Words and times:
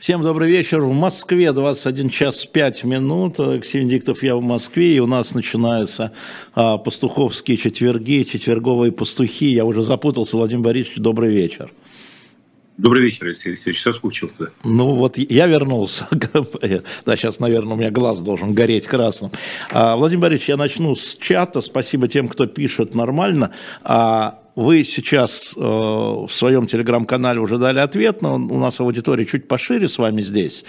Всем 0.00 0.22
добрый 0.22 0.48
вечер. 0.48 0.80
В 0.80 0.94
Москве 0.94 1.52
21 1.52 2.08
час 2.08 2.46
5 2.46 2.84
минут. 2.84 3.38
Алексей 3.38 3.84
Диктов, 3.84 4.22
я 4.22 4.34
в 4.34 4.40
Москве, 4.40 4.96
и 4.96 4.98
у 4.98 5.06
нас 5.06 5.34
начинаются 5.34 6.12
а, 6.54 6.78
пастуховские 6.78 7.58
четверги, 7.58 8.22
четверговые 8.22 8.92
пастухи. 8.92 9.52
Я 9.52 9.66
уже 9.66 9.82
запутался. 9.82 10.38
Владимир 10.38 10.64
Борисович, 10.64 11.00
добрый 11.00 11.34
вечер. 11.34 11.70
Добрый 12.78 13.02
вечер, 13.02 13.26
Алексей 13.26 13.50
Алексеевич. 13.50 13.82
Соскучился. 13.82 14.52
Ну 14.64 14.94
вот 14.94 15.18
я 15.18 15.46
вернулся. 15.46 16.08
да, 17.04 17.16
сейчас, 17.16 17.38
наверное, 17.38 17.74
у 17.74 17.76
меня 17.76 17.90
глаз 17.90 18.22
должен 18.22 18.54
гореть 18.54 18.86
красным. 18.86 19.32
А, 19.70 19.96
Владимир 19.96 20.22
Борисович, 20.22 20.48
я 20.48 20.56
начну 20.56 20.96
с 20.96 21.14
чата. 21.14 21.60
Спасибо 21.60 22.08
тем, 22.08 22.28
кто 22.28 22.46
пишет 22.46 22.94
нормально. 22.94 23.52
А, 23.82 24.39
вы 24.56 24.84
сейчас 24.84 25.54
э, 25.56 25.60
в 25.60 26.28
своем 26.28 26.66
телеграм-канале 26.66 27.40
уже 27.40 27.56
дали 27.56 27.78
ответ, 27.78 28.20
но 28.22 28.34
у 28.34 28.58
нас 28.58 28.80
аудитория 28.80 29.24
чуть 29.24 29.46
пошире 29.46 29.88
с 29.88 29.98
вами 29.98 30.20
здесь. 30.22 30.64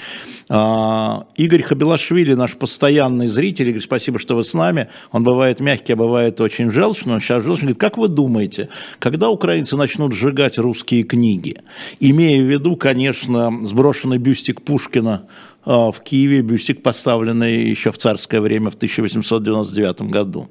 Э, 0.50 1.24
Игорь 1.36 1.64
Хабилашвили, 1.64 2.33
наш 2.33 2.55
постоянный 2.57 3.28
зритель, 3.28 3.69
Игорь, 3.69 3.82
спасибо, 3.82 4.19
что 4.19 4.36
вы 4.36 4.43
с 4.43 4.54
нами. 4.54 4.89
Он 5.11 5.24
бывает 5.24 5.60
мягкий, 5.60 5.93
а 5.93 5.96
бывает 5.96 6.39
очень 6.41 6.71
желчный. 6.71 7.14
Он 7.14 7.21
сейчас 7.21 7.43
желчный. 7.43 7.68
Говорит, 7.69 7.79
как 7.79 7.97
вы 7.97 8.07
думаете, 8.07 8.69
когда 9.00 9.29
украинцы 9.29 9.75
начнут 9.75 10.13
сжигать 10.13 10.57
русские 10.57 11.04
книги? 11.04 11.57
Имея 12.00 12.41
в 12.43 12.47
виду, 12.47 12.75
конечно, 12.75 13.52
сброшенный 13.63 14.19
бюстик 14.19 14.61
Пушкина 14.61 15.27
э, 15.66 15.71
в 15.71 15.96
Киеве, 16.04 16.41
бюстик, 16.41 16.83
поставленный 16.83 17.63
еще 17.63 17.91
в 17.91 17.97
царское 17.97 18.41
время 18.41 18.69
в 18.69 18.75
1899 18.75 20.04
году. 20.04 20.50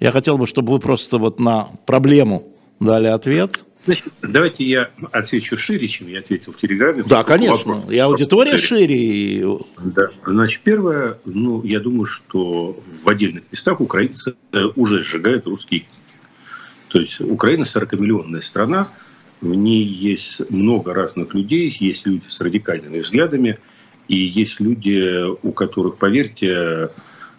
Я 0.00 0.10
хотел 0.10 0.38
бы, 0.38 0.46
чтобы 0.46 0.72
вы 0.72 0.78
просто 0.78 1.18
вот 1.18 1.38
на 1.38 1.68
проблему 1.86 2.48
дали 2.84 3.06
ответ. 3.06 3.64
Значит, 3.84 4.04
давайте 4.22 4.64
я 4.64 4.90
отвечу 5.10 5.56
шире, 5.56 5.88
чем 5.88 6.06
я 6.06 6.20
ответил 6.20 6.52
в 6.52 6.56
Телеграме. 6.56 7.02
Да, 7.04 7.24
конечно. 7.24 7.74
Вопрос. 7.74 7.92
И 7.92 7.98
аудитория 7.98 8.56
шире. 8.56 9.44
Да. 9.78 10.08
Значит, 10.24 10.60
первое, 10.62 11.18
ну, 11.24 11.64
я 11.64 11.80
думаю, 11.80 12.06
что 12.06 12.80
в 13.02 13.08
отдельных 13.08 13.42
местах 13.50 13.80
украинцы 13.80 14.34
э, 14.52 14.64
уже 14.76 15.02
сжигают 15.02 15.46
русские 15.46 15.80
книги. 15.80 15.92
То 16.88 17.00
есть 17.00 17.20
Украина 17.20 17.62
40-миллионная 17.62 18.42
страна, 18.42 18.88
в 19.40 19.52
ней 19.52 19.82
есть 19.82 20.48
много 20.50 20.94
разных 20.94 21.34
людей, 21.34 21.74
есть 21.80 22.06
люди 22.06 22.24
с 22.28 22.40
радикальными 22.40 23.00
взглядами, 23.00 23.58
и 24.06 24.16
есть 24.16 24.60
люди, 24.60 25.24
у 25.42 25.50
которых, 25.52 25.96
поверьте, 25.96 26.90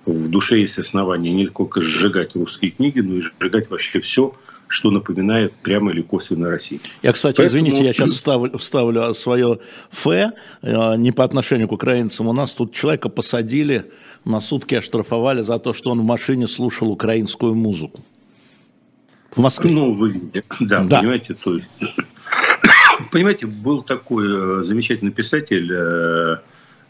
в 0.06 0.30
душе 0.30 0.60
есть 0.60 0.78
основания 0.78 1.32
не 1.32 1.48
только 1.48 1.80
сжигать 1.80 2.36
русские 2.36 2.72
книги, 2.72 3.00
но 3.00 3.16
и 3.16 3.22
сжигать 3.22 3.70
вообще 3.70 4.02
все, 4.02 4.36
что 4.74 4.90
напоминает 4.90 5.54
прямо 5.54 5.92
или 5.92 6.02
косвенно 6.02 6.50
Россию. 6.50 6.82
Я, 7.04 7.14
кстати, 7.14 7.38
Поэтому... 7.38 7.60
извините, 7.60 7.86
я 7.86 7.94
сейчас 7.94 8.10
вставлю, 8.10 8.58
вставлю 8.58 9.14
свое 9.14 9.60
фе, 9.92 10.32
э, 10.64 10.96
не 10.98 11.12
по 11.12 11.24
отношению 11.24 11.68
к 11.68 11.72
украинцам. 11.72 12.28
У 12.28 12.34
нас 12.34 12.52
тут 12.52 12.74
человека 12.74 13.10
посадили, 13.10 13.92
на 14.26 14.40
сутки 14.42 14.74
оштрафовали 14.74 15.42
за 15.42 15.60
то, 15.60 15.74
что 15.74 15.92
он 15.92 16.02
в 16.02 16.04
машине 16.04 16.48
слушал 16.48 16.90
украинскую 16.90 17.54
музыку. 17.54 18.04
В 19.36 19.40
Москве. 19.40 19.72
Ну, 19.72 19.94
вы, 19.94 20.22
да, 20.60 20.84
да. 20.84 21.00
понимаете, 21.00 21.36
то 21.36 21.56
есть... 21.56 21.68
Понимаете, 23.12 23.46
был 23.46 23.84
такой 23.84 24.26
э, 24.28 24.64
замечательный 24.64 25.12
писатель 25.12 25.72
э, 25.72 26.38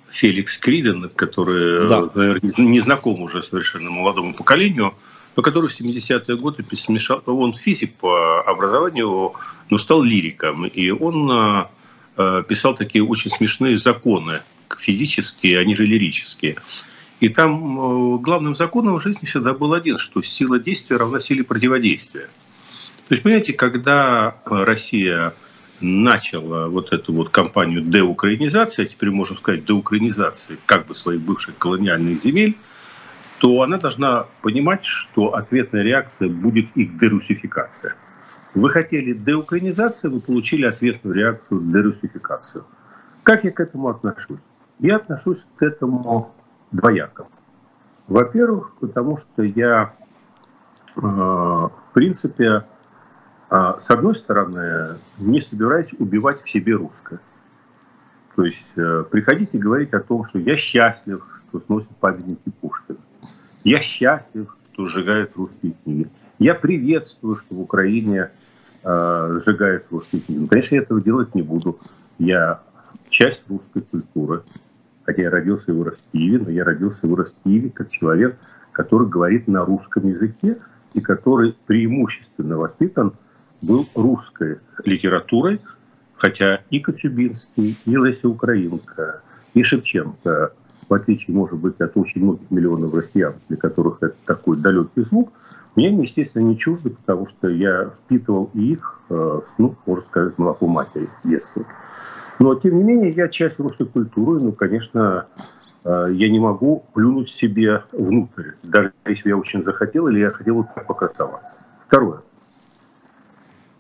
Феликс 0.09 0.58
Криден, 0.58 1.09
который, 1.09 1.90
да. 1.90 2.09
наверное, 2.16 2.52
не 2.58 2.80
знаком 2.80 3.22
уже 3.22 3.44
совершенно 3.44 3.90
молодому 3.90 4.34
поколению, 4.34 4.94
но 5.36 5.44
который 5.44 5.70
в 5.70 5.80
70-е 5.80 6.38
годы 6.38 6.64
смешал, 6.76 7.22
он 7.26 7.53
физик 7.53 7.95
по 7.95 8.42
образованию, 8.42 9.34
но 9.70 9.78
стал 9.78 10.03
лириком, 10.03 10.66
и 10.66 10.92
он 10.92 11.31
а, 11.31 11.72
а, 12.16 12.44
писал 12.44 12.75
такие 12.75 13.03
очень 13.03 13.31
смешные 13.31 13.78
законы, 13.78 14.42
физические, 14.78 15.59
они 15.59 15.75
же 15.75 15.86
лирические. 15.86 16.58
И 17.20 17.30
там 17.30 17.80
а, 17.80 18.17
главным 18.17 18.56
законом 18.56 19.00
в 19.00 19.03
жизни 19.03 19.25
всегда 19.25 19.53
был 19.53 19.73
один, 19.73 19.98
что 19.98 20.22
сила 20.22 20.59
действия 20.59 20.98
равна 20.98 21.20
силе 21.20 21.44
противодействия. 21.44 22.30
То 23.07 23.16
есть, 23.16 23.24
понимаете, 23.24 23.53
когда 23.53 24.36
Россия 24.46 25.34
начала 25.81 26.68
вот 26.68 26.94
эту 26.94 27.12
вот 27.13 27.30
кампанию 27.30 27.81
деукраинизации, 27.81 28.84
а 28.84 28.86
теперь 28.86 29.09
можно 29.09 29.36
сказать 29.36 29.66
деукраинизации 29.66 30.57
как 30.66 30.86
бы 30.86 30.96
своих 30.96 31.22
бывших 31.22 31.57
колониальных 31.57 32.22
земель, 32.22 32.56
то 33.44 33.62
она 33.62 33.78
должна 33.78 34.28
понимать, 34.42 34.86
что 34.86 35.36
ответная 35.36 35.84
реакция 35.84 36.30
будет 36.30 36.68
их 36.78 36.98
дерусификация. 36.98 37.94
Вы 38.56 38.70
хотели 38.70 39.12
деукраинизации, 39.12 40.08
вы 40.08 40.22
получили 40.22 40.66
ответную 40.66 41.14
реакцию 41.14 41.59
дерусификацию. 41.59 42.64
Как 43.24 43.44
я 43.44 43.52
к 43.52 43.59
этому 43.59 43.90
отношусь? 43.90 44.40
Я 44.80 44.96
отношусь 44.96 45.40
к 45.58 45.62
этому 45.62 46.34
двояко. 46.72 47.28
Во-первых, 48.08 48.76
потому 48.80 49.18
что 49.18 49.44
я, 49.44 49.94
э, 50.96 51.02
в 51.02 51.72
принципе, 51.94 52.64
э, 53.50 53.74
с 53.81 53.90
одной 53.90 54.16
стороны, 54.16 55.00
не 55.18 55.42
собираюсь 55.42 55.92
убивать 56.00 56.42
в 56.44 56.50
себе 56.50 56.75
русское. 56.75 57.20
То 58.35 58.45
есть 58.45 58.57
э, 58.75 59.05
приходите 59.09 59.57
говорить 59.57 59.94
о 59.94 59.99
том, 59.99 60.25
что 60.27 60.39
я 60.39 60.57
счастлив, 60.57 61.23
что 61.49 61.59
сносит 61.61 61.89
памятники 61.99 62.51
Пушкина. 62.61 62.97
Я 63.63 63.77
счастлив, 63.77 64.55
что 64.73 64.85
сжигают 64.88 65.31
русские 65.35 65.73
книги. 65.83 66.09
Я 66.39 66.55
приветствую, 66.55 67.35
что 67.35 67.55
в 67.55 67.61
Украине 67.61 68.31
э, 68.83 69.41
сжигают 69.45 69.85
русские 69.91 70.21
книги. 70.21 70.39
Но, 70.39 70.47
конечно, 70.47 70.75
я 70.75 70.81
этого 70.81 70.99
делать 70.99 71.35
не 71.35 71.44
буду. 71.44 71.79
Я 72.17 72.61
часть 73.09 73.44
русской 73.47 73.81
культуры. 73.81 74.41
Хотя 75.05 75.21
я 75.23 75.29
родился 75.29 75.71
и 75.71 75.71
вырос 75.71 75.97
в 75.97 76.11
Киеве, 76.11 76.39
но 76.39 76.50
я 76.50 76.63
родился 76.63 77.00
и 77.03 77.07
вырос 77.07 77.33
в 77.33 77.44
Киеве 77.44 77.69
как 77.69 77.91
человек, 77.91 78.38
который 78.71 79.07
говорит 79.07 79.47
на 79.47 79.63
русском 79.63 80.07
языке 80.07 80.57
и 80.94 81.01
который 81.01 81.55
преимущественно 81.67 82.57
воспитан 82.57 83.13
был 83.61 83.88
русской 83.95 84.59
литературой, 84.85 85.59
хотя 86.16 86.62
и 86.69 86.79
Коцюбинский, 86.79 87.78
и 87.85 87.96
Леся 87.96 88.28
Украинка, 88.28 89.22
и 89.53 89.63
Шевченко 89.63 90.53
в 90.90 90.94
отличие, 90.94 91.35
может 91.35 91.57
быть, 91.57 91.79
от 91.79 91.96
очень 91.96 92.22
многих 92.22 92.50
миллионов 92.51 92.94
россиян, 92.94 93.34
для 93.50 93.57
которых 93.57 93.97
это 94.01 94.16
такой 94.25 94.57
далекий 94.57 95.01
звук, 95.01 95.31
мне 95.75 95.90
естественно, 95.90 96.44
не 96.44 96.57
чужды, 96.57 96.91
потому 96.91 97.28
что 97.28 97.50
я 97.50 97.90
впитывал 98.06 98.51
их, 98.53 99.00
э, 99.09 99.40
ну, 99.57 99.75
можно 99.85 100.06
сказать, 100.06 100.38
молоко 100.38 100.68
матери 100.68 101.09
в 101.24 101.28
детстве. 101.28 101.66
Но, 102.40 102.53
тем 102.56 102.78
не 102.78 102.84
менее, 102.84 103.12
я 103.12 103.28
часть 103.28 103.59
русской 103.59 103.88
культуры, 103.88 104.40
ну, 104.40 104.51
конечно, 104.51 105.25
э, 105.84 106.09
я 106.12 106.30
не 106.30 106.40
могу 106.40 106.85
плюнуть 106.94 107.31
себе 107.31 107.84
внутрь, 107.91 108.51
даже 108.62 108.94
если 109.06 109.30
я 109.30 109.38
очень 109.38 109.63
захотел 109.63 110.07
или 110.07 110.19
я 110.19 110.30
хотел 110.30 110.63
так 110.75 110.85
покрасоваться. 110.85 111.53
Второе. 111.88 112.22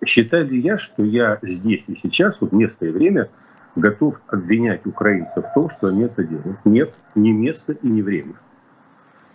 Считаю 0.05 0.47
ли 0.47 0.59
я, 0.59 0.77
что 0.77 1.03
я 1.03 1.39
здесь 1.41 1.83
и 1.87 1.99
сейчас, 2.01 2.37
вот 2.39 2.51
место 2.51 2.85
и 2.85 2.89
время– 2.89 3.29
готов 3.75 4.15
обвинять 4.27 4.85
украинцев 4.85 5.45
в 5.45 5.53
том, 5.53 5.69
что 5.69 5.87
они 5.87 6.03
это 6.03 6.23
делают. 6.23 6.57
Нет, 6.65 6.93
ни 7.15 7.31
места 7.31 7.73
и 7.73 7.87
ни 7.87 8.01
время. 8.01 8.35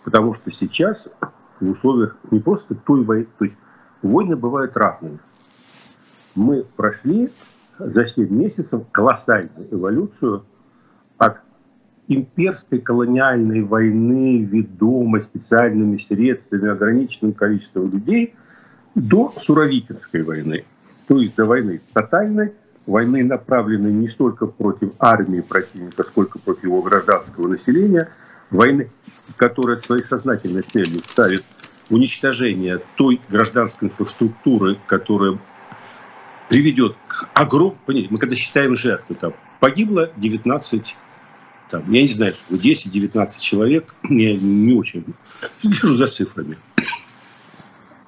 Потому 0.03 0.33
что 0.33 0.51
сейчас 0.51 1.11
в 1.59 1.69
условиях 1.69 2.17
не 2.31 2.39
просто 2.39 2.75
той 2.75 3.03
войны, 3.03 3.27
то 3.37 3.45
есть 3.45 3.57
войны 4.01 4.35
бывают 4.35 4.77
разные. 4.77 5.19
Мы 6.35 6.63
прошли 6.63 7.31
за 7.77 8.05
7 8.05 8.29
месяцев 8.29 8.83
колоссальную 8.91 9.67
эволюцию 9.71 10.45
от 11.17 11.39
имперской 12.07 12.79
колониальной 12.79 13.61
войны, 13.61 14.43
ведомой 14.43 15.23
специальными 15.23 15.97
средствами, 15.97 16.69
ограниченным 16.69 17.33
количеством 17.33 17.91
людей, 17.91 18.35
до 18.95 19.33
Суровикинской 19.39 20.23
войны. 20.23 20.65
То 21.07 21.19
есть 21.19 21.35
до 21.35 21.45
войны 21.45 21.81
тотальной, 21.93 22.53
войны 22.85 23.23
направлены 23.23 23.87
не 23.87 24.09
столько 24.09 24.47
против 24.47 24.91
армии 24.99 25.41
противника, 25.41 26.03
сколько 26.03 26.39
против 26.39 26.63
его 26.63 26.81
гражданского 26.81 27.47
населения, 27.47 28.09
войны, 28.51 28.89
которая 29.37 29.79
своей 29.79 30.03
сознательной 30.03 30.63
целью 30.63 30.99
ставит 30.99 31.43
уничтожение 31.89 32.81
той 32.95 33.21
гражданской 33.29 33.87
инфраструктуры, 33.87 34.77
которая 34.85 35.39
приведет 36.49 36.95
к 37.07 37.29
огромному... 37.33 37.77
Мы 37.87 38.17
когда 38.17 38.35
считаем 38.35 38.75
жертвы, 38.75 39.15
там 39.15 39.33
погибло 39.59 40.11
19, 40.17 40.95
там, 41.69 41.91
я 41.91 42.01
не 42.01 42.07
знаю, 42.07 42.33
10-19 42.49 43.39
человек, 43.39 43.93
я 44.09 44.35
не 44.35 44.73
очень 44.73 45.05
вижу 45.63 45.95
за 45.95 46.07
цифрами. 46.07 46.57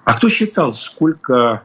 А 0.04 0.16
кто 0.16 0.30
считал, 0.30 0.74
сколько 0.74 1.64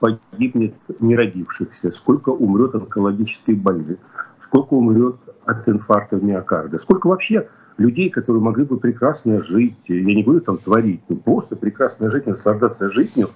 погибнет 0.00 0.74
неродившихся, 1.00 1.92
сколько 1.92 2.30
умрет 2.30 2.74
онкологических 2.74 3.58
больных, 3.58 3.98
сколько 4.44 4.74
умрет 4.74 5.16
от 5.44 5.68
инфаркта 5.68 6.16
миокарда, 6.16 6.78
сколько 6.78 7.06
вообще 7.06 7.48
людей, 7.76 8.10
которые 8.10 8.42
могли 8.42 8.64
бы 8.64 8.78
прекрасно 8.78 9.42
жить, 9.44 9.76
я 9.86 10.02
не 10.02 10.22
говорю 10.22 10.40
там 10.40 10.58
творить, 10.58 11.00
но 11.08 11.16
просто 11.16 11.56
прекрасно 11.56 12.10
жить, 12.10 12.26
наслаждаться 12.26 12.90
жизнью, 12.90 13.30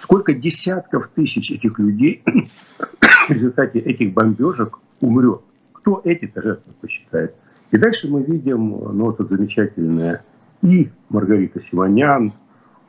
сколько 0.00 0.34
десятков 0.34 1.08
тысяч 1.14 1.50
этих 1.50 1.78
людей 1.78 2.22
в 3.28 3.30
результате 3.30 3.78
этих 3.78 4.12
бомбежек 4.12 4.78
умрет. 5.00 5.40
кто 5.72 6.00
эти-то 6.04 6.42
жертвы 6.42 6.72
посчитает? 6.80 7.34
И 7.70 7.76
дальше 7.76 8.08
мы 8.08 8.22
видим, 8.22 8.70
ну, 8.70 9.04
вот 9.04 9.20
это 9.20 9.36
замечательное 9.36 10.24
и 10.62 10.90
Маргарита 11.08 11.60
Симонян, 11.70 12.32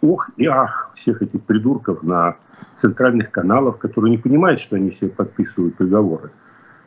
ох 0.01 0.30
и 0.38 0.46
ах 0.46 0.92
всех 0.96 1.22
этих 1.22 1.42
придурков 1.44 2.04
на 2.04 2.38
центральных 2.81 3.31
каналах, 3.31 3.78
которые 3.80 4.12
не 4.12 4.18
понимают, 4.18 4.62
что 4.62 4.75
они 4.75 4.92
себе 4.92 5.10
подписывают 5.10 5.75
приговоры. 5.75 6.31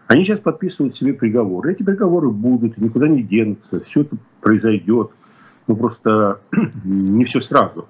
Они 0.07 0.25
сейчас 0.25 0.41
подписывают 0.41 0.97
себе 0.97 1.15
приговоры. 1.15 1.73
Эти 1.73 1.83
приговоры 1.83 2.31
будут, 2.31 2.77
никуда 2.79 3.09
не 3.09 3.23
денутся, 3.23 3.81
все 3.81 4.03
это 4.03 4.17
произойдет. 4.41 5.11
Ну, 5.67 5.77
просто 5.77 6.41
не 6.85 7.25
все 7.25 7.41
сразу. 7.41 7.89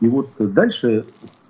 И 0.00 0.08
вот 0.08 0.30
дальше 0.38 1.06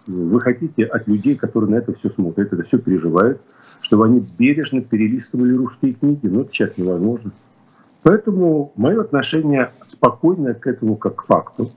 вы 0.07 0.41
хотите 0.41 0.85
от 0.85 1.09
людей, 1.09 1.35
которые 1.35 1.71
на 1.71 1.75
это 1.77 1.93
все 1.95 2.11
смотрят, 2.11 2.53
это 2.53 2.63
все 2.63 2.79
переживают, 2.79 3.41
чтобы 3.81 4.07
они 4.07 4.25
бережно 4.39 4.81
перелистывали 4.81 5.53
русские 5.55 5.95
книги. 5.95 6.27
Но 6.27 6.43
это 6.43 6.53
сейчас 6.53 6.79
невозможно. 6.79 7.33
Поэтому 8.03 8.73
мое 8.77 9.01
отношение 9.01 9.73
спокойное 9.89 10.55
к 10.55 10.67
этому 10.69 10.97
как 10.97 11.17
к 11.17 11.27
факту. 11.27 11.73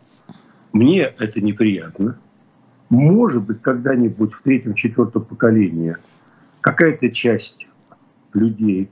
Мне 0.74 1.02
это 1.02 1.42
неприятно. 1.42 2.18
Может 2.90 3.44
быть, 3.44 3.62
когда-нибудь 3.62 4.34
в 4.34 4.42
третьем, 4.42 4.74
четвертом 4.74 5.24
поколении 5.24 5.96
какая-то 6.62 7.10
часть 7.12 7.68
людей 8.34 8.90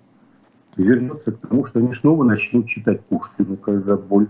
вернется 0.75 1.31
к 1.31 1.39
тому, 1.39 1.65
что 1.65 1.79
они 1.79 1.93
снова 1.95 2.23
начнут 2.23 2.67
читать 2.67 3.01
Пушкина, 3.05 3.57
когда 3.57 3.97
боль 3.97 4.27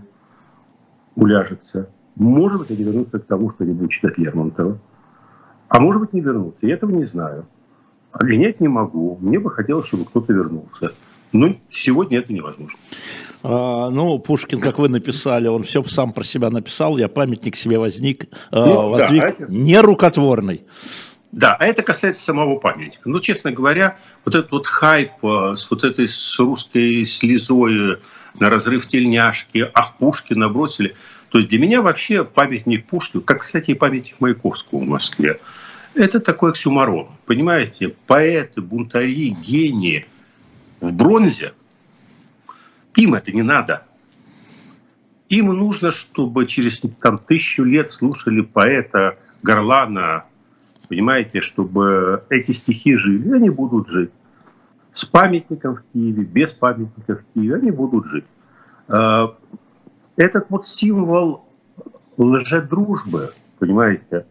уляжется. 1.14 1.90
Может 2.16 2.60
быть, 2.60 2.70
они 2.70 2.84
вернутся 2.84 3.18
к 3.18 3.26
тому, 3.26 3.50
что 3.50 3.64
они 3.64 3.74
будут 3.74 3.92
читать 3.92 4.18
Лермонтова. 4.18 4.78
А 5.68 5.80
может 5.80 6.00
быть, 6.00 6.12
не 6.12 6.20
вернутся. 6.20 6.66
Я 6.66 6.74
этого 6.74 6.90
не 6.90 7.04
знаю. 7.04 7.46
Обвинять 8.12 8.60
не 8.60 8.68
могу. 8.68 9.18
Мне 9.20 9.38
бы 9.38 9.50
хотелось, 9.50 9.86
чтобы 9.86 10.04
кто-то 10.06 10.32
вернулся. 10.32 10.92
Ну, 11.32 11.56
сегодня 11.70 12.18
это 12.18 12.32
невозможно. 12.32 12.78
А, 13.42 13.90
ну, 13.90 14.18
Пушкин, 14.18 14.60
как 14.60 14.78
вы 14.78 14.88
написали, 14.88 15.48
он 15.48 15.62
все 15.62 15.82
сам 15.84 16.12
про 16.12 16.24
себя 16.24 16.50
написал, 16.50 16.98
я 16.98 17.08
памятник 17.08 17.56
себе 17.56 17.78
возник, 17.78 18.26
а, 18.50 18.66
ну, 18.66 18.88
воздвиг 18.90 19.22
да, 19.22 19.28
это... 19.28 19.46
нерукотворный. 19.48 20.64
Да, 21.30 21.54
а 21.54 21.66
это 21.66 21.82
касается 21.82 22.22
самого 22.22 22.58
памятника. 22.58 23.08
Ну, 23.08 23.20
честно 23.20 23.52
говоря, 23.52 23.98
вот 24.24 24.34
этот 24.34 24.50
вот 24.50 24.66
хайп 24.66 25.12
а, 25.22 25.54
с 25.54 25.70
вот 25.70 25.84
этой 25.84 26.08
с 26.08 26.38
русской 26.38 27.04
слезой 27.04 27.98
на 28.40 28.50
разрыв 28.50 28.86
тельняшки, 28.86 29.70
ах, 29.74 29.96
Пушкина 29.98 30.48
бросили. 30.48 30.96
То 31.28 31.38
есть 31.38 31.50
для 31.50 31.58
меня 31.58 31.82
вообще 31.82 32.24
памятник 32.24 32.86
Пушкину, 32.86 33.22
как, 33.22 33.42
кстати, 33.42 33.72
и 33.72 33.74
памятник 33.74 34.18
Маяковского 34.18 34.78
в 34.80 34.88
Москве, 34.88 35.40
это 35.94 36.20
такой 36.20 36.50
оксюмарон. 36.50 37.08
Понимаете, 37.26 37.94
поэты, 38.06 38.62
бунтари, 38.62 39.30
гении– 39.30 40.06
в 40.80 40.92
бронзе, 40.92 41.54
им 42.96 43.14
это 43.14 43.32
не 43.32 43.42
надо. 43.42 43.84
Им 45.28 45.46
нужно, 45.46 45.90
чтобы 45.90 46.46
через 46.46 46.80
там, 47.00 47.18
тысячу 47.18 47.64
лет 47.64 47.92
слушали 47.92 48.40
поэта 48.40 49.18
Горлана, 49.42 50.24
понимаете, 50.88 51.42
чтобы 51.42 52.24
эти 52.30 52.52
стихи 52.52 52.96
жили, 52.96 53.32
они 53.32 53.50
будут 53.50 53.88
жить. 53.88 54.10
С 54.94 55.04
памятником 55.04 55.76
в 55.76 55.82
Киеве, 55.92 56.24
без 56.24 56.50
памятника 56.52 57.16
в 57.16 57.24
Киеве, 57.34 57.56
они 57.56 57.70
будут 57.70 58.06
жить. 58.06 58.24
А, 58.88 59.36
этот 60.16 60.46
вот 60.48 60.66
символ 60.66 61.44
лжедружбы, 62.16 63.30
понимаете, 63.58 64.26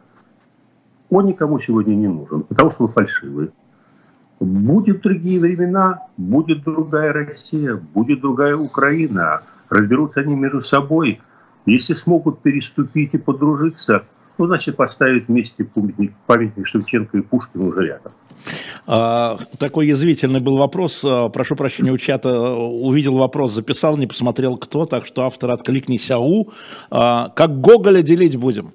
он 1.09 1.27
никому 1.27 1.59
сегодня 1.61 1.95
не 1.95 2.07
нужен, 2.07 2.43
потому 2.43 2.71
что 2.71 2.87
вы 2.87 2.93
фальшивые. 2.93 3.49
Будет 4.39 5.01
другие 5.01 5.39
времена, 5.39 6.03
будет 6.15 6.63
другая 6.63 7.11
Россия, 7.11 7.75
будет 7.75 8.21
другая 8.21 8.55
Украина. 8.55 9.39
Разберутся 9.69 10.19
они 10.19 10.35
между 10.35 10.61
собой. 10.61 11.19
Если 11.65 11.93
смогут 11.93 12.41
переступить 12.41 13.13
и 13.13 13.17
подружиться, 13.17 14.03
ну, 14.37 14.45
значит, 14.45 14.75
поставить 14.75 15.27
вместе 15.27 15.63
памятник, 15.63 16.13
памятник 16.27 16.67
Шевченко 16.67 17.17
и 17.17 17.21
Пушкину 17.21 17.69
уже 17.69 17.87
рядом. 17.87 18.11
А, 18.85 19.39
такой 19.57 19.87
язвительный 19.87 20.39
был 20.39 20.57
вопрос. 20.57 21.03
А, 21.03 21.29
прошу 21.29 21.55
прощения, 21.55 21.91
у 21.91 21.97
чата 21.97 22.53
увидел 22.53 23.17
вопрос, 23.17 23.53
записал, 23.53 23.97
не 23.97 24.05
посмотрел 24.05 24.57
кто, 24.57 24.85
так 24.85 25.07
что 25.07 25.23
автор 25.23 25.49
откликнись 25.49 26.11
АУ. 26.11 26.49
А, 26.91 27.29
как 27.29 27.59
Гоголя 27.59 28.03
делить 28.03 28.37
будем? 28.37 28.71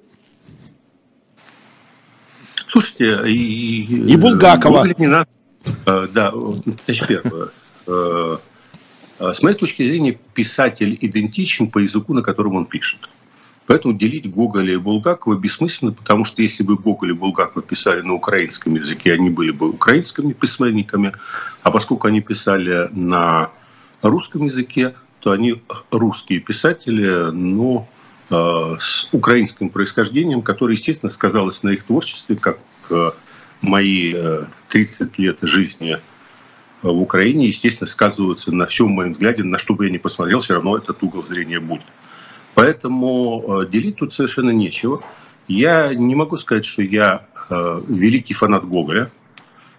Слушайте, 2.67 3.31
и, 3.31 4.11
и 4.11 4.17
Булгакова. 4.17 4.79
Гоголя 4.79 4.95
не 4.97 5.07
надо 5.07 5.27
Э, 5.27 5.42
да, 5.85 6.33
значит, 6.85 7.07
первое. 7.07 7.49
Э, 7.87 8.37
э, 9.19 9.33
с 9.33 9.41
моей 9.41 9.55
точки 9.55 9.87
зрения, 9.87 10.17
писатель 10.33 10.97
идентичен 10.99 11.69
по 11.69 11.79
языку, 11.79 12.13
на 12.13 12.21
котором 12.21 12.55
он 12.55 12.65
пишет. 12.65 13.09
Поэтому 13.65 13.93
делить 13.93 14.29
Гоголя 14.29 14.73
и 14.73 14.77
Булгакова 14.77 15.35
бессмысленно, 15.35 15.93
потому 15.93 16.25
что 16.25 16.41
если 16.41 16.63
бы 16.63 16.75
Гоголь 16.75 17.11
и 17.11 17.13
Булгакова 17.13 17.61
писали 17.63 18.01
на 18.01 18.13
украинском 18.13 18.75
языке, 18.75 19.13
они 19.13 19.29
были 19.29 19.51
бы 19.51 19.69
украинскими 19.69 20.33
письменниками, 20.33 21.13
а 21.61 21.71
поскольку 21.71 22.07
они 22.07 22.19
писали 22.21 22.89
на 22.91 23.51
русском 24.01 24.45
языке, 24.47 24.95
то 25.21 25.31
они 25.31 25.61
русские 25.91 26.39
писатели, 26.39 27.31
но 27.31 27.87
э, 28.29 28.75
с 28.81 29.07
украинским 29.13 29.69
происхождением, 29.69 30.41
которое, 30.41 30.73
естественно, 30.73 31.09
сказалось 31.09 31.63
на 31.63 31.69
их 31.69 31.85
творчестве, 31.85 32.35
как 32.35 32.59
э, 32.89 33.11
мои 33.63 34.13
30 34.69 35.09
э, 35.17 35.21
лет 35.21 35.37
жизни 35.41 35.97
в 36.83 37.01
Украине, 37.01 37.47
естественно, 37.47 37.87
сказываются 37.87 38.51
на 38.51 38.65
всем 38.65 38.89
моем 38.89 39.13
взгляде, 39.13 39.43
на 39.43 39.57
что 39.57 39.73
бы 39.73 39.85
я 39.85 39.91
ни 39.91 39.97
посмотрел, 39.97 40.39
все 40.39 40.55
равно 40.55 40.77
этот 40.77 41.01
угол 41.01 41.23
зрения 41.23 41.59
будет. 41.59 41.85
Поэтому 42.53 43.61
э, 43.63 43.69
делить 43.69 43.95
тут 43.95 44.13
совершенно 44.13 44.51
нечего. 44.51 45.01
Я 45.47 45.93
не 45.93 46.13
могу 46.13 46.37
сказать, 46.37 46.65
что 46.65 46.83
я 46.83 47.25
э, 47.49 47.81
великий 47.87 48.33
фанат 48.33 48.65
Гоголя. 48.67 49.11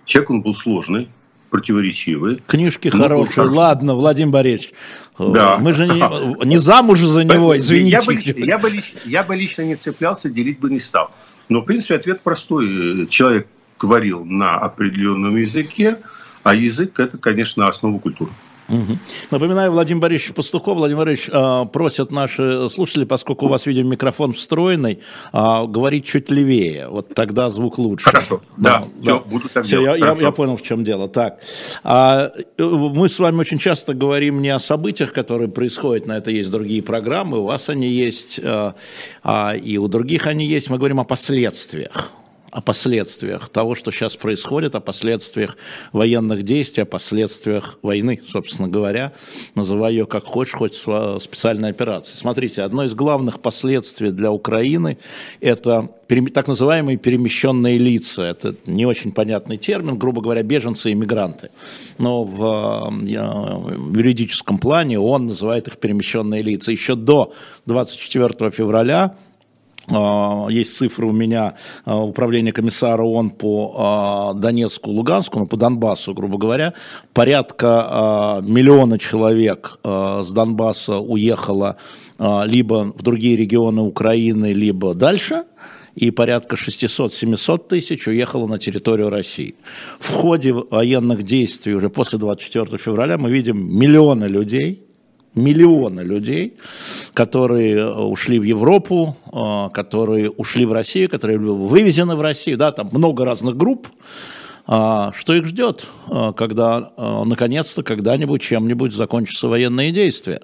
Человек 0.07 0.31
он 0.31 0.43
был 0.43 0.55
сложный, 0.55 1.09
противоречивый. 1.51 2.43
Книжки 2.47 2.89
хорошие. 2.89 3.47
Был... 3.47 3.55
Ладно, 3.55 3.95
Владимир 3.95 4.33
Борисович, 4.33 4.73
да. 5.19 5.59
мы 5.59 5.73
же 5.73 5.87
не, 5.87 6.45
не 6.45 6.59
замужи 6.59 7.07
за 7.07 7.25
него, 7.25 7.57
извините. 7.57 7.99
Я 8.01 8.03
бы, 8.03 8.47
я, 8.47 8.59
бы 8.59 8.71
лично, 8.71 8.99
я 9.05 9.23
бы 9.23 9.37
лично 9.37 9.63
не 9.63 9.77
цеплялся, 9.77 10.29
делить 10.29 10.59
бы 10.59 10.71
не 10.71 10.81
стал. 10.81 11.11
Но, 11.49 11.61
в 11.61 11.65
принципе, 11.65 11.97
ответ 11.97 12.23
простой. 12.23 13.07
Человек 13.09 13.47
творил 13.85 14.25
на 14.25 14.57
определенном 14.57 15.37
языке, 15.37 15.99
а 16.43 16.55
язык– 16.55 16.99
это, 16.99 17.19
конечно, 17.19 17.69
основа 17.69 17.99
культуры. 17.99 18.31
Угу. 18.69 18.99
Напоминаю, 19.31 19.73
Владимир 19.73 20.01
Борисович 20.01 20.35
Пастухов. 20.35 20.79
Владимир 20.79 21.05
Борисович, 21.05 21.29
э, 21.31 21.67
просят 21.71 22.11
наши 22.11 22.71
слушатели, 22.71 23.05
поскольку 23.05 23.45
у 23.45 23.49
вас, 23.51 23.67
видим, 23.67 23.91
микрофон 23.91 24.33
встроенный, 24.33 25.01
э, 25.35 25.67
говорить 25.67 26.07
чуть 26.07 26.31
левее. 26.31 26.89
Вот 26.89 27.15
тогда 27.15 27.51
звук 27.51 27.77
лучше. 27.77 28.07
Хорошо, 28.07 28.41
да, 28.57 28.81
да 28.81 28.89
все, 28.99 29.19
да. 29.19 29.31
буду 29.31 29.49
так 29.51 29.67
все, 29.67 29.81
делать. 29.83 30.01
Я, 30.01 30.07
я, 30.15 30.17
я 30.19 30.31
понял, 30.31 30.57
в 30.57 30.63
чем 30.63 30.83
дело. 30.83 31.09
Так, 31.09 31.41
а, 31.83 32.33
мы 32.57 33.11
с 33.11 33.19
вами 33.19 33.37
очень 33.37 33.59
часто 33.59 33.93
говорим 33.93 34.41
не 34.41 34.49
о 34.49 34.59
событиях, 34.59 35.13
которые 35.13 35.51
происходят, 35.51 36.07
на 36.07 36.17
это 36.17 36.31
есть 36.31 36.51
другие 36.51 36.83
программы, 36.83 37.41
у 37.41 37.45
вас 37.45 37.69
они 37.69 37.89
есть, 37.89 38.41
а, 38.43 38.77
а, 39.23 39.55
и 39.55 39.77
у 39.77 39.89
других 39.89 40.27
они 40.27 40.47
есть. 40.47 40.71
Мы 40.71 40.79
говорим 40.79 41.01
о 41.01 41.05
последствиях 41.05 42.11
о 42.55 42.61
последствиях 42.61 43.49
того, 43.49 43.75
что 43.75 43.91
сейчас 43.91 44.15
происходит, 44.15 44.77
о 44.77 44.81
последствиях 44.81 45.57
военных 45.93 46.45
действий, 46.45 46.85
о 46.85 46.87
последствиях 46.87 47.81
войны, 47.83 48.23
собственно 48.29 48.69
говоря. 48.69 49.13
Называй 49.57 49.95
ее 49.95 50.07
как 50.07 50.25
хочешь, 50.25 50.55
хоть 50.55 50.75
специальной 50.75 51.71
операции. 51.71 52.15
Смотрите, 52.17 52.63
одно 52.63 52.85
из 52.85 52.95
главных 52.95 53.41
последствий 53.41 54.13
для 54.13 54.31
Украины– 54.31 54.99
это 55.41 55.91
так 56.33 56.47
называемые 56.47 56.97
перемещенные 56.97 57.77
лица. 57.77 58.23
Это 58.23 58.55
не 58.67 58.87
очень 58.87 59.11
понятный 59.11 59.57
термин, 59.57 59.99
грубо 59.99 60.23
говоря, 60.23 60.45
беженцы 60.45 60.93
и 60.93 60.95
мигранты. 60.95 61.51
Но 61.99 62.23
в, 62.23 62.39
в 62.89 63.97
юридическом 63.97 64.59
плане 64.59 65.01
он 65.01 65.27
называет 65.27 65.67
их 65.67 65.79
перемещенные 65.79 66.43
лица. 66.43 66.71
Еще 66.71 66.95
до 66.95 67.33
24 67.67 68.53
февраля 68.53 69.17
есть 69.89 70.77
цифры 70.77 71.07
у 71.07 71.13
меня 71.13 71.55
а, 71.85 72.03
управления 72.03 72.53
комиссара 72.53 73.03
ООН 73.03 73.31
по 73.31 73.75
а, 73.77 74.35
Донецку, 74.35 74.91
Луганску, 74.91 75.41
ну, 75.41 75.47
по 75.47 75.57
Донбассу, 75.57 76.15
грубо 76.15 76.39
говоря. 76.39 76.75
Порядка 77.13 78.41
миллиона 78.43 78.99
человек 78.99 79.79
с 79.83 80.33
Донбасса 80.33 80.99
уехало 80.99 81.77
либо 82.19 82.93
в 82.97 83.03
другие 83.03 83.37
регионы 83.37 83.83
Украины, 83.83 84.53
либо 84.53 84.95
дальше– 84.95 85.45
и 85.95 86.11
порядка 86.11 86.57
600-700 86.57 87.69
тысяч 87.69 88.07
уехало 88.07 88.47
на 88.47 88.59
территорию 88.59 89.11
России. 89.11 89.55
В 89.99 90.13
ходе 90.13 90.53
военных 90.53 91.23
действий 91.23 91.75
уже 91.75 91.89
после 91.89 92.19
24 92.19 92.79
февраля 92.79 93.17
мы 93.19 93.31
видим 93.31 93.79
миллионы 93.79 94.25
людей, 94.25 94.84
миллионы 95.35 96.01
людей, 96.01 96.57
которые 97.13 97.77
э, 97.77 97.93
ушли 97.93 98.39
в 98.39 98.43
Европу, 98.45 99.17
э, 99.33 99.69
которые 99.73 100.31
ушли 100.31 100.65
в 100.65 100.73
Россию, 100.73 101.09
которые 101.09 101.39
вывезены 101.39 102.17
в 102.17 102.21
Россию, 102.21 102.57
да, 102.57 102.73
там 102.73 102.89
много 102.93 103.25
разных 103.25 103.57
групп, 103.57 103.89
А, 104.67 105.13
что 105.15 105.35
их 105.35 105.45
ждет, 105.45 105.87
а, 106.09 106.33
когда 106.33 106.93
а, 106.97 107.25
наконец-то 107.25 107.83
когда-нибудь 107.83 108.41
чем-нибудь 108.41 108.95
закончатся 108.95 109.49
военные 109.49 109.93
действия? 109.93 110.41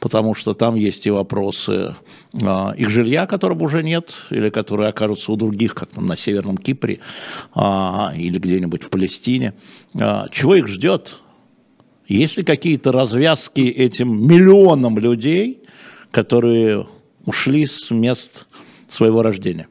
Потому 0.00 0.34
что 0.34 0.52
там 0.52 0.74
есть 0.74 1.06
и 1.06 1.10
вопросы 1.10 1.96
их 2.34 2.90
жилья, 2.90 3.26
которого 3.26 3.64
уже 3.64 3.82
нет, 3.82 4.12
или 4.28 4.50
которые 4.50 4.90
окажутся 4.90 5.32
у 5.32 5.36
других, 5.36 5.74
как 5.74 5.88
там 5.88 6.06
на 6.06 6.14
Северном 6.14 6.58
Кипре 6.58 7.00
или 7.56 8.38
где-нибудь 8.38 8.82
в 8.82 8.90
Палестине. 8.90 9.54
Чего 9.94 10.56
их 10.56 10.68
ждет? 10.68 11.22
Есть 12.06 12.36
ли 12.36 12.44
какие-то 12.44 12.92
развязки 12.92 13.60
этим 13.60 14.26
миллионам 14.26 14.98
людей, 14.98 15.62
которые 16.10 16.86
ушли 17.24 17.66
с 17.66 17.90
мест 17.90 18.46
своего 18.88 19.22
рождения? 19.22 19.68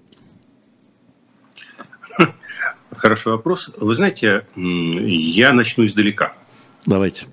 Хороший 2.97 3.33
вопрос. 3.33 3.69
Вы 3.77 3.93
знаете, 3.93 4.45
я 4.55 5.51
начну 5.53 5.85
издалека. 5.85 6.33
Давайте. 6.85 7.25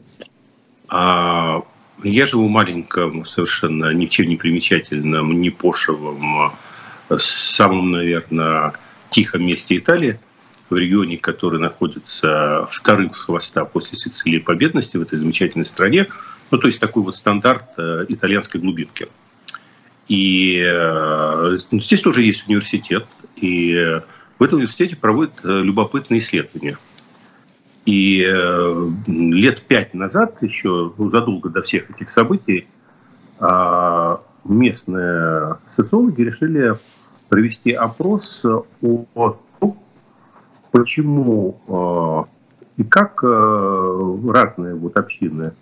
А, 0.89 1.63
я 2.03 2.27
живу 2.27 2.47
в 2.47 2.51
маленьком, 2.51 3.25
совершенно 3.25 3.93
ничем 3.93 4.29
не 4.29 4.37
примечательном, 4.37 5.41
не 5.41 5.51
пошевом, 5.51 6.53
самом, 7.17 7.93
наверное, 7.93 8.73
тихом 9.11 9.45
месте 9.45 9.77
Италии, 9.77 10.19
в 10.71 10.77
регионе, 10.77 11.19
который 11.19 11.61
находится 11.61 12.67
вторым 12.71 13.13
с 13.13 13.23
хвоста 13.23 13.65
после 13.65 13.99
Сицилии 13.99 14.39
по 14.39 14.55
бедности 14.55 14.97
в 14.97 15.03
этой 15.03 15.19
замечательной 15.19 15.65
стране. 15.65 16.07
Ну, 16.51 16.59
то 16.59 16.69
есть 16.69 16.81
такой 16.81 17.03
вот 17.03 17.17
стандарт 17.17 17.65
э, 17.77 18.07
итальянской 18.09 18.61
глубинки. 18.61 19.09
И 20.09 20.63
э, 20.65 21.57
здесь 21.73 22.01
тоже 22.01 22.23
есть 22.23 22.47
университет, 22.47 23.07
и 23.37 24.01
в 24.39 24.43
этом 24.43 24.59
университете 24.59 24.97
проводят 24.97 25.35
э, 25.45 25.61
любопытные 25.61 26.21
исследования. 26.21 26.79
И 27.87 28.19
лет 29.07 29.63
пять 29.63 29.95
назад, 29.95 30.37
еще 30.43 30.93
ну, 30.97 31.11
задолго 31.11 31.49
до 31.49 31.63
всех 31.63 31.91
этих 31.91 32.11
событий, 32.11 32.69
местные 34.45 35.57
социологи 35.75 36.21
решили 36.21 36.75
провести 37.31 37.73
опрос 37.73 38.45
о 38.45 39.41
почему 40.71 41.61
э, 41.69 42.83
и 42.83 42.85
как 42.85 43.23
разные 43.23 44.75
вот 44.75 44.97
общины, 44.97 45.53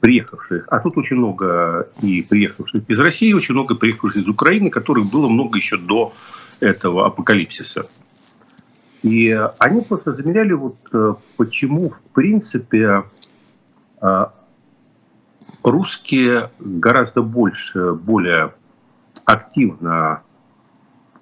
приехавших, 0.00 0.66
а 0.68 0.80
тут 0.80 0.98
очень 0.98 1.16
много 1.16 1.88
и 2.02 2.22
приехавших 2.22 2.82
из 2.88 2.98
России, 2.98 3.32
очень 3.32 3.54
много 3.54 3.74
приехавших 3.74 4.22
из 4.22 4.28
Украины, 4.28 4.68
которых 4.70 5.06
было 5.06 5.28
много 5.28 5.56
еще 5.56 5.78
до 5.78 6.12
этого 6.60 7.06
апокалипсиса. 7.06 7.86
И 9.02 9.38
они 9.58 9.82
просто 9.82 10.14
замеряли, 10.14 10.52
вот 10.52 10.76
э, 10.92 11.14
почему, 11.36 11.90
в 11.90 12.00
принципе, 12.14 13.04
э, 14.00 14.26
русские 15.62 16.50
гораздо 16.58 17.22
больше, 17.22 17.92
более 17.92 18.54
активно 19.24 20.22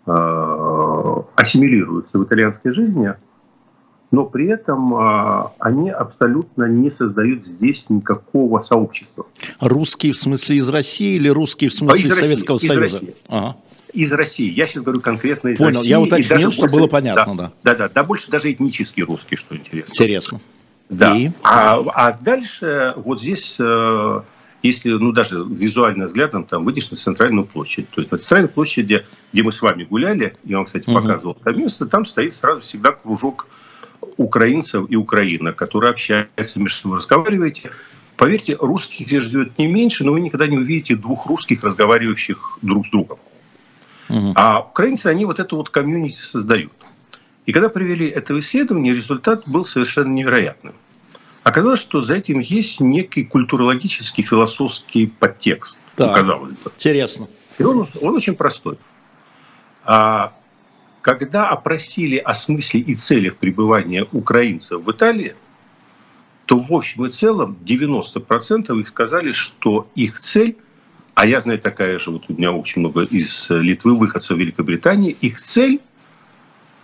ассимилируются 0.04 2.18
в 2.18 2.24
итальянской 2.24 2.72
жизни, 2.72 3.14
но 4.10 4.24
при 4.24 4.48
этом 4.48 5.52
они 5.58 5.90
абсолютно 5.90 6.64
не 6.64 6.90
создают 6.90 7.46
здесь 7.46 7.88
никакого 7.88 8.62
сообщества. 8.62 9.26
Русские 9.60 10.12
в 10.12 10.18
смысле 10.18 10.56
из 10.56 10.68
России 10.68 11.16
или 11.16 11.28
русские 11.28 11.70
в 11.70 11.74
смысле 11.74 12.08
из 12.08 12.18
Советского 12.18 12.56
России, 12.56 12.68
Союза? 12.68 12.86
Из 12.86 13.00
России. 13.00 13.14
Ага 13.28 13.56
из 13.92 14.12
России. 14.12 14.50
Я 14.50 14.66
сейчас 14.66 14.82
говорю 14.82 15.00
конкретно 15.00 15.48
из 15.48 15.58
Понял, 15.58 15.80
России. 15.80 15.90
я 15.90 16.00
уточнил, 16.00 16.50
чтобы 16.50 16.60
больше, 16.60 16.76
было 16.76 16.86
понятно, 16.86 17.36
да. 17.36 17.52
Да, 17.62 17.74
да, 17.74 17.88
да, 17.88 18.04
больше 18.04 18.30
даже 18.30 18.52
этнические 18.52 19.04
русские, 19.04 19.36
что 19.36 19.56
интересно. 19.56 19.92
Интересно. 19.92 20.40
Да. 20.88 21.16
И? 21.16 21.30
А, 21.42 21.82
а 21.94 22.12
дальше 22.12 22.94
вот 22.96 23.20
здесь, 23.20 23.56
э, 23.58 24.20
если, 24.62 24.90
ну, 24.90 25.12
даже 25.12 25.44
визуально 25.44 26.06
взглядом, 26.06 26.44
там, 26.44 26.64
выйдешь 26.64 26.90
на 26.90 26.96
центральную 26.96 27.46
площадь. 27.46 27.88
То 27.90 28.00
есть 28.00 28.12
на 28.12 28.18
центральной 28.18 28.48
площади, 28.48 29.04
где 29.32 29.42
мы 29.42 29.52
с 29.52 29.60
вами 29.60 29.84
гуляли, 29.84 30.36
я 30.44 30.56
вам, 30.56 30.66
кстати, 30.66 30.84
показывал 30.84 31.36
это 31.40 31.52
место, 31.52 31.86
там 31.86 32.04
стоит 32.04 32.34
сразу 32.34 32.60
всегда 32.60 32.92
кружок 32.92 33.46
украинцев 34.16 34.86
и 34.88 34.96
Украина, 34.96 35.52
которые 35.52 35.90
общаются 35.90 36.58
между 36.58 36.80
собой, 36.80 36.98
разговариваете. 36.98 37.72
Поверьте, 38.16 38.56
русских 38.60 39.06
здесь 39.06 39.24
живет 39.24 39.58
не 39.58 39.66
меньше, 39.66 40.04
но 40.04 40.12
вы 40.12 40.20
никогда 40.20 40.46
не 40.46 40.58
увидите 40.58 40.96
двух 40.96 41.26
русских, 41.26 41.64
разговаривающих 41.64 42.58
друг 42.62 42.86
с 42.86 42.90
другом. 42.90 43.18
Угу. 44.08 44.32
А 44.36 44.60
украинцы, 44.60 45.06
они 45.06 45.24
вот 45.24 45.40
эту 45.40 45.56
вот 45.56 45.70
комьюнити 45.70 46.16
создают. 46.16 46.72
И 47.46 47.52
когда 47.52 47.68
провели 47.68 48.06
это 48.06 48.38
исследование, 48.38 48.94
результат 48.94 49.48
был 49.48 49.64
совершенно 49.64 50.12
невероятным. 50.12 50.74
Оказалось, 51.42 51.80
что 51.80 52.00
за 52.00 52.14
этим 52.14 52.38
есть 52.38 52.80
некий 52.80 53.24
культурологический, 53.24 54.22
философский 54.22 55.06
подтекст. 55.06 55.78
Да, 55.96 56.14
казалось 56.14 56.52
бы. 56.52 56.70
Интересно. 56.74 57.28
И 57.58 57.62
он, 57.62 57.88
он 58.00 58.14
очень 58.14 58.34
простой. 58.34 58.78
А, 59.84 60.32
когда 61.00 61.48
опросили 61.48 62.16
о 62.16 62.34
смысле 62.34 62.80
и 62.80 62.94
целях 62.94 63.36
пребывания 63.36 64.06
украинцев 64.12 64.82
в 64.82 64.90
Италии, 64.90 65.34
то 66.46 66.58
в 66.58 66.72
общем 66.72 67.06
и 67.06 67.10
целом 67.10 67.56
90% 67.64 68.80
их 68.80 68.88
сказали, 68.88 69.32
что 69.32 69.88
их 69.94 70.20
цель– 70.20 70.56
а 71.14 71.26
я 71.26 71.40
знаю 71.40 71.58
такая 71.58 71.98
же, 71.98 72.10
вот 72.10 72.24
у 72.28 72.32
меня 72.32 72.52
очень 72.52 72.80
много 72.80 73.02
из 73.02 73.48
Литвы 73.50 73.96
выходцев 73.96 74.36
Великобритании, 74.36 75.16
их 75.20 75.38
цель 75.38 75.80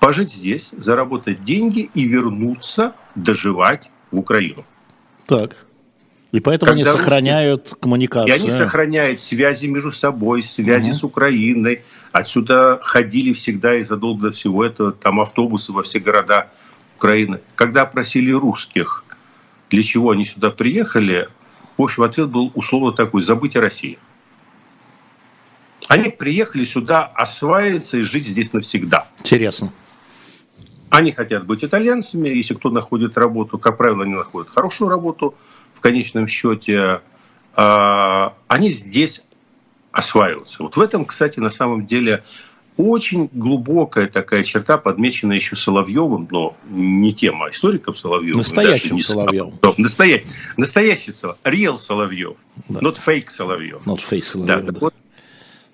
пожить 0.00 0.32
здесь, 0.32 0.70
заработать 0.76 1.42
деньги 1.44 1.90
и 1.94 2.04
вернуться 2.04 2.94
доживать 3.14 3.90
в 4.10 4.18
Украину. 4.18 4.64
Так. 5.26 5.56
И 6.30 6.40
поэтому 6.40 6.72
Когда 6.72 6.90
они 6.90 6.98
сохраняют 6.98 7.60
русские, 7.62 7.80
коммуникацию. 7.80 8.36
И 8.36 8.38
они 8.38 8.50
сохраняют 8.50 9.20
связи 9.20 9.66
между 9.66 9.90
собой, 9.90 10.42
связи 10.42 10.90
угу. 10.90 10.96
с 10.96 11.04
Украиной. 11.04 11.82
Отсюда 12.12 12.78
ходили 12.82 13.32
всегда 13.32 13.76
и 13.76 13.82
задолго 13.82 14.28
до 14.28 14.32
всего 14.32 14.64
этого 14.64 14.92
там 14.92 15.20
автобусы 15.20 15.72
во 15.72 15.82
все 15.82 16.00
города 16.00 16.50
Украины. 16.96 17.40
Когда 17.54 17.82
опросили 17.82 18.30
русских, 18.30 19.04
для 19.70 19.82
чего 19.82 20.10
они 20.10 20.26
сюда 20.26 20.50
приехали, 20.50 21.28
в 21.78 21.82
общем, 21.82 22.02
ответ 22.02 22.28
был 22.28 22.52
условно 22.54 22.92
такой– 22.92 23.22
забыть 23.22 23.56
о 23.56 23.60
России. 23.60 23.98
Они 25.86 26.10
приехали 26.10 26.64
сюда 26.64 27.04
осваиваться 27.04 27.98
и 27.98 28.02
жить 28.02 28.26
здесь 28.26 28.52
навсегда. 28.52 29.06
Интересно. 29.20 29.72
Они 30.90 31.12
хотят 31.12 31.46
быть 31.46 31.64
итальянцами, 31.64 32.28
если 32.28 32.54
кто 32.54 32.70
находит 32.70 33.18
работу, 33.18 33.58
как 33.58 33.76
правило, 33.76 34.04
они 34.04 34.14
находят 34.14 34.50
хорошую 34.50 34.88
работу 34.88 35.34
в 35.74 35.80
конечном 35.80 36.28
счете. 36.28 37.02
А, 37.54 38.34
они 38.46 38.70
здесь 38.70 39.22
осваиваются. 39.92 40.62
Вот 40.62 40.76
в 40.76 40.80
этом, 40.80 41.04
кстати, 41.04 41.40
на 41.40 41.50
самом 41.50 41.86
деле 41.86 42.24
очень 42.78 43.28
глубокая 43.32 44.06
такая 44.06 44.44
черта, 44.44 44.78
подмеченная 44.78 45.36
еще 45.36 45.56
Соловьевым, 45.56 46.28
но 46.30 46.56
не 46.70 47.12
тема 47.12 47.50
историков 47.50 47.98
Соловьевым. 47.98 48.38
Настоящим 48.38 48.96
не 48.96 49.02
Соловьевым. 49.02 49.54
Настоящий, 49.76 50.26
настоящий 50.56 51.12
Соловьев. 51.12 51.40
Real 51.44 51.76
Соловьев. 51.76 52.36
Да. 52.68 52.80
Not 52.80 52.98
fake 53.04 53.30
Соловьев. 53.30 53.80
Not 53.84 54.00
fake 54.08 54.22
Соловьев, 54.22 54.64
да. 54.64 54.72
да. 54.72 54.78
Вот, 54.80 54.94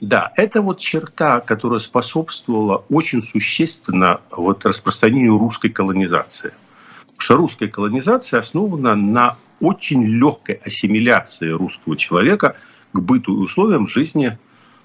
да, 0.01 0.33
это 0.37 0.61
вот 0.61 0.81
черта, 0.81 1.41
которая 1.41 1.79
способствовала 1.79 2.85
очень 2.89 3.23
существенно 3.23 4.21
вот 4.31 4.65
распространению 4.67 5.39
русской 5.39 5.69
колонизации. 5.69 6.53
Потому 7.01 7.21
что 7.21 7.37
русская 7.37 7.69
колонизация 7.69 8.41
основана 8.41 8.95
на 8.95 9.37
очень 9.61 10.05
легкой 10.05 10.57
ассимиляции 10.57 11.49
русского 11.49 11.97
человека 11.97 12.57
к 12.93 12.99
быту 12.99 13.41
и 13.41 13.45
условиям 13.45 13.87
жизни 13.87 14.39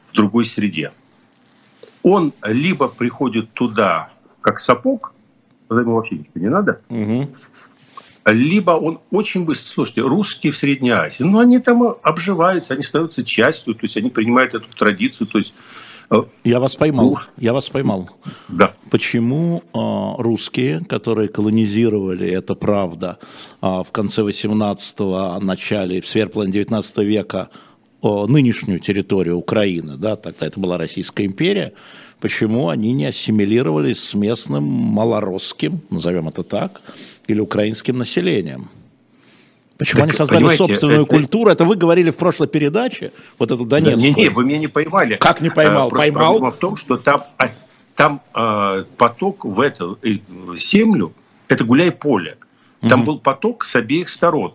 в 0.10 0.14
другой 0.14 0.46
среде. 0.46 0.92
Он 2.04 2.34
либо 2.44 2.88
приходит 2.88 3.52
туда 3.54 4.10
как 4.42 4.60
сапог, 4.60 5.14
тогда 5.68 5.82
ему 5.82 5.96
вообще 5.96 6.16
ничего 6.16 6.32
не 6.36 6.50
надо, 6.50 6.82
угу 6.90 7.28
либо 8.26 8.72
он 8.72 9.00
очень 9.12 9.46
быстро, 9.46 9.70
слушайте, 9.70 10.02
русские 10.02 10.52
в 10.52 10.58
Средней 10.58 10.92
Азии, 10.92 11.24
ну, 11.24 11.40
они 11.40 11.60
там 11.60 11.96
обживаются, 12.02 12.74
они 12.74 12.84
становятся 12.84 13.24
частью, 13.24 13.74
то 13.76 13.82
есть 13.84 13.98
они 13.98 14.10
принимают 14.10 14.54
эту 14.54 14.68
традицию, 14.78 15.28
то 15.28 15.38
есть 15.38 15.54
э, 16.10 16.24
я 16.44 16.60
вас 16.60 16.76
поймал. 16.76 17.12
Ну, 17.12 17.18
я 17.38 17.54
вас 17.54 17.70
поймал. 17.70 18.10
Да. 18.48 18.74
Почему 18.90 19.64
э, 19.64 20.22
русские, 20.22 20.82
которые 20.82 21.30
колонизировали, 21.30 22.30
это 22.30 22.56
правда, 22.56 23.20
э, 23.62 23.66
в 23.66 23.88
конце 23.92 24.22
18-го, 24.22 25.40
начале, 25.40 26.02
в 26.02 26.10
сверхплане 26.10 26.52
19 26.52 26.98
века 27.00 27.50
э, 28.04 28.08
нынешнюю 28.28 28.80
территорию 28.80 29.38
Украины, 29.38 29.98
да, 29.98 30.16
тогда 30.16 30.46
это 30.46 30.60
была 30.60 30.78
Российская 30.78 31.26
империя, 31.26 31.74
почему 32.20 32.70
они 32.70 32.92
не 32.92 33.06
ассимилировались 33.06 34.04
с 34.04 34.14
местным 34.14 34.64
малоросским, 34.64 35.82
назовем 35.90 36.28
это 36.28 36.44
так, 36.44 36.82
или 37.30 37.40
украинским 37.40 37.98
населением? 37.98 38.70
Почему 39.78 40.02
так, 40.02 40.10
они 40.10 40.18
создали 40.18 40.56
собственную 40.56 41.04
это, 41.04 41.10
культуру? 41.10 41.50
Это 41.52 41.64
вы 41.64 41.78
говорили 41.78 42.12
в 42.12 42.18
прошлой 42.18 42.48
передаче, 42.48 43.14
вот 43.38 43.52
эту 43.52 43.64
Донецкую. 43.64 44.14
Не, 44.14 44.24
не, 44.24 44.30
вы 44.30 44.44
меня 44.44 44.60
не 44.60 44.68
поймали. 44.68 45.16
Как 45.16 45.40
не 45.40 45.50
поймал? 45.50 45.88
А, 45.88 45.96
Поймал. 45.96 46.32
Проблема 46.32 46.52
в 46.52 46.58
том, 46.58 46.76
что 46.76 46.98
там, 46.98 47.24
а, 47.38 47.50
там 47.96 48.22
э, 48.36 48.84
поток 48.98 49.46
в 49.46 49.62
эту 49.62 49.98
э, 50.02 50.18
землю 50.58 51.14
Это 51.48 51.64
гуляй-поле. 51.64 52.38
Там 52.82 53.02
угу. 53.02 53.12
был 53.12 53.20
поток 53.20 53.64
с 53.66 53.76
обеих 53.76 54.10
сторон. 54.10 54.54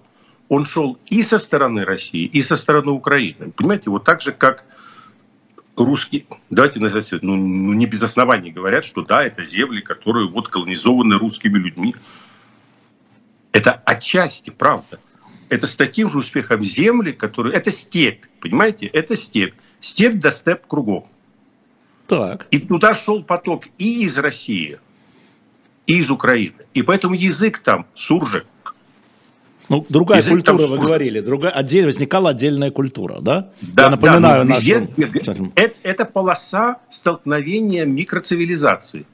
Он 0.49 0.67
шел 0.67 0.99
и 1.07 1.23
со 1.23 1.39
стороны 1.39 1.85
России, 1.85 2.25
и 2.27 2.43
со 2.43 2.57
стороны 2.57 2.91
Украины. 2.91 3.51
Понимаете, 3.57 3.91
вот 3.91 4.05
так 4.05 4.21
же, 4.21 4.33
как 4.33 4.65
русские, 5.77 6.25
давайте 6.51 6.81
назовем, 6.81 7.21
ну, 7.23 7.37
ну 7.37 7.73
не 7.73 7.87
без 7.87 8.03
оснований 8.03 8.51
говорят, 8.51 8.85
что 8.85 9.03
да, 9.03 9.25
это 9.25 9.43
земли, 9.45 9.81
которые 9.81 10.29
вот 10.29 10.49
колонизованы 10.49 11.19
русскими 11.19 11.59
людьми. 11.59 11.95
Это 13.55 13.81
отчасти 13.87 14.51
правда. 14.51 14.99
Это 15.49 15.69
с 15.69 15.77
таким 15.77 16.11
же 16.11 16.19
успехом 16.19 16.65
земли, 16.65 17.13
которые... 17.13 17.55
Это 17.55 17.71
степь, 17.71 18.25
понимаете? 18.41 18.87
Это 18.87 19.17
степь. 19.17 19.55
Степь 19.81 20.19
до 20.19 20.33
степ 20.33 20.67
кругом. 20.67 21.07
Так. 22.09 22.49
И 22.51 22.59
туда 22.59 22.95
шел 22.95 23.23
поток 23.23 23.65
и 23.79 24.05
из 24.05 24.19
России, 24.19 24.81
и 25.87 25.99
из 25.99 26.11
Украины. 26.11 26.67
И 26.75 26.83
поэтому 26.83 27.15
язык 27.15 27.61
там 27.61 27.87
суржик. 27.95 28.47
Ну, 29.69 29.87
другая 29.89 30.19
язык 30.19 30.33
культура, 30.33 30.67
вы 30.67 30.79
говорили, 30.79 31.21
другая, 31.21 31.53
отдельно 31.53 31.87
возникала 31.87 32.31
отдельная 32.31 32.73
культура, 32.73 33.21
да? 33.21 33.51
Да, 33.63 33.85
Я 33.85 33.91
напоминаю 33.91 34.45
да, 34.45 34.55
нашим... 34.55 35.53
это, 35.55 35.75
это 35.85 36.05
полоса 36.05 36.81
столкновения 36.91 37.87
микроцивилизации. 37.87 39.07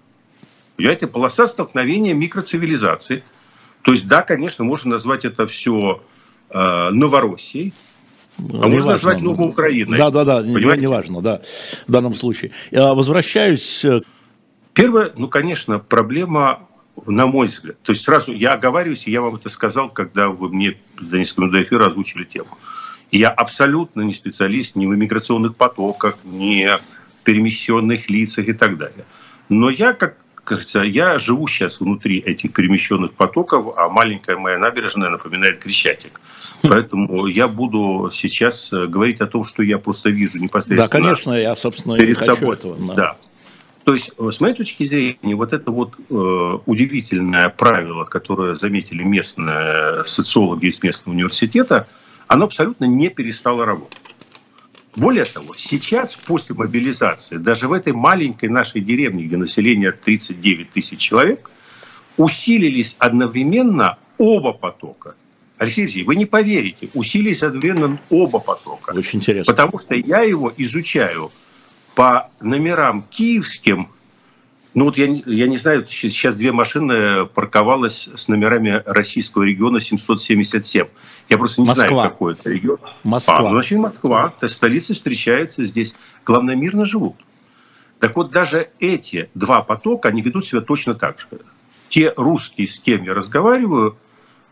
Понимаете, 0.77 1.07
полоса 1.07 1.47
столкновения 1.47 2.15
микроцивилизации. 2.15 3.23
То 3.83 3.93
есть, 3.93 4.07
да, 4.07 4.23
конечно, 4.23 4.65
можно 4.65 4.91
назвать 4.91 5.25
это 5.25 5.47
все 5.47 6.03
э, 6.51 6.91
Новороссией, 6.91 7.73
а 8.39 8.43
не 8.43 8.75
можно 8.75 8.93
назвать 8.93 9.21
Новой 9.21 9.49
Украиной. 9.49 9.97
Да, 9.97 10.11
да, 10.11 10.25
да, 10.25 10.43
не, 10.43 10.79
не 10.79 10.87
важно, 10.87 11.21
да, 11.21 11.43
в 11.87 11.91
данном 11.91 12.15
случае. 12.15 12.53
Я 12.71 12.95
возвращаюсь... 12.95 13.85
Э, 13.85 14.01
Первое, 14.75 15.13
ну, 15.17 15.29
конечно, 15.29 15.79
проблема, 15.79 16.69
на 17.07 17.27
мой 17.27 17.49
взгляд, 17.49 17.81
то 17.83 17.93
есть 17.93 18.05
сразу 18.05 18.33
я 18.33 18.53
оговариваюсь, 18.55 19.07
и 19.07 19.11
я 19.11 19.21
вам 19.21 19.37
это 19.37 19.49
сказал, 19.49 19.91
когда 19.91 20.29
вы 20.29 20.49
мне 20.49 20.77
за 21.01 21.19
несколько 21.19 21.43
минут 21.43 21.55
до 21.55 21.63
эфира 21.63 21.87
озвучили 21.87 22.25
тему. 22.25 22.59
Я 23.11 23.31
абсолютно 23.31 24.03
не 24.03 24.15
специалист 24.15 24.77
ни 24.77 24.87
в 24.87 24.95
иммиграционных 24.95 25.57
потоках, 25.57 26.19
ни 26.25 26.67
в 26.67 27.25
перемещенных 27.25 28.09
лицах 28.09 28.49
и 28.49 28.53
так 28.53 28.79
далее. 28.79 29.05
Но 29.49 29.69
я, 29.69 29.93
как 29.93 30.17
кажется, 30.51 30.81
я 30.81 31.19
живу 31.21 31.47
сейчас 31.47 31.79
внутри 31.79 32.19
этих 32.19 32.53
перемещенных 32.53 33.13
потоков, 33.13 33.75
а 33.77 33.89
маленькая 33.89 34.37
моя 34.37 34.59
набережная 34.59 35.09
напоминает 35.09 35.61
Крещатик. 35.61 36.21
Поэтому 36.63 37.27
я 37.27 37.47
буду 37.47 38.11
сейчас 38.13 38.73
э, 38.73 38.87
говорить 38.87 39.21
о 39.21 39.27
том, 39.27 39.45
что 39.45 39.63
я 39.63 39.79
просто 39.79 40.11
вижу 40.11 40.39
непосредственно. 40.39 40.89
Да, 40.89 40.89
конечно, 40.89 41.33
я, 41.35 41.55
собственно, 41.55 41.97
перед 41.97 42.11
и 42.11 42.15
хочу 42.15 42.35
собой. 42.35 42.57
этого. 42.57 42.77
Да. 42.89 42.95
да. 42.95 43.17
То 43.85 43.95
есть, 43.95 44.11
э, 44.19 44.31
с 44.31 44.41
моей 44.41 44.55
точки 44.55 44.89
зрения, 44.89 45.37
вот 45.37 45.53
это 45.53 45.71
вот 45.71 45.95
э, 45.97 46.59
удивительное 46.67 47.49
правило, 47.49 48.05
которое 48.05 48.57
заметили 48.57 49.05
местные 49.05 50.05
социологи 50.05 50.67
из 50.67 50.83
местного 50.83 51.15
университета, 51.15 51.87
оно 52.27 52.47
абсолютно 52.47 52.87
не 52.87 53.09
перестало 53.09 53.65
работать. 53.65 54.10
Более 54.97 55.25
того, 55.25 55.55
сейчас, 55.57 56.17
после 56.17 56.55
мобилизации, 56.55 57.37
даже 57.37 57.69
в 57.69 57.73
этой 57.73 57.93
маленькой 57.93 58.49
нашей 58.49 58.81
деревне, 58.81 59.25
где 59.25 59.37
население 59.37 59.93
39 59.93 60.71
тысяч 60.71 60.99
человек, 60.99 61.51
усилились 62.17 62.97
одновременно 62.99 63.99
оба 64.19 64.53
потока. 64.53 65.15
Алексей 65.59 65.83
Алексеевич, 65.83 66.09
вы 66.09 66.17
не 66.17 66.27
поверите, 66.27 66.89
усилились 66.95 67.43
одновременно 67.43 67.99
оба 68.09 68.41
потока. 68.41 68.91
Очень 68.91 69.21
интересно. 69.21 69.53
Потому 69.53 69.79
что 69.79 69.95
я 69.95 70.23
его 70.23 70.53
изучаю 70.57 71.31
по 71.95 72.31
номерам 72.41 73.05
киевским, 73.11 73.91
ну 74.73 74.85
вот 74.85 74.97
я, 74.97 75.07
я 75.07 75.49
не 75.49 75.57
знаю, 75.57 75.87
сейчас 75.89 76.37
две 76.37 76.53
машины 76.53 77.27
парковалось 77.27 78.09
с 78.15 78.29
номерами 78.29 78.83
российского 78.87 79.43
региона 79.43 79.81
777. 79.81 80.87
Я 81.29 81.39
просто 81.39 81.61
не 81.61 81.69
Москва. 81.69 81.89
знаю, 81.89 82.11
какой 82.11 82.35
это 82.35 82.51
регион. 82.51 82.79
Москва. 83.03 83.39
А, 83.39 83.43
ну, 83.43 83.51
значит, 83.51 83.79
Москва. 83.79 84.29
То 84.39 84.45
есть 84.45 84.55
столица 84.55 84.95
встречается 84.95 85.65
здесь. 85.65 85.95
Главное, 86.25 86.55
мирно 86.55 86.87
живут. 86.87 87.17
Так 87.99 88.17
вот, 88.17 88.31
даже 88.31 88.71
эти 88.79 89.29
два 89.35 89.63
потока, 89.63 90.09
они 90.09 90.23
ведут 90.23 90.47
себя 90.47 90.61
точно 90.61 90.95
так 90.95 91.19
же. 91.21 91.27
Те 91.89 92.15
русские, 92.17 92.67
с 92.67 92.79
кем 92.79 93.03
я 93.03 93.15
разговариваю, 93.15 93.99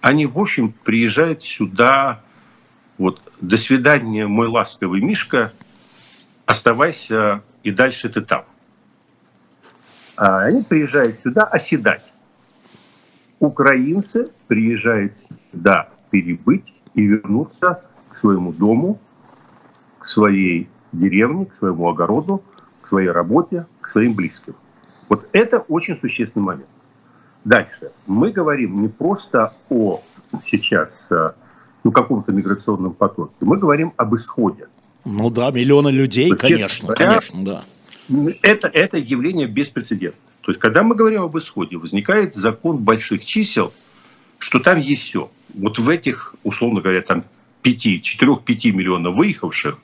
они, 0.01 0.27
в 0.27 0.39
общем, 0.39 0.73
приезжают 0.85 1.43
сюда, 1.43 2.23
вот, 2.99 3.21
до 3.41 3.57
свидания, 3.57 4.27
мой 4.27 4.49
ласковый 4.49 5.01
Мишка, 5.01 5.53
оставайся, 6.45 7.43
и 7.63 7.71
дальше 7.71 8.09
ты 8.09 8.21
там. 8.21 8.45
А 10.19 10.41
они 10.41 10.65
приезжают 10.65 11.21
сюда 11.23 11.45
оседать. 11.45 12.03
Украинцы 13.39 14.27
приезжают 14.49 15.13
сюда 15.53 15.91
перебыть 16.11 16.75
и 16.95 17.03
вернуться 17.03 17.85
к 18.11 18.19
своему 18.19 18.53
дому, 18.53 18.99
к 20.01 20.09
своей 20.09 20.69
деревне, 20.93 21.47
к 21.47 21.55
своему 21.55 21.89
огороду, 21.89 22.43
к 22.83 22.89
своей 22.89 23.11
работе, 23.11 23.67
к 23.81 23.91
своим 23.91 24.15
близким. 24.15 24.57
Вот 25.09 25.29
это 25.33 25.61
очень 25.61 25.97
существенный 26.01 26.47
момент. 26.47 26.69
Дальше. 27.45 27.93
Мы 28.09 28.33
говорим 28.33 28.83
не 28.83 28.89
просто 28.89 29.55
о 29.71 30.03
сейчас 30.51 30.91
ну, 31.85 31.93
каком-то 31.93 32.33
миграционном 32.33 32.93
потоке, 32.93 33.35
мы 33.41 33.57
говорим 33.57 33.93
об 33.97 34.17
исходе. 34.17 34.67
Ну 35.05 35.31
да, 35.31 35.53
миллионы 35.53 35.91
людей, 35.91 36.31
есть, 36.31 36.41
конечно, 36.41 36.89
говоря, 36.89 37.09
конечно, 37.09 37.45
да. 37.45 37.65
Это, 38.43 38.69
это 38.69 38.99
явление 38.99 39.47
беспрецедентное. 39.47 40.21
То 40.41 40.53
есть, 40.53 40.61
когда 40.61 40.83
мы 40.83 40.95
говорим 40.95 41.23
об 41.23 41.37
исходе, 41.37 41.77
возникает 41.77 42.35
закон 42.35 42.79
больших 42.79 43.25
чисел, 43.25 43.73
что 44.39 44.61
там 44.61 44.79
есть 44.79 45.03
все. 45.03 45.31
Вот 45.55 45.79
в 45.79 45.89
этих, 45.89 46.35
условно 46.43 46.81
говоря, 46.81 47.03
там 47.03 47.25
4-5 47.63 48.73
миллионов 48.73 49.17
выехавших, 49.17 49.79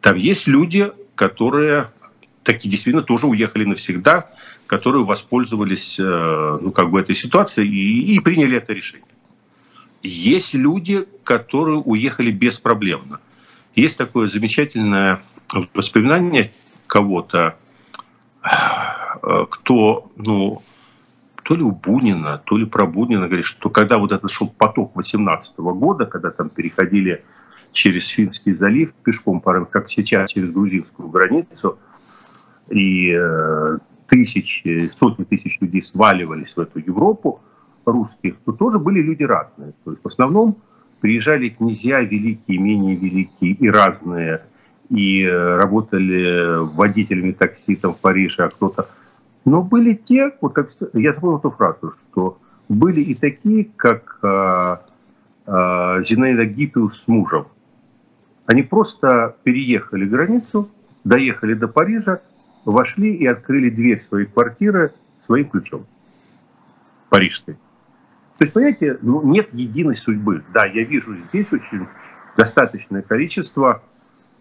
там 0.00 0.16
есть 0.16 0.46
люди, 0.46 0.90
которые 1.14 1.90
такие 2.44 2.70
действительно 2.70 3.02
тоже 3.02 3.26
уехали 3.26 3.64
навсегда, 3.64 4.30
которые 4.66 5.04
воспользовались 5.04 5.98
э, 5.98 6.58
ну, 6.62 6.70
как 6.70 6.90
бы 6.90 7.00
этой 7.00 7.14
ситуацией 7.14 7.68
и, 7.68 8.14
и 8.14 8.20
приняли 8.20 8.56
это 8.56 8.72
решение. 8.72 9.06
Есть 10.02 10.54
люди, 10.54 11.06
которые 11.24 11.76
уехали 11.78 12.30
беспроблемно. 12.30 13.20
Есть 13.76 13.98
такое 13.98 14.28
замечательное 14.28 15.22
воспоминание 15.74 16.52
кого-то, 16.90 17.54
э, 18.42 19.46
кто, 19.48 20.10
ну, 20.16 20.62
то 21.44 21.54
ли 21.54 21.62
у 21.62 21.70
Бунина, 21.70 22.42
то 22.44 22.56
ли 22.56 22.66
про 22.66 22.86
Бунина 22.86 23.26
говорит, 23.26 23.46
что 23.46 23.70
когда 23.70 23.98
вот 23.98 24.12
этот 24.12 24.30
шел 24.30 24.48
поток 24.48 24.96
18 24.96 25.56
года, 25.58 26.06
когда 26.06 26.30
там 26.30 26.48
переходили 26.48 27.24
через 27.72 28.08
Финский 28.08 28.52
залив 28.52 28.92
пешком, 29.04 29.40
как 29.40 29.90
сейчас 29.90 30.30
через 30.30 30.50
грузинскую 30.50 31.08
границу, 31.08 31.78
и 32.68 33.16
э, 33.16 33.78
тысячи, 34.08 34.90
сотни 34.96 35.24
тысяч 35.24 35.58
людей 35.60 35.82
сваливались 35.82 36.52
в 36.56 36.60
эту 36.60 36.80
Европу, 36.80 37.40
русских, 37.84 38.34
то 38.44 38.52
тоже 38.52 38.78
были 38.78 39.00
люди 39.00 39.22
разные. 39.22 39.72
То 39.84 39.92
есть 39.92 40.02
в 40.04 40.08
основном 40.08 40.56
приезжали 41.00 41.48
князья 41.50 42.00
великие, 42.00 42.58
менее 42.58 42.96
великие 42.96 43.52
и 43.52 43.70
разные, 43.70 44.42
и 44.90 45.22
э, 45.22 45.56
работали 45.56 46.58
водителями 46.74 47.32
такси 47.32 47.76
там, 47.76 47.94
в 47.94 47.98
Париже, 47.98 48.44
а 48.44 48.50
кто-то. 48.50 48.88
Но 49.44 49.62
были 49.62 49.94
те, 49.94 50.32
вот 50.40 50.52
как 50.52 50.70
я 50.92 51.14
запомнил 51.14 51.38
эту 51.38 51.50
фразу, 51.50 51.94
что 52.10 52.38
были 52.68 53.00
и 53.00 53.14
такие, 53.14 53.68
как 53.76 54.18
э, 54.22 54.76
э, 55.46 56.04
Зинаида 56.04 56.44
Гиппиус 56.44 57.02
с 57.02 57.08
мужем. 57.08 57.46
Они 58.46 58.62
просто 58.62 59.36
переехали 59.44 60.04
границу, 60.06 60.68
доехали 61.04 61.54
до 61.54 61.68
Парижа, 61.68 62.20
вошли 62.64 63.14
и 63.14 63.26
открыли 63.26 63.70
дверь 63.70 64.04
своей 64.08 64.26
квартиры 64.26 64.92
своим 65.26 65.48
ключом 65.48 65.86
парижской. 67.08 67.54
То 68.38 68.44
есть, 68.44 68.52
понимаете, 68.52 68.98
ну, 69.02 69.22
нет 69.22 69.50
единой 69.52 69.96
судьбы. 69.96 70.42
Да, 70.52 70.66
я 70.66 70.84
вижу 70.84 71.14
здесь 71.28 71.46
очень 71.52 71.86
достаточное 72.36 73.02
количество 73.02 73.70
а, 73.70 73.74
а, 73.74 73.82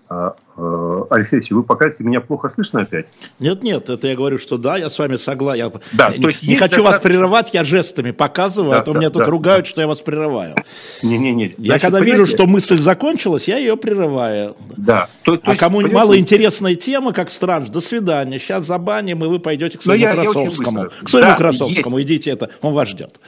Алексей, 0.09 1.41
вы 1.51 1.61
покажете, 1.61 2.03
меня 2.03 2.19
плохо 2.19 2.51
слышно 2.53 2.81
опять? 2.81 3.05
Нет, 3.37 3.61
нет, 3.61 3.89
это 3.89 4.07
я 4.07 4.15
говорю, 4.15 4.39
что 4.39 4.57
да, 4.57 4.75
я 4.75 4.89
с 4.89 4.97
вами 4.97 5.17
согласен. 5.17 5.71
Да, 5.91 6.09
не, 6.09 6.19
то 6.19 6.29
есть 6.29 6.41
не 6.41 6.55
хочу 6.55 6.77
достаточно... 6.77 6.83
вас 6.83 6.99
прерывать, 6.99 7.49
я 7.53 7.63
жестами 7.63 8.11
показываю, 8.11 8.71
да, 8.71 8.79
а 8.79 8.81
то 8.81 8.93
да, 8.93 8.99
меня 8.99 9.09
тут 9.11 9.23
да, 9.23 9.29
ругают, 9.29 9.65
да. 9.65 9.69
что 9.69 9.81
я 9.81 9.87
вас 9.87 10.01
прерываю. 10.01 10.55
Не, 11.03 11.17
не, 11.17 11.31
не. 11.31 11.53
Я 11.59 11.77
когда 11.77 11.99
вижу, 11.99 12.25
что 12.25 12.47
мысль 12.47 12.79
закончилась, 12.79 13.47
я 13.47 13.57
ее 13.57 13.77
прерываю. 13.77 14.57
Да. 14.75 15.07
То, 15.23 15.37
то 15.37 15.43
а 15.45 15.49
есть, 15.51 15.59
кому 15.59 15.87
мало 15.87 16.17
интересной 16.17 16.75
темы, 16.75 17.13
как 17.13 17.29
страж, 17.29 17.69
до 17.69 17.79
свидания. 17.79 18.39
Сейчас 18.39 18.65
забаним, 18.65 19.23
и 19.23 19.27
вы 19.27 19.39
пойдете 19.39 19.77
к 19.77 19.83
своему 19.83 20.03
я, 20.03 20.13
Красовскому. 20.13 20.79
Я 20.79 20.89
к 20.89 21.09
своему 21.09 21.29
да, 21.29 21.35
Красовскому, 21.35 21.97
есть. 21.99 22.09
идите 22.09 22.31
это, 22.31 22.49
он 22.61 22.73
вас 22.73 22.89
ждет. 22.89 23.19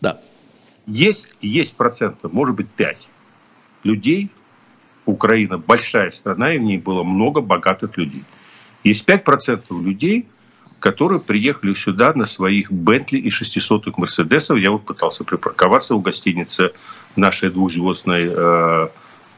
Да. 0.00 0.20
Есть, 0.86 1.34
есть 1.42 1.76
процентов, 1.76 2.32
может 2.32 2.56
быть, 2.56 2.68
5 2.70 2.96
людей, 3.84 4.30
Украина 5.06 5.58
большая 5.58 6.10
страна, 6.10 6.54
и 6.54 6.58
в 6.58 6.62
ней 6.62 6.78
было 6.78 7.02
много 7.02 7.40
богатых 7.40 7.96
людей. 7.96 8.24
Есть 8.84 9.08
5% 9.08 9.64
людей, 9.82 10.26
которые 10.78 11.20
приехали 11.20 11.74
сюда 11.74 12.12
на 12.14 12.24
своих 12.24 12.72
Бентли 12.72 13.18
и 13.18 13.28
600-х 13.28 13.92
Мерседесов. 13.96 14.58
Я 14.58 14.70
вот 14.70 14.84
пытался 14.84 15.24
припарковаться 15.24 15.94
у 15.94 16.00
гостиницы 16.00 16.72
нашей 17.16 17.50
двухзвездной 17.50 18.24
э, 18.26 18.88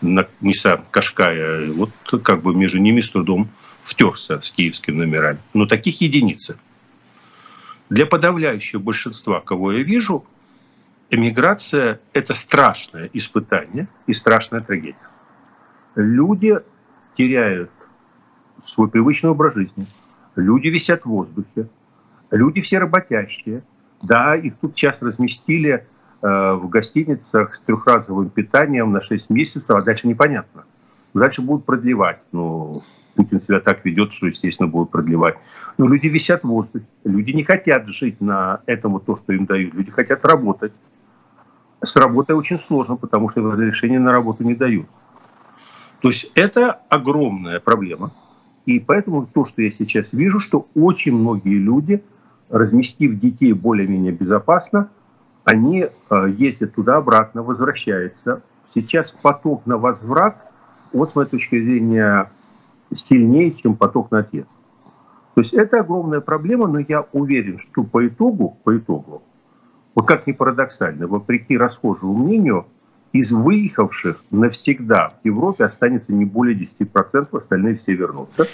на 0.00 0.26
Nissan 0.40 0.84
Кашкая. 0.90 1.70
Вот 1.72 1.90
как 2.22 2.42
бы 2.42 2.54
между 2.54 2.78
ними 2.78 3.00
с 3.00 3.10
трудом 3.10 3.48
втерся 3.82 4.40
с 4.40 4.50
киевскими 4.52 4.96
номерами. 4.96 5.38
Но 5.54 5.66
таких 5.66 6.00
единицы. 6.00 6.56
Для 7.90 8.06
подавляющего 8.06 8.80
большинства, 8.80 9.40
кого 9.40 9.72
я 9.72 9.82
вижу, 9.82 10.24
эмиграция– 11.10 12.00
это 12.12 12.32
страшное 12.32 13.10
испытание 13.12 13.88
и 14.06 14.14
страшная 14.14 14.60
трагедия. 14.60 15.11
Люди 15.94 16.58
теряют 17.16 17.70
свой 18.66 18.88
привычный 18.88 19.30
образ 19.30 19.54
жизни. 19.54 19.86
Люди 20.36 20.68
висят 20.68 21.02
в 21.02 21.06
воздухе. 21.06 21.68
Люди 22.30 22.60
все 22.62 22.78
работящие. 22.78 23.62
Да, 24.02 24.34
их 24.34 24.56
тут 24.56 24.74
сейчас 24.74 24.96
разместили 25.00 25.86
э, 26.22 26.52
в 26.54 26.68
гостиницах 26.68 27.54
с 27.54 27.60
трехразовым 27.60 28.30
питанием 28.30 28.90
на 28.90 29.00
6 29.00 29.30
месяцев, 29.30 29.70
а 29.70 29.82
дальше 29.82 30.08
непонятно. 30.08 30.64
Дальше 31.14 31.42
будут 31.42 31.66
продлевать. 31.66 32.20
Ну, 32.32 32.82
Путин 33.14 33.42
себя 33.42 33.60
так 33.60 33.84
ведет, 33.84 34.12
что, 34.12 34.26
естественно, 34.26 34.68
будут 34.68 34.90
продлевать. 34.90 35.36
Но 35.76 35.86
люди 35.86 36.06
висят 36.06 36.42
в 36.42 36.48
воздухе. 36.48 36.86
Люди 37.04 37.32
не 37.32 37.44
хотят 37.44 37.86
жить 37.88 38.20
на 38.20 38.62
этом 38.66 38.98
то, 39.00 39.16
что 39.16 39.32
им 39.32 39.44
дают. 39.44 39.74
Люди 39.74 39.90
хотят 39.90 40.24
работать. 40.24 40.72
С 41.84 41.96
работой 41.96 42.34
очень 42.34 42.58
сложно, 42.60 42.96
потому 42.96 43.28
что 43.28 43.42
разрешение 43.42 43.98
на 43.98 44.12
работу 44.12 44.44
не 44.44 44.54
дают. 44.54 44.86
То 46.02 46.08
есть 46.08 46.30
это 46.34 46.80
огромная 46.88 47.60
проблема. 47.60 48.12
И 48.66 48.80
поэтому 48.80 49.26
то, 49.26 49.44
что 49.44 49.62
я 49.62 49.70
сейчас 49.70 50.06
вижу, 50.12 50.40
что 50.40 50.66
очень 50.74 51.16
многие 51.16 51.58
люди, 51.58 52.02
разместив 52.50 53.18
детей 53.18 53.52
более-менее 53.52 54.12
безопасно, 54.12 54.90
они 55.44 55.86
э, 55.86 56.34
ездят 56.36 56.74
туда-обратно, 56.74 57.42
возвращаются. 57.42 58.42
Сейчас 58.74 59.12
поток 59.22 59.64
на 59.66 59.78
возврат, 59.78 60.36
вот 60.92 61.12
с 61.12 61.14
моей 61.14 61.28
точки 61.28 61.62
зрения, 61.62 62.30
сильнее, 62.94 63.52
чем 63.52 63.76
поток 63.76 64.10
на 64.10 64.18
отъезд. 64.20 64.48
То 65.34 65.40
есть 65.40 65.54
это 65.54 65.80
огромная 65.80 66.20
проблема, 66.20 66.66
но 66.66 66.80
я 66.80 67.06
уверен, 67.12 67.58
что 67.58 67.84
по 67.84 68.06
итогу, 68.06 68.58
по 68.64 68.76
итогу, 68.76 69.22
вот 69.94 70.06
как 70.06 70.26
ни 70.26 70.32
парадоксально, 70.32 71.06
вопреки 71.06 71.56
расхожему 71.56 72.14
мнению, 72.14 72.66
из 73.12 73.32
выехавших 73.32 74.22
навсегда 74.30 75.14
в 75.22 75.26
Европе 75.26 75.64
останется 75.64 76.12
не 76.12 76.24
более 76.24 76.68
10%, 76.78 77.36
остальные 77.36 77.76
все 77.76 77.94
вернутся 77.94 78.48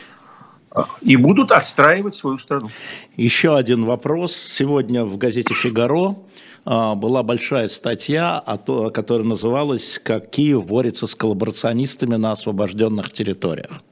и 1.00 1.16
будут 1.16 1.50
отстраивать 1.50 2.14
свою 2.14 2.38
страну. 2.38 2.68
Еще 3.16 3.56
один 3.56 3.84
вопрос. 3.84 4.34
Сегодня 4.34 5.04
в 5.04 5.16
газете 5.16 5.54
«Фигаро» 5.54 6.16
а, 6.64 6.94
была 6.94 7.22
большая 7.22 7.68
статья, 7.68 8.42
которая 8.92 9.26
называлась 9.26 9.98
«Как 10.02 10.30
Киев 10.30 10.66
борется 10.66 11.06
с 11.06 11.14
коллаборационистами 11.14 12.16
на 12.16 12.32
освобожденных 12.32 13.12
территориях». 13.12 13.82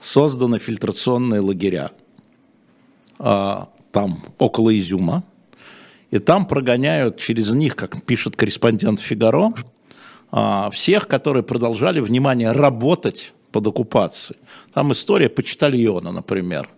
Созданы 0.00 0.58
фильтрационные 0.58 1.40
лагеря 1.40 1.92
а, 3.18 3.68
там, 3.92 4.24
около 4.38 4.76
Изюма, 4.76 5.22
и 6.12 6.18
там 6.18 6.46
прогоняют 6.46 7.16
через 7.16 7.50
них, 7.50 7.74
как 7.74 8.02
пишет 8.04 8.36
корреспондент 8.36 9.00
«Фигаро», 9.00 9.54
а, 10.30 10.70
всех, 10.70 11.08
которые 11.08 11.42
продолжали, 11.42 12.00
внимание, 12.00 12.52
работать 12.52 13.32
под 13.50 13.66
оккупацией. 13.66 14.38
Там 14.74 14.92
история 14.92 15.28
почтальона, 15.30 16.12
например, 16.12 16.68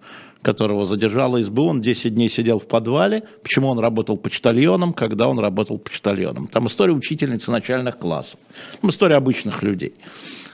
которого 0.40 0.84
задержала 0.84 1.42
СБУ, 1.42 1.66
он 1.66 1.80
10 1.80 2.14
дней 2.14 2.28
сидел 2.28 2.60
в 2.60 2.68
подвале. 2.68 3.24
Почему 3.42 3.68
он 3.68 3.80
работал 3.80 4.16
почтальоном, 4.16 4.92
когда 4.92 5.26
он 5.26 5.40
работал 5.40 5.78
почтальоном? 5.78 6.46
Там 6.46 6.68
история 6.68 6.92
учительницы 6.92 7.50
начальных 7.50 7.98
классов. 7.98 8.38
Там 8.80 8.90
история 8.90 9.16
обычных 9.16 9.64
людей. 9.64 9.94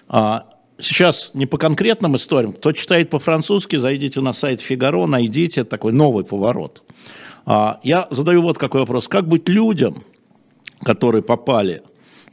А, 0.09 0.47
сейчас 0.79 1.33
не 1.35 1.45
по 1.45 1.59
конкретным 1.59 2.17
историям. 2.17 2.55
Кто 2.55 2.73
читает 2.73 3.11
по-французски, 3.11 3.77
зайдите 3.77 4.23
на 4.23 4.33
сайт 4.33 4.63
Фигаро, 4.63 5.07
найдите 5.07 5.65
такой 5.65 5.93
новый 5.93 6.25
поворот. 6.25 6.83
А, 7.47 7.81
я 7.83 8.07
задаю 8.11 8.43
вот 8.43 8.59
какой 8.59 8.81
вопрос. 8.81 9.09
Как 9.09 9.27
быть 9.27 9.49
людям, 9.49 10.05
которые 10.83 11.23
попали 11.23 11.83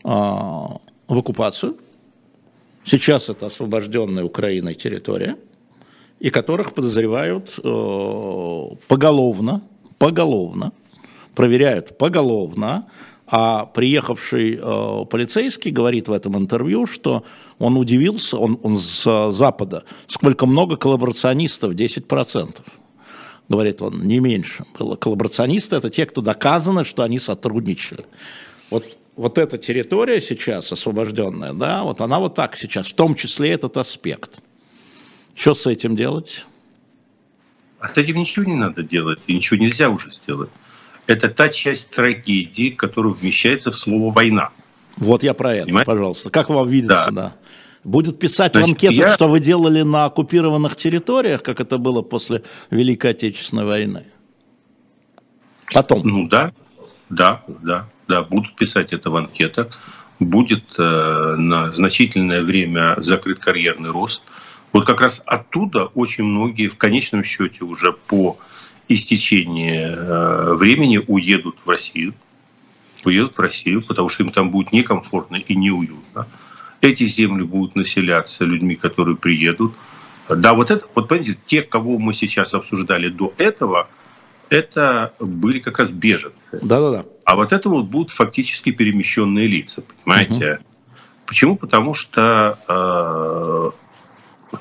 а, 0.03 0.77
в 1.07 1.17
оккупацию, 1.17 1.77
сейчас 2.83 3.29
это 3.29 3.47
освобожденная 3.47 4.23
Украиной 4.23 4.75
территория, 4.75 5.37
и 6.19 6.29
которых 6.29 6.73
подозревают 6.73 7.59
э, 7.63 8.75
поголовно, 8.87 9.61
поголовно, 9.99 10.71
проверяют 11.35 11.95
поголовно, 11.97 12.87
а 13.27 13.65
приехавший 13.65 14.59
э, 14.59 15.05
полицейский 15.11 15.69
говорит 15.69 16.07
в 16.07 16.11
этом 16.11 16.35
интервью, 16.35 16.87
что 16.87 17.23
он 17.59 17.77
удивился, 17.77 18.37
он, 18.37 18.59
он 18.63 18.77
с 18.77 19.29
Запада, 19.29 19.83
сколько 20.07 20.47
много 20.47 20.75
коллаборационистов, 20.75 21.73
10% 21.73 22.57
говорит 23.49 23.81
он, 23.81 24.03
не 24.03 24.19
меньше 24.19 24.65
было. 24.77 24.95
Коллаборационисты– 24.95 25.75
это 25.77 25.89
те, 25.89 26.05
кто 26.05 26.21
доказано, 26.21 26.83
что 26.83 27.03
они 27.03 27.19
сотрудничали. 27.19 28.05
Вот, 28.69 28.97
вот 29.15 29.37
эта 29.37 29.57
территория 29.57 30.19
сейчас 30.19 30.71
освобожденная, 30.71 31.53
да, 31.53 31.83
вот 31.83 32.01
она 32.01 32.19
вот 32.19 32.35
так 32.35 32.55
сейчас, 32.55 32.87
в 32.87 32.95
том 32.95 33.15
числе 33.15 33.51
этот 33.51 33.77
аспект. 33.77 34.39
Что 35.35 35.53
с 35.53 35.67
этим 35.67 35.95
делать? 35.95 36.45
А 37.79 37.93
с 37.93 37.97
этим 37.97 38.17
ничего 38.17 38.45
не 38.45 38.55
надо 38.55 38.83
делать, 38.83 39.19
и 39.27 39.33
ничего 39.35 39.59
нельзя 39.59 39.89
уже 39.89 40.11
сделать. 40.11 40.49
Это 41.05 41.29
та 41.29 41.49
часть 41.49 41.91
трагедии, 41.91 42.69
которая 42.69 43.13
вмещается 43.13 43.71
в 43.71 43.77
слово 43.77 44.11
«война». 44.11 44.49
Вот 44.97 45.23
я 45.23 45.33
про 45.33 45.53
это, 45.53 45.65
Понимаете? 45.65 45.85
пожалуйста. 45.85 46.29
Как 46.31 46.49
вам 46.49 46.67
видится, 46.67 47.11
да? 47.11 47.11
да? 47.11 47.35
Будет 47.87 48.19
писать 48.19 48.51
Значит, 48.51 48.67
в 48.67 48.71
анкетах, 48.71 48.97
я... 48.97 49.13
что 49.13 49.29
вы 49.29 49.39
делали 49.39 49.81
на 49.81 50.03
оккупированных 50.03 50.75
территориях, 50.75 51.41
как 51.41 51.61
это 51.61 51.77
было 51.77 52.01
после 52.01 52.43
Великой 52.69 53.11
Отечественной 53.11 53.63
войны? 53.63 54.03
Потом. 55.73 56.01
Ну 56.05 56.27
да, 56.27 56.51
да, 57.09 57.45
да, 57.47 57.87
да, 58.09 58.23
будут 58.23 58.57
писать 58.57 58.91
это 58.91 59.09
в 59.09 59.15
анкетах. 59.15 59.67
Будет 60.19 60.65
э, 60.77 61.35
на 61.37 61.71
значительное 61.71 62.43
время 62.43 62.97
закрыт 62.97 63.39
карьерный 63.39 63.91
рост. 63.91 64.21
Вот 64.73 64.85
как 64.85 64.99
раз 64.99 65.23
оттуда 65.25 65.85
очень 65.85 66.25
многие 66.25 66.67
в 66.67 66.77
конечном 66.77 67.23
счете 67.23 67.63
уже 67.63 67.93
по 67.93 68.37
истечении 68.89 69.79
э, 69.79 70.53
времени 70.55 70.99
уедут 71.07 71.55
в 71.63 71.69
Россию. 71.69 72.15
Уедут 73.05 73.37
в 73.37 73.39
Россию, 73.39 73.81
потому 73.81 74.09
что 74.09 74.23
им 74.23 74.33
там 74.33 74.51
будет 74.51 74.73
некомфортно 74.73 75.37
и 75.37 75.55
неуютно. 75.55 76.27
Эти 76.81 77.05
земли 77.05 77.43
будут 77.43 77.75
населяться 77.75 78.45
людьми, 78.45 78.75
которые 78.75 79.17
приедут. 79.17 79.73
Да, 80.29 80.53
вот 80.53 80.71
это, 80.71 80.85
вот 80.93 81.07
понимаете, 81.07 81.37
те, 81.45 81.61
кого 81.61 81.97
мы 81.97 82.13
сейчас 82.13 82.53
обсуждали 82.53 83.09
до 83.09 83.33
этого, 83.37 83.87
это 84.49 85.13
были 85.19 85.59
как 85.59 85.79
раз 85.79 85.89
беженцы. 85.89 86.35
Да-да-да. 86.51 87.05
А 87.25 87.35
вот 87.35 87.53
это 87.53 87.69
вот 87.69 87.85
будут 87.85 88.11
фактически 88.11 88.71
перемещенные 88.71 89.47
лица, 89.47 89.83
понимаете? 90.03 90.53
Угу. 90.53 90.63
Почему? 91.25 91.57
Потому 91.57 91.93
что, 91.93 92.57
э, 94.53 94.59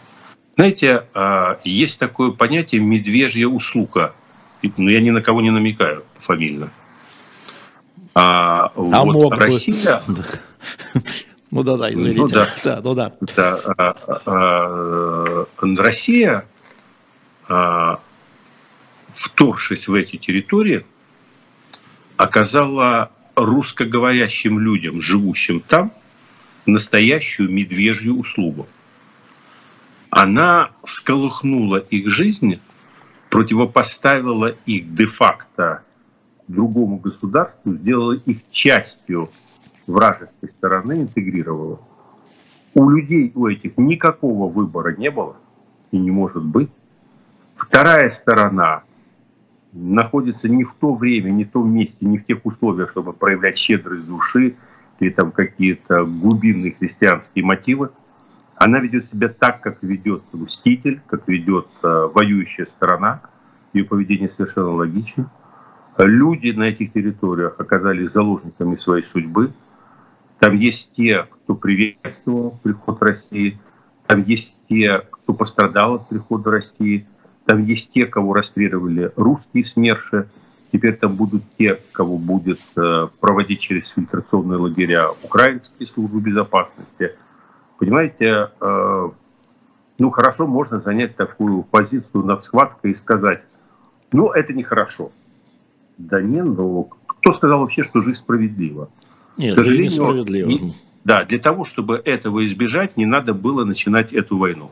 знаете, 0.56 1.04
э, 1.14 1.56
есть 1.64 1.98
такое 1.98 2.32
понятие 2.32 2.80
медвежья 2.80 3.46
услуга. 3.46 4.14
Но 4.62 4.72
ну, 4.78 4.88
я 4.88 5.00
ни 5.00 5.10
на 5.10 5.22
кого 5.22 5.42
не 5.42 5.50
намекаю 5.50 6.04
фамильно. 6.18 6.70
А, 8.14 8.72
а 8.74 9.04
вот 9.04 9.12
мог 9.14 9.36
Россия... 9.36 10.02
Бы. 10.08 10.24
Ну 11.50 11.62
да, 11.62 11.76
да, 11.76 11.92
извините. 11.92 12.20
Ну, 12.20 12.28
да. 12.28 12.48
да, 12.64 12.80
ну 12.82 12.94
да. 12.94 13.12
да 13.36 13.60
а, 13.78 13.96
а, 14.06 15.46
а, 15.46 15.46
Россия, 15.76 16.44
а, 17.48 18.00
вторгшись 19.14 19.88
в 19.88 19.94
эти 19.94 20.16
территории, 20.16 20.84
оказала 22.16 23.10
русскоговорящим 23.36 24.58
людям, 24.58 25.00
живущим 25.00 25.60
там, 25.60 25.92
настоящую 26.64 27.50
медвежью 27.50 28.18
услугу. 28.18 28.66
Она 30.10 30.70
сколыхнула 30.84 31.76
их 31.76 32.10
жизнь, 32.10 32.60
противопоставила 33.30 34.56
их 34.66 34.94
де-факто 34.94 35.82
другому 36.48 36.96
государству, 36.96 37.74
сделала 37.74 38.12
их 38.12 38.38
частью 38.50 39.30
вражеской 39.86 40.48
стороны 40.50 41.02
интегрировала. 41.02 41.80
У 42.74 42.88
людей, 42.90 43.32
у 43.34 43.46
этих 43.46 43.78
никакого 43.78 44.50
выбора 44.50 44.94
не 44.96 45.10
было 45.10 45.36
и 45.90 45.98
не 45.98 46.10
может 46.10 46.44
быть. 46.44 46.70
Вторая 47.56 48.10
сторона 48.10 48.82
находится 49.72 50.48
не 50.48 50.64
в 50.64 50.74
то 50.78 50.94
время, 50.94 51.30
не 51.30 51.44
в 51.44 51.50
том 51.50 51.72
месте, 51.72 51.96
не 52.00 52.18
в 52.18 52.26
тех 52.26 52.44
условиях, 52.44 52.90
чтобы 52.90 53.12
проявлять 53.12 53.58
щедрость 53.58 54.06
души 54.06 54.56
или 55.00 55.10
там 55.10 55.30
какие-то 55.30 56.04
глубинные 56.04 56.72
христианские 56.72 57.44
мотивы. 57.44 57.90
Она 58.56 58.78
ведет 58.78 59.10
себя 59.10 59.28
так, 59.28 59.60
как 59.60 59.82
ведет 59.82 60.22
мститель, 60.32 61.00
как 61.06 61.28
ведет 61.28 61.68
э, 61.82 62.08
воюющая 62.14 62.66
сторона. 62.66 63.20
ее 63.74 63.84
поведение 63.84 64.30
совершенно 64.30 64.70
логично. 64.70 65.30
Люди 65.98 66.50
на 66.50 66.64
этих 66.64 66.92
территориях 66.92 67.56
оказались 67.58 68.12
заложниками 68.12 68.76
своей 68.76 69.04
судьбы. 69.06 69.52
Там 70.38 70.56
есть 70.56 70.90
те, 70.96 71.26
кто 71.30 71.54
приветствовал 71.54 72.58
приход 72.62 73.02
России, 73.02 73.58
там 74.06 74.22
есть 74.22 74.58
те, 74.68 75.02
кто 75.10 75.32
пострадал 75.32 75.94
от 75.94 76.08
прихода 76.08 76.50
России, 76.50 77.06
там 77.46 77.64
есть 77.64 77.92
те, 77.92 78.06
кого 78.06 78.34
расстреливали 78.34 79.12
русские 79.16 79.64
СМЕРШи, 79.64 80.26
теперь 80.72 80.96
там 80.96 81.14
будут 81.14 81.42
те, 81.58 81.78
кого 81.92 82.18
будет 82.18 82.60
э, 82.76 83.08
проводить 83.20 83.60
через 83.60 83.88
фильтрационные 83.90 84.58
лагеря 84.58 85.10
украинские 85.10 85.86
службы 85.86 86.20
безопасности. 86.20 87.12
Понимаете, 87.78 88.50
э, 88.60 89.10
ну 89.98 90.10
хорошо, 90.10 90.46
можно 90.46 90.80
занять 90.80 91.16
такую 91.16 91.62
позицию 91.62 92.24
над 92.24 92.44
схваткой 92.44 92.92
и 92.92 92.94
сказать, 92.96 93.42
ну 94.12 94.30
это 94.30 94.52
нехорошо. 94.52 95.12
Да 95.98 96.20
не, 96.20 96.42
ну 96.42 96.90
кто 97.06 97.32
сказал 97.32 97.60
вообще, 97.60 97.82
что 97.82 98.02
жизнь 98.02 98.18
справедлива? 98.18 98.90
Нет, 99.36 99.58
жизнь 99.64 99.84
несправедлива. 99.84 100.48
Не, 100.48 100.74
да, 101.04 101.24
для 101.24 101.38
того, 101.38 101.64
чтобы 101.64 102.00
этого 102.04 102.46
избежать, 102.46 102.96
не 102.96 103.06
надо 103.06 103.34
было 103.34 103.64
начинать 103.64 104.12
эту 104.12 104.38
войну. 104.38 104.70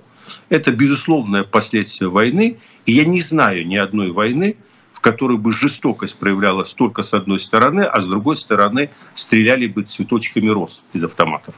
Это 0.48 0.72
безусловное 0.72 1.44
последствие 1.44 2.10
войны, 2.10 2.58
и 2.86 2.92
я 2.92 3.04
не 3.04 3.20
знаю 3.20 3.66
ни 3.66 3.76
одной 3.76 4.10
войны, 4.10 4.56
в 4.92 5.00
которой 5.00 5.36
бы 5.36 5.52
жестокость 5.52 6.16
проявлялась 6.18 6.72
только 6.72 7.02
с 7.02 7.12
одной 7.14 7.38
стороны, 7.38 7.82
а 7.82 8.00
с 8.00 8.06
другой 8.06 8.36
стороны 8.36 8.90
стреляли 9.14 9.66
бы 9.66 9.82
цветочками 9.82 10.48
роз 10.48 10.82
из 10.92 11.04
автоматов 11.04 11.54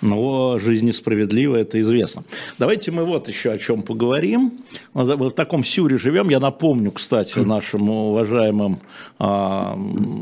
но 0.00 0.58
жизнь 0.58 0.86
несправедлива, 0.86 1.56
это 1.56 1.80
известно. 1.80 2.24
Давайте 2.58 2.90
мы 2.90 3.04
вот 3.04 3.28
еще 3.28 3.50
о 3.52 3.58
чем 3.58 3.82
поговорим. 3.82 4.60
Мы 4.92 5.04
в 5.04 5.30
таком 5.30 5.64
сюре 5.64 5.98
живем. 5.98 6.28
Я 6.28 6.40
напомню, 6.40 6.90
кстати, 6.92 7.38
нашим 7.38 7.88
уважаемым 7.90 8.80
а, 9.18 9.78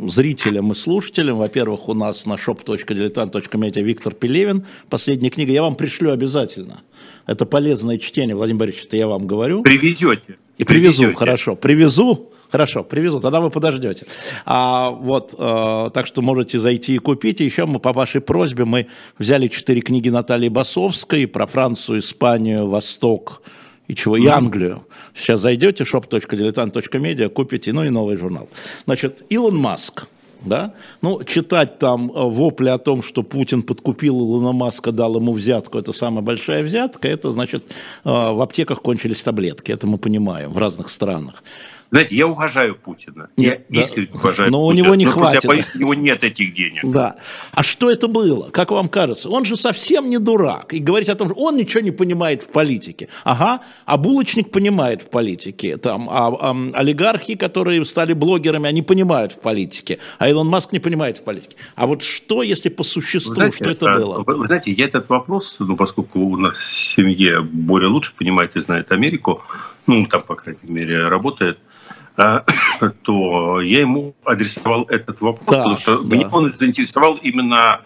зрителям 0.08 0.72
и 0.72 0.74
слушателям. 0.74 1.38
Во-первых, 1.38 1.88
у 1.88 1.94
нас 1.94 2.26
на 2.26 2.34
shop.diletant.media 2.34 3.82
Виктор 3.82 4.14
Пелевин. 4.14 4.66
Последняя 4.88 5.30
книга. 5.30 5.52
Я 5.52 5.62
вам 5.62 5.74
пришлю 5.74 6.12
обязательно. 6.12 6.82
Это 7.26 7.46
полезное 7.46 7.98
чтение, 7.98 8.34
Владимир 8.34 8.60
Борисович, 8.60 8.86
это 8.86 8.96
я 8.96 9.06
вам 9.06 9.26
говорю. 9.26 9.62
Привезете. 9.62 10.38
И 10.58 10.64
привезу, 10.64 11.02
привезете. 11.02 11.18
хорошо. 11.18 11.56
Привезу, 11.56 12.31
Хорошо, 12.52 12.84
привезу, 12.84 13.18
тогда 13.18 13.40
вы 13.40 13.48
подождете. 13.48 14.04
А, 14.44 14.90
вот, 14.90 15.34
э, 15.38 15.90
так 15.94 16.06
что 16.06 16.20
можете 16.20 16.58
зайти 16.58 16.94
и 16.94 16.98
купить. 16.98 17.40
И 17.40 17.44
еще 17.46 17.64
мы 17.64 17.78
по 17.78 17.94
вашей 17.94 18.20
просьбе 18.20 18.66
мы 18.66 18.88
взяли 19.18 19.48
четыре 19.48 19.80
книги 19.80 20.10
Натальи 20.10 20.50
Басовской 20.50 21.26
про 21.26 21.46
Францию, 21.46 22.00
Испанию, 22.00 22.68
Восток 22.68 23.40
и 23.88 23.94
чего, 23.94 24.18
и 24.18 24.26
Англию. 24.26 24.86
Сейчас 25.14 25.40
зайдете, 25.40 25.84
shop.diletant.media, 25.84 27.30
купите, 27.30 27.72
ну 27.72 27.84
и 27.84 27.88
новый 27.88 28.18
журнал. 28.18 28.50
Значит, 28.84 29.22
Илон 29.30 29.56
Маск, 29.56 30.06
да? 30.44 30.74
Ну, 31.00 31.24
читать 31.24 31.78
там 31.78 32.10
э, 32.10 32.22
вопли 32.22 32.68
о 32.68 32.76
том, 32.76 33.02
что 33.02 33.22
Путин 33.22 33.62
подкупил 33.62 34.20
Илона 34.20 34.52
Маска, 34.52 34.92
дал 34.92 35.16
ему 35.16 35.32
взятку, 35.32 35.78
это 35.78 35.92
самая 35.92 36.22
большая 36.22 36.62
взятка, 36.62 37.08
это 37.08 37.30
значит, 37.30 37.64
э, 38.04 38.10
в 38.10 38.42
аптеках 38.42 38.82
кончились 38.82 39.22
таблетки, 39.22 39.72
это 39.72 39.86
мы 39.86 39.96
понимаем 39.96 40.50
в 40.50 40.58
разных 40.58 40.90
странах. 40.90 41.42
Знаете, 41.92 42.16
я 42.16 42.26
уважаю 42.26 42.74
Путина. 42.74 43.28
Нет, 43.36 43.66
я 43.68 43.80
искренне 43.82 44.08
да, 44.10 44.18
уважаю 44.18 44.50
Но 44.50 44.60
Путина. 44.60 44.82
у 44.82 44.84
него 44.84 44.94
не 44.94 45.04
но 45.04 45.10
хватит. 45.10 45.44
Я 45.44 45.48
боюсь, 45.48 45.66
у 45.74 45.78
него 45.78 45.92
нет 45.92 46.24
этих 46.24 46.54
денег. 46.54 46.80
Да. 46.84 47.16
А 47.52 47.62
что 47.62 47.90
это 47.90 48.08
было? 48.08 48.48
Как 48.48 48.70
вам 48.70 48.88
кажется? 48.88 49.28
Он 49.28 49.44
же 49.44 49.58
совсем 49.58 50.08
не 50.08 50.16
дурак. 50.16 50.72
И 50.72 50.78
говорить 50.78 51.10
о 51.10 51.14
том, 51.16 51.28
что 51.28 51.38
он 51.38 51.54
ничего 51.56 51.82
не 51.82 51.90
понимает 51.90 52.44
в 52.44 52.48
политике. 52.48 53.10
Ага, 53.24 53.60
а 53.84 53.98
булочник 53.98 54.50
понимает 54.50 55.02
в 55.02 55.10
политике. 55.10 55.76
Там, 55.76 56.08
а, 56.08 56.28
а 56.28 56.56
олигархи, 56.72 57.34
которые 57.34 57.84
стали 57.84 58.14
блогерами, 58.14 58.70
они 58.70 58.80
понимают 58.80 59.34
в 59.34 59.40
политике. 59.40 59.98
А 60.18 60.30
Илон 60.30 60.48
Маск 60.48 60.72
не 60.72 60.80
понимает 60.80 61.18
в 61.18 61.24
политике. 61.24 61.56
А 61.74 61.86
вот 61.86 62.02
что, 62.02 62.42
если 62.42 62.70
по 62.70 62.84
существу, 62.84 63.34
знаете, 63.34 63.56
что 63.56 63.70
это 63.70 63.92
а, 63.92 63.98
было? 63.98 64.24
Вы, 64.26 64.36
вы 64.36 64.46
знаете, 64.46 64.72
я 64.72 64.86
этот 64.86 65.10
вопрос, 65.10 65.56
ну, 65.58 65.76
поскольку 65.76 66.20
у 66.20 66.38
нас 66.38 66.56
в 66.56 66.94
семье 66.94 67.42
более 67.42 67.90
лучше 67.90 68.14
понимает 68.16 68.56
и 68.56 68.60
знает 68.60 68.90
Америку, 68.92 69.42
ну, 69.86 70.06
там, 70.06 70.22
по 70.22 70.36
крайней 70.36 70.70
мере, 70.70 71.08
работает, 71.08 71.58
а, 71.58 71.72
то 73.02 73.60
я 73.60 73.80
ему 73.80 74.14
адресовал 74.24 74.84
этот 74.84 75.20
вопрос, 75.20 75.48
да, 75.48 75.56
потому 75.58 75.76
что 75.76 75.98
да. 75.98 76.16
меня 76.16 76.28
он 76.28 76.48
заинтересовал 76.48 77.16
именно 77.16 77.80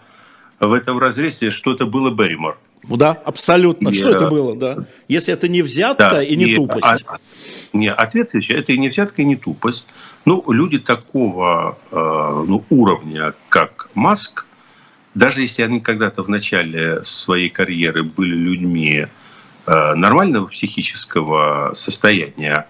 в 0.59 0.73
этом 0.73 0.99
разрезе, 0.99 1.49
что 1.49 1.73
это 1.73 1.85
было 1.85 2.11
Берримор. 2.11 2.57
Ну 2.87 2.95
да, 2.95 3.17
абсолютно. 3.25 3.89
И, 3.89 3.93
что 3.93 4.11
это 4.11 4.27
было, 4.29 4.55
да? 4.55 4.85
Если 5.07 5.33
это 5.33 5.47
не 5.47 5.61
взятка 5.61 6.09
да, 6.09 6.23
и 6.23 6.35
не 6.35 6.51
и, 6.51 6.55
тупость. 6.55 7.05
А, 7.07 7.17
не, 7.73 7.91
ответ 7.91 8.29
следующий. 8.29 8.53
Это 8.53 8.71
и 8.71 8.77
не 8.77 8.89
взятка, 8.89 9.21
и 9.21 9.25
не 9.25 9.35
тупость. 9.35 9.85
Ну, 10.25 10.43
люди 10.51 10.77
такого 10.79 11.77
э, 11.91 12.43
ну, 12.47 12.63
уровня, 12.69 13.33
как 13.49 13.89
Маск, 13.93 14.45
даже 15.15 15.41
если 15.41 15.63
они 15.63 15.79
когда-то 15.79 16.23
в 16.23 16.29
начале 16.29 17.03
своей 17.03 17.49
карьеры 17.49 18.03
были 18.03 18.35
людьми 18.35 19.07
э, 19.65 19.93
нормального 19.95 20.47
психического 20.47 21.71
состояния, 21.73 22.67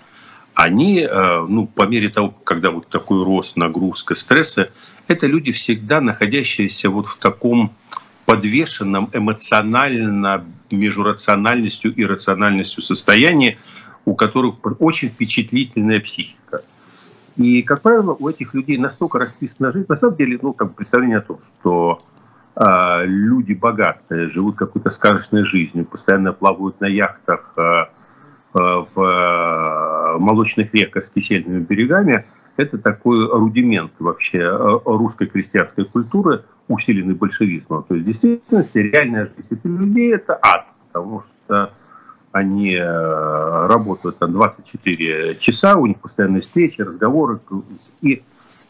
они, 0.58 1.02
э, 1.02 1.46
ну, 1.48 1.68
по 1.68 1.84
мере 1.84 2.10
того, 2.10 2.34
когда 2.44 2.72
вот 2.72 2.88
такой 2.88 3.24
рост, 3.24 3.58
нагрузка, 3.58 4.16
стресса, 4.16 4.72
это 5.08 5.28
люди 5.28 5.52
всегда 5.52 6.02
находящиеся 6.02 6.90
вот 6.90 7.08
в 7.08 7.18
таком 7.18 7.76
подвешенном 8.26 9.12
эмоционально 9.14 10.44
между 10.72 11.04
рациональностью 11.04 11.94
и 11.94 12.04
рациональностью 12.04 12.82
состоянии, 12.82 13.60
у 14.06 14.16
которых 14.16 14.56
очень 14.80 15.10
впечатлительная 15.10 16.00
психика. 16.00 16.64
И, 17.36 17.62
как 17.62 17.84
правило, 17.84 18.18
у 18.20 18.28
этих 18.28 18.56
людей 18.56 18.80
настолько 18.80 19.20
расписана 19.20 19.72
жизнь, 19.72 19.86
на 19.88 19.98
самом 19.98 20.16
деле, 20.16 20.40
ну, 20.42 20.54
как 20.54 20.74
представление 20.74 21.20
о 21.20 21.22
том, 21.22 21.38
что 21.60 22.02
э, 22.56 23.06
люди 23.06 23.54
богатые, 23.54 24.32
живут 24.32 24.56
какой-то 24.56 24.90
сказочной 24.90 25.44
жизнью, 25.44 25.86
постоянно 25.86 26.34
плавают 26.34 26.82
на 26.82 26.88
яхтах, 26.88 27.54
э, 27.58 27.86
в 28.54 29.02
э, 29.02 30.18
молочных 30.20 30.74
реках 30.74 31.06
с 31.06 31.10
кисельными 31.10 31.60
берегами, 31.60 32.26
это 32.56 32.78
такой 32.78 33.28
рудимент 33.30 33.92
вообще 34.00 34.40
э, 34.40 34.80
русской 34.86 35.28
крестьянской 35.28 35.86
культуры, 35.86 36.44
усиленный 36.68 37.14
большевизмом. 37.14 37.84
То 37.84 37.96
есть 37.96 38.06
в 38.06 38.10
действительности 38.10 38.78
реальная 38.78 39.26
жизнь 39.26 39.48
этих 39.52 39.66
людей– 39.66 40.14
это 40.16 40.40
ад, 40.42 40.68
потому 40.88 41.24
что 41.46 41.74
они 42.32 42.78
работают 42.78 44.20
там 44.20 44.34
24 44.34 45.38
часа, 45.40 45.76
у 45.76 45.86
них 45.88 45.98
постоянные 46.00 46.42
встречи, 46.42 46.82
разговоры, 46.82 47.40
и 48.02 48.22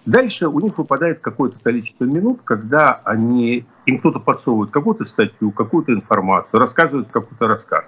дальше 0.05 0.47
у 0.47 0.59
них 0.59 0.77
выпадает 0.77 1.19
какое-то 1.19 1.57
количество 1.61 2.05
минут, 2.05 2.41
когда 2.43 3.01
они, 3.03 3.65
им 3.85 3.99
кто-то 3.99 4.19
подсовывает 4.19 4.71
какую-то 4.71 5.05
статью, 5.05 5.51
какую-то 5.51 5.93
информацию, 5.93 6.59
рассказывает 6.59 7.09
какой-то 7.11 7.47
рассказ. 7.47 7.85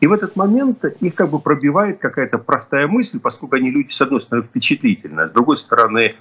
И 0.00 0.06
в 0.06 0.12
этот 0.12 0.36
момент 0.36 0.84
их 0.84 1.14
как 1.14 1.30
бы 1.30 1.38
пробивает 1.38 1.98
какая-то 1.98 2.38
простая 2.38 2.86
мысль, 2.86 3.20
поскольку 3.20 3.56
они 3.56 3.70
люди, 3.70 3.92
с 3.92 4.00
одной 4.00 4.20
стороны, 4.20 4.46
впечатлительные, 4.46 5.26
а 5.26 5.28
с 5.28 5.32
другой 5.32 5.56
стороны, 5.56 6.16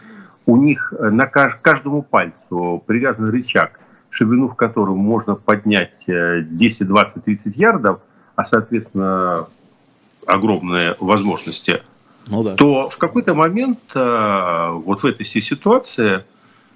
у 0.46 0.58
них 0.58 0.94
на 0.98 1.26
каждому 1.26 2.02
пальцу 2.02 2.84
привязан 2.86 3.30
рычаг, 3.30 3.80
ширину 4.10 4.48
в 4.48 4.56
котором 4.56 4.98
можно 4.98 5.36
поднять 5.36 5.94
10, 6.08 6.88
20, 6.88 7.24
30 7.24 7.58
ярдов, 7.58 8.00
а, 8.36 8.46
соответственно, 8.46 9.48
огромные 10.26 10.96
возможности, 11.00 11.82
ну, 12.28 12.44
да. 12.44 12.56
то 12.56 12.90
в 12.90 12.98
какой-то 12.98 13.34
момент 13.36 13.80
э, 13.94 14.70
вот 14.72 15.02
в 15.02 15.06
этой 15.06 15.24
всей 15.24 15.42
ситуации 15.42 16.24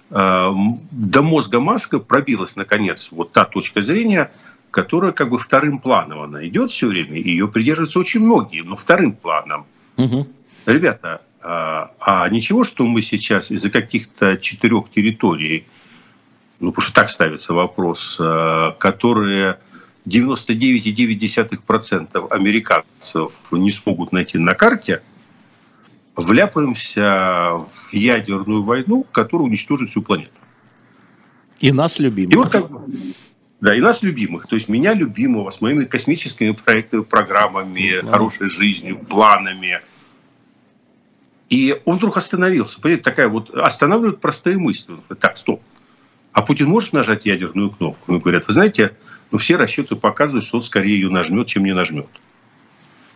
э, 0.10 0.52
до 0.92 1.22
мозга 1.22 1.62
Маска 1.62 2.00
пробилась, 2.00 2.58
наконец, 2.58 3.08
вот 3.12 3.32
та 3.32 3.46
точка 3.46 3.82
зрения– 3.82 4.32
которая 4.78 5.12
как 5.12 5.30
бы 5.32 5.40
вторым 5.40 5.80
планом 5.80 6.22
она 6.22 6.48
идет 6.48 6.70
все 6.70 6.88
время, 6.88 7.20
ее 7.20 7.48
придерживаются 7.48 7.98
очень 7.98 8.20
многие, 8.20 8.62
но 8.62 8.76
вторым 8.76 9.14
планом. 9.14 9.66
Угу. 9.98 10.28
Ребята, 10.68 11.24
а, 11.42 11.90
а 12.00 12.30
ничего, 12.30 12.64
что 12.64 12.86
мы 12.86 13.02
сейчас 13.02 13.50
из-за 13.50 13.72
каких-то 13.72 14.38
четырех 14.38 14.92
территорий, 14.92 15.66
ну, 16.60 16.72
потому 16.72 16.84
что 16.84 16.94
так 16.94 17.10
ставится 17.10 17.56
вопрос, 17.56 18.18
а, 18.20 18.74
которые 18.74 19.58
99,9% 20.06 22.28
американцев 22.30 23.34
не 23.50 23.72
смогут 23.72 24.12
найти 24.12 24.38
на 24.38 24.54
карте, 24.54 25.02
вляпаемся 26.16 27.66
в 27.72 27.94
ядерную 27.94 28.62
войну, 28.62 29.08
которая 29.12 29.48
уничтожит 29.48 29.90
всю 29.90 30.04
планету. 30.04 30.30
И 31.62 31.72
нас 31.72 31.98
любимых. 31.98 32.32
И 32.32 32.38
вот 32.38 32.50
как 32.50 32.70
бы, 32.70 32.82
да, 33.60 33.76
и 33.76 33.80
нас 33.80 34.04
любимых, 34.04 34.48
то 34.48 34.56
есть 34.56 34.70
меня 34.70 34.94
любимого 34.94 35.50
с 35.50 35.62
моими 35.62 35.86
космическими 35.86 36.52
проектами, 36.52 37.02
программами, 37.02 38.02
ну, 38.04 38.10
хорошей 38.10 38.48
жизнью, 38.48 39.00
планами. 39.00 39.82
И 41.50 41.82
он 41.86 41.98
вдруг 41.98 42.18
остановился. 42.18 42.80
Понимаете, 42.80 43.04
такая 43.04 43.30
вот 43.30 43.50
останавливают 43.50 44.22
простые 44.22 44.58
мысли. 44.58 44.96
Так, 45.20 45.38
стоп. 45.38 45.62
А 46.34 46.44
Путин 46.44 46.68
может 46.68 46.94
нажать 46.94 47.26
ядерную 47.26 47.72
кнопку? 47.72 48.12
Ему 48.12 48.22
говорят, 48.22 48.46
вы 48.46 48.54
знаете, 48.54 48.96
ну 49.32 49.40
все 49.40 49.56
расчеты 49.56 49.96
показывают, 49.96 50.46
что 50.46 50.58
он 50.58 50.64
скорее 50.64 50.94
ее 50.94 51.10
нажмет, 51.10 51.48
чем 51.48 51.66
не 51.66 51.74
нажмет. 51.74 52.08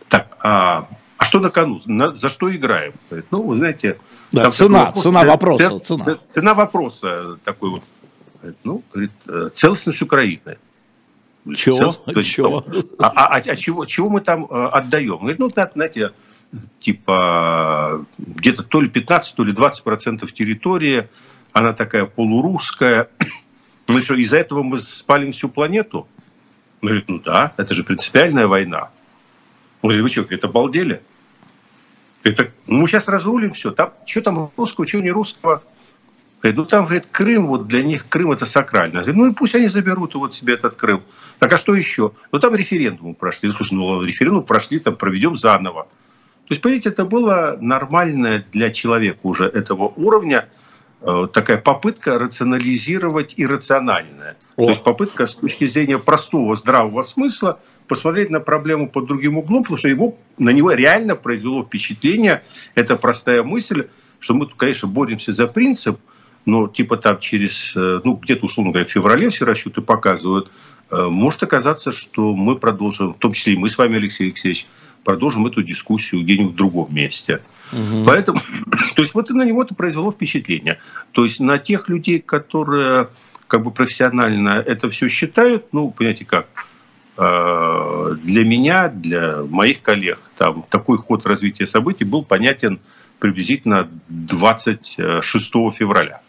Так, 0.08 0.36
а, 0.40 0.88
а 1.18 1.24
что 1.24 1.38
на 1.38 1.50
кону? 1.50 1.80
На, 1.86 2.14
за 2.14 2.28
что 2.28 2.54
играем? 2.54 2.94
Ну, 3.30 3.42
вы 3.42 3.56
знаете... 3.56 3.98
Да, 4.32 4.50
цена, 4.50 4.86
вопрос, 4.86 5.02
цена 5.02 5.24
вопроса. 5.24 5.78
Цена. 5.78 6.18
цена 6.26 6.54
вопроса 6.54 7.38
такой 7.44 7.70
вот. 7.70 7.84
Ну, 8.64 8.82
говорит, 8.92 9.12
э, 9.26 9.50
целостность 9.52 10.02
Украины. 10.02 10.58
Чего? 11.54 11.92
Целость, 11.92 12.30
чего? 12.30 12.64
А, 12.98 13.08
а, 13.08 13.26
а, 13.26 13.36
а 13.36 13.56
чего, 13.56 13.84
чего 13.86 14.08
мы 14.08 14.20
там 14.20 14.44
э, 14.44 14.66
отдаем? 14.72 15.18
Говорит, 15.18 15.38
ну, 15.38 15.48
знаете, 15.48 16.12
типа 16.80 18.04
где-то 18.18 18.62
то 18.62 18.80
ли 18.80 18.88
15, 18.88 19.34
то 19.34 19.44
ли 19.44 19.52
20 19.52 19.82
процентов 19.82 20.32
территории, 20.32 21.08
она 21.52 21.72
такая 21.72 22.06
полурусская. 22.06 23.08
Ну 23.88 24.00
что, 24.00 24.14
из-за 24.14 24.38
этого 24.38 24.62
мы 24.62 24.78
спалим 24.78 25.32
всю 25.32 25.48
планету? 25.48 26.06
Он 26.80 26.88
говорит, 26.88 27.08
ну 27.08 27.18
да, 27.18 27.52
это 27.56 27.74
же 27.74 27.82
принципиальная 27.82 28.46
война. 28.46 28.90
Он 29.82 29.90
говорит, 29.90 30.02
вы 30.02 30.08
что, 30.08 30.34
это 30.34 30.46
обалдели? 30.46 31.02
Это, 32.22 32.52
ну 32.68 32.78
мы 32.78 32.88
сейчас 32.88 33.08
разрулим 33.08 33.52
все. 33.52 33.72
Там, 33.72 33.92
что 34.06 34.20
там 34.22 34.52
русского, 34.56 34.86
что 34.86 35.00
не 35.00 35.10
русского? 35.10 35.64
Говорит, 36.42 36.58
ну 36.58 36.64
там, 36.64 36.84
говорит, 36.84 37.06
Крым, 37.12 37.46
вот 37.46 37.68
для 37.68 37.84
них 37.84 38.08
Крым 38.08 38.32
это 38.32 38.46
сакрально. 38.46 39.02
Говорит, 39.02 39.16
ну 39.16 39.30
и 39.30 39.34
пусть 39.34 39.54
они 39.54 39.68
заберут 39.68 40.14
вот 40.16 40.34
себе 40.34 40.54
этот 40.54 40.74
Крым. 40.74 41.04
Так 41.38 41.52
а 41.52 41.56
что 41.56 41.74
еще? 41.74 42.12
Ну 42.32 42.38
там 42.40 42.54
референдум 42.54 43.14
прошли. 43.14 43.48
Ну, 43.48 43.54
слушай, 43.54 43.74
ну 43.74 44.02
референдум 44.02 44.42
прошли, 44.42 44.80
там 44.80 44.96
проведем 44.96 45.36
заново. 45.36 45.84
То 45.84 46.54
есть, 46.54 46.60
понимаете, 46.60 46.88
это 46.88 47.04
было 47.04 47.56
нормальное 47.60 48.44
для 48.52 48.72
человека 48.72 49.20
уже 49.22 49.46
этого 49.46 49.84
уровня 49.94 50.48
э, 51.00 51.28
такая 51.32 51.58
попытка 51.58 52.18
рационализировать 52.18 53.34
иррациональное. 53.36 54.36
О. 54.56 54.64
То 54.64 54.70
есть 54.70 54.82
попытка 54.82 55.28
с 55.28 55.36
точки 55.36 55.66
зрения 55.66 55.98
простого 55.98 56.56
здравого 56.56 57.02
смысла 57.02 57.60
посмотреть 57.86 58.30
на 58.30 58.40
проблему 58.40 58.88
под 58.88 59.06
другим 59.06 59.38
углом, 59.38 59.62
потому 59.62 59.78
что 59.78 59.88
его, 59.88 60.18
на 60.38 60.50
него 60.50 60.72
реально 60.72 61.14
произвело 61.14 61.62
впечатление, 61.62 62.42
эта 62.74 62.96
простая 62.96 63.44
мысль, 63.44 63.88
что 64.18 64.34
мы, 64.34 64.48
конечно, 64.48 64.88
боремся 64.88 65.30
за 65.30 65.46
принцип, 65.46 66.00
но 66.44 66.68
типа 66.68 66.96
там 66.96 67.18
через, 67.20 67.72
э, 67.76 68.00
ну, 68.04 68.14
где-то, 68.14 68.46
условно 68.46 68.72
говоря, 68.72 68.86
в 68.86 68.90
феврале 68.90 69.30
все 69.30 69.44
расчеты 69.44 69.80
показывают, 69.80 70.50
э, 70.90 71.02
может 71.04 71.42
оказаться, 71.42 71.92
что 71.92 72.34
мы 72.34 72.56
продолжим, 72.56 73.14
в 73.14 73.18
том 73.18 73.32
числе 73.32 73.54
и 73.54 73.56
мы 73.56 73.68
с 73.68 73.78
вами, 73.78 73.96
Алексей 73.96 74.24
Алексеевич, 74.24 74.66
продолжим 75.04 75.46
эту 75.46 75.62
дискуссию 75.62 76.22
где-нибудь 76.22 76.52
в 76.52 76.56
другом 76.56 76.94
месте. 76.94 77.42
Угу. 77.72 78.04
Поэтому, 78.06 78.40
то 78.96 79.02
есть 79.02 79.14
вот 79.14 79.30
и 79.30 79.32
на 79.32 79.44
него 79.44 79.62
это 79.62 79.74
произвело 79.74 80.10
впечатление. 80.10 80.78
То 81.12 81.24
есть 81.24 81.40
на 81.40 81.58
тех 81.58 81.88
людей, 81.88 82.20
которые 82.20 83.08
как 83.46 83.62
бы 83.62 83.70
профессионально 83.70 84.62
это 84.66 84.88
все 84.90 85.08
считают, 85.08 85.72
ну, 85.72 85.90
понимаете 85.90 86.24
как, 86.24 86.46
э, 87.18 88.16
для 88.22 88.44
меня, 88.44 88.88
для 88.88 89.42
моих 89.42 89.82
коллег, 89.82 90.20
там 90.38 90.64
такой 90.70 90.98
ход 90.98 91.26
развития 91.26 91.66
событий 91.66 92.04
был 92.04 92.24
понятен 92.24 92.80
приблизительно 93.18 93.88
26 94.08 95.52
февраля. 95.72 96.22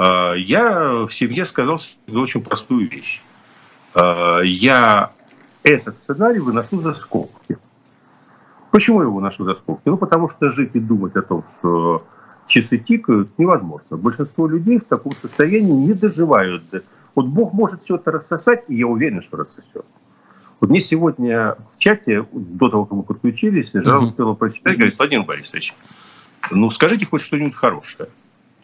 Э, 0.00 0.32
я 0.38 1.04
в 1.06 1.10
семье 1.10 1.44
сказал 1.44 1.78
очень 2.08 2.42
простую 2.42 2.88
вещь. 2.88 3.20
Э, 3.94 4.40
я 4.44 5.12
этот 5.62 5.98
сценарий 5.98 6.40
выношу 6.40 6.80
за 6.80 6.94
скобки. 6.94 7.58
Почему 8.70 9.00
я 9.00 9.06
его 9.06 9.16
выношу 9.16 9.44
за 9.44 9.54
скобки? 9.54 9.88
Ну, 9.88 9.98
потому 9.98 10.30
что 10.30 10.52
жить 10.52 10.70
и 10.74 10.80
думать 10.80 11.16
о 11.16 11.22
том, 11.22 11.44
что 11.58 12.06
часы 12.46 12.78
тикают, 12.78 13.38
невозможно. 13.38 13.96
Большинство 13.96 14.46
людей 14.46 14.78
в 14.78 14.84
таком 14.84 15.12
состоянии 15.20 15.72
не 15.72 15.92
доживают. 15.92 16.62
Вот 17.14 17.26
Бог 17.26 17.52
может 17.52 17.82
все 17.82 17.96
это 17.96 18.12
рассосать, 18.12 18.64
и 18.68 18.76
я 18.76 18.86
уверен, 18.86 19.20
что 19.20 19.36
рассосет. 19.36 19.84
Вот 20.60 20.70
мне 20.70 20.80
сегодня 20.80 21.56
в 21.74 21.78
чате, 21.78 22.26
до 22.32 22.68
того, 22.68 22.84
как 22.84 22.96
мы 22.96 23.02
подключились, 23.02 23.70
Жара 23.72 23.98
успела 24.00 24.34
прочитать, 24.34 24.76
говорит, 24.76 24.96
Владимир 24.98 25.24
Борисович, 25.24 25.74
ну 26.50 26.70
скажите 26.70 27.06
хоть 27.06 27.22
что-нибудь 27.22 27.54
хорошее. 27.54 28.08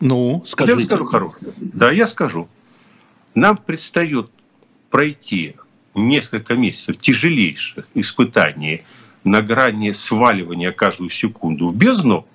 Ну, 0.00 0.42
скажите. 0.46 0.80
Я 0.80 0.86
скажу 0.86 1.06
хорошее. 1.06 1.52
Да, 1.56 1.90
я 1.90 2.06
скажу. 2.06 2.48
Нам 3.34 3.56
предстает 3.56 4.30
пройти 4.90 5.56
несколько 5.94 6.54
месяцев 6.54 6.98
тяжелейших 6.98 7.86
испытаний 7.94 8.84
на 9.24 9.42
грани 9.42 9.90
сваливания 9.92 10.72
каждую 10.72 11.10
секунду 11.10 11.70
в 11.70 11.76
бездну, 11.76 12.26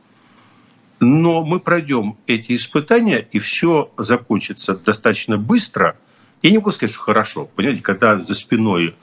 но 1.00 1.44
мы 1.44 1.60
пройдем 1.60 2.18
эти 2.28 2.56
испытания, 2.56 3.28
и 3.32 3.40
все 3.40 3.92
закончится 3.98 4.76
достаточно 4.76 5.38
быстро. 5.38 5.98
Я 6.42 6.52
не 6.52 6.58
могу 6.58 6.72
сказать, 6.72 6.94
что 6.94 7.04
хорошо. 7.04 7.46
Понимаете, 7.56 7.82
когда 7.82 8.20
за 8.20 8.34
спиной 8.34 8.96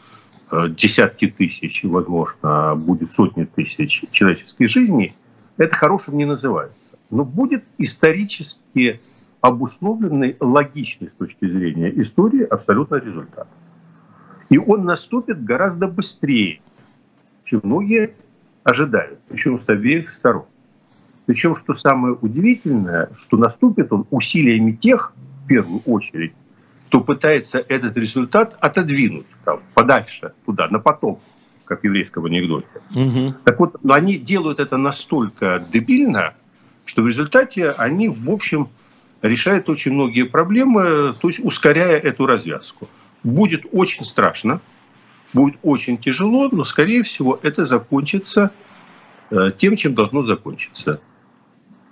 э, 0.51 0.69
десятки 0.69 1.29
тысяч, 1.29 1.81
возможно, 1.83 2.75
будет 2.77 3.13
сотни 3.13 3.45
тысяч 3.45 4.03
человеческих 4.13 4.71
жизней, 4.71 5.15
это 5.57 5.75
хорошим 5.75 6.19
не 6.19 6.25
называется. 6.25 6.77
Но 7.11 7.25
будет 7.25 7.65
исторически 7.79 9.01
обусловленный, 9.41 10.37
логичный 10.41 11.09
с 11.09 11.19
точки 11.19 11.49
зрения 11.49 11.91
истории 12.01 12.43
абсолютно 12.43 12.97
результат. 12.97 13.49
И 14.51 14.59
он 14.59 14.85
наступит 14.85 15.45
гораздо 15.45 15.87
быстрее, 15.87 16.61
чем 17.45 17.61
многие 17.63 18.15
ожидают, 18.65 19.21
причем 19.29 19.61
с 19.61 19.69
обеих 19.69 20.13
сторон. 20.15 20.47
Причем, 21.27 21.57
что 21.57 21.75
самое 21.75 22.15
удивительное, 22.15 23.11
что 23.19 23.37
наступит 23.37 23.93
он 23.93 24.07
усилиями 24.11 24.73
тех, 24.73 25.13
в 25.45 25.47
первую 25.47 25.81
очередь, 25.81 26.33
кто 26.89 27.03
пытается 27.03 27.59
этот 27.59 27.97
результат 27.99 28.57
отодвинуть 28.61 29.27
там, 29.45 29.61
подальше 29.75 30.33
туда, 30.47 30.69
на 30.69 30.79
потом, 30.79 31.21
как 31.67 31.83
в 31.83 31.85
еврейском 31.85 32.25
анекдоте. 32.25 32.67
Угу. 32.95 33.35
Так 33.45 33.61
вот, 33.61 33.85
но 33.85 33.93
они 33.93 34.17
делают 34.17 34.59
это 34.59 34.79
настолько 34.79 35.63
дебильно, 35.71 36.35
что 36.89 37.03
в 37.03 37.07
результате 37.07 37.71
они, 37.73 38.09
в 38.09 38.31
общем, 38.31 38.71
решают 39.21 39.69
очень 39.69 39.93
многие 39.93 40.23
проблемы, 40.23 41.15
то 41.21 41.29
есть 41.29 41.39
ускоряя 41.39 41.99
эту 41.99 42.25
развязку. 42.25 42.89
Будет 43.23 43.67
очень 43.73 44.05
страшно, 44.05 44.61
будет 45.35 45.59
очень 45.63 45.99
тяжело, 45.99 46.49
но, 46.51 46.65
скорее 46.65 47.03
всего, 47.03 47.39
это 47.43 47.67
закончится 47.67 48.53
э, 49.31 49.53
тем, 49.59 49.77
чем 49.77 49.95
должно 49.95 50.23
закончиться. 50.23 51.03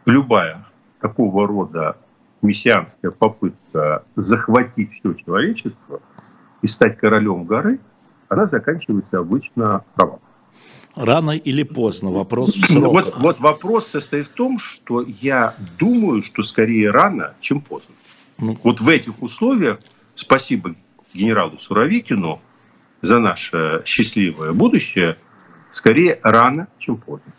Любая 0.06 0.64
такого 1.00 1.46
рода 1.46 1.98
мессианская 2.40 3.11
попытка 3.11 4.02
захватить 4.14 4.92
все 4.94 5.12
человечество 5.12 6.00
и 6.62 6.66
стать 6.66 6.96
королем 6.96 7.44
горы, 7.44 7.80
она 8.28 8.46
заканчивается 8.46 9.18
обычно 9.18 9.85
провалом. 9.94 10.20
Рано 10.96 11.32
или 11.32 11.62
поздно 11.62 12.11
вопрос 12.11 12.56
в 12.56 12.66
сроках. 12.72 13.04
Вот, 13.04 13.16
вот 13.18 13.40
вопрос 13.40 13.87
состоит 13.87 14.28
в 14.28 14.30
том, 14.30 14.59
что 14.59 15.04
я 15.20 15.54
думаю, 15.78 16.22
что 16.22 16.42
скорее 16.42 16.90
рано, 16.90 17.35
чем 17.40 17.61
поздно. 17.61 17.94
Ну. 18.38 18.59
Вот 18.62 18.80
в 18.80 18.88
этих 18.88 19.22
условиях, 19.22 19.78
спасибо 20.14 20.74
генералу 21.12 21.59
Суровикину 21.59 22.40
за 23.02 23.18
наше 23.18 23.82
счастливое 23.85 24.52
будущее 24.52 25.18
скорее 25.70 26.18
рано, 26.22 26.68
чем 26.78 26.96
поздно. 26.96 27.32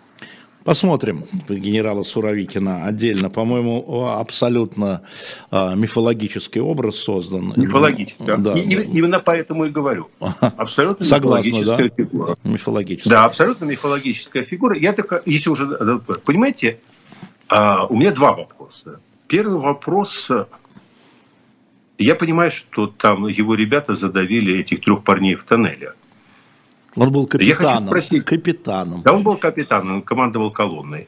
Посмотрим 0.67 1.23
генерала 1.47 2.03
Суровикина 2.03 2.87
отдельно. 2.87 3.29
По-моему, 3.29 4.09
абсолютно 4.09 5.01
а, 5.49 5.75
мифологический 5.75 6.59
образ 6.59 6.97
создан. 6.97 7.53
Мифологический. 7.55 8.35
Да. 8.37 8.53
И, 8.59 8.63
именно 8.63 9.19
поэтому 9.21 9.63
и 9.63 9.69
говорю. 9.69 10.09
Абсолютно 10.41 11.05
Согласна, 11.05 11.47
мифологическая 11.47 11.89
да? 11.89 11.95
фигура. 11.95 12.37
Мифологическая. 12.43 13.11
Да, 13.13 13.23
абсолютно 13.23 13.63
мифологическая 13.63 14.43
фигура. 14.43 14.77
Я 14.77 14.91
так, 14.91 15.23
если 15.25 15.49
уже, 15.49 15.65
понимаете, 16.25 16.79
а, 17.47 17.85
у 17.85 17.95
меня 17.95 18.11
два 18.11 18.33
вопроса. 18.33 18.99
Первый 19.29 19.59
вопрос 19.59 20.29
я 21.97 22.15
понимаю, 22.15 22.51
что 22.51 22.87
там 22.87 23.27
его 23.27 23.55
ребята 23.55 23.95
задавили 23.95 24.59
этих 24.59 24.81
трех 24.81 25.05
парней 25.05 25.35
в 25.35 25.45
тоннеле. 25.45 25.93
Он 26.97 27.11
был 27.11 27.27
капитаном. 27.27 27.47
Я 27.47 27.55
хочу 27.55 27.85
спросить, 27.85 28.25
капитаном. 28.25 29.01
Да, 29.03 29.13
он 29.13 29.23
был 29.23 29.37
капитаном, 29.37 29.95
он 29.97 30.01
командовал 30.01 30.51
колонной. 30.51 31.07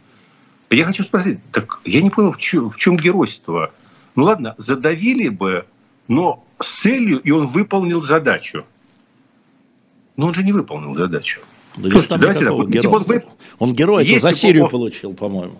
Я 0.69 0.85
хочу 0.85 1.03
спросить, 1.03 1.39
так 1.51 1.81
я 1.83 2.01
не 2.01 2.11
понял, 2.11 2.31
в 2.31 2.37
чем, 2.37 2.69
в 2.69 2.77
чем 2.77 2.95
геройство? 2.95 3.71
Ну 4.15 4.25
ладно, 4.25 4.53
задавили 4.57 5.29
бы, 5.29 5.65
но 6.07 6.43
с 6.59 6.81
целью, 6.81 7.19
и 7.19 7.31
он 7.31 7.47
выполнил 7.47 8.03
задачу. 8.03 8.65
Но 10.15 10.27
он 10.27 10.33
же 10.35 10.43
не 10.43 10.51
выполнил 10.51 10.93
задачу. 10.93 11.41
Да 11.75 11.89
Слушайте, 11.89 12.17
давайте 12.17 12.45
так, 12.45 12.53
вот, 12.53 12.85
он, 12.85 13.03
вы... 13.03 13.23
он 13.57 13.73
герой, 13.73 14.05
это 14.07 14.19
за 14.19 14.33
Сирию 14.33 14.65
он... 14.65 14.69
получил, 14.69 15.13
по-моему. 15.13 15.59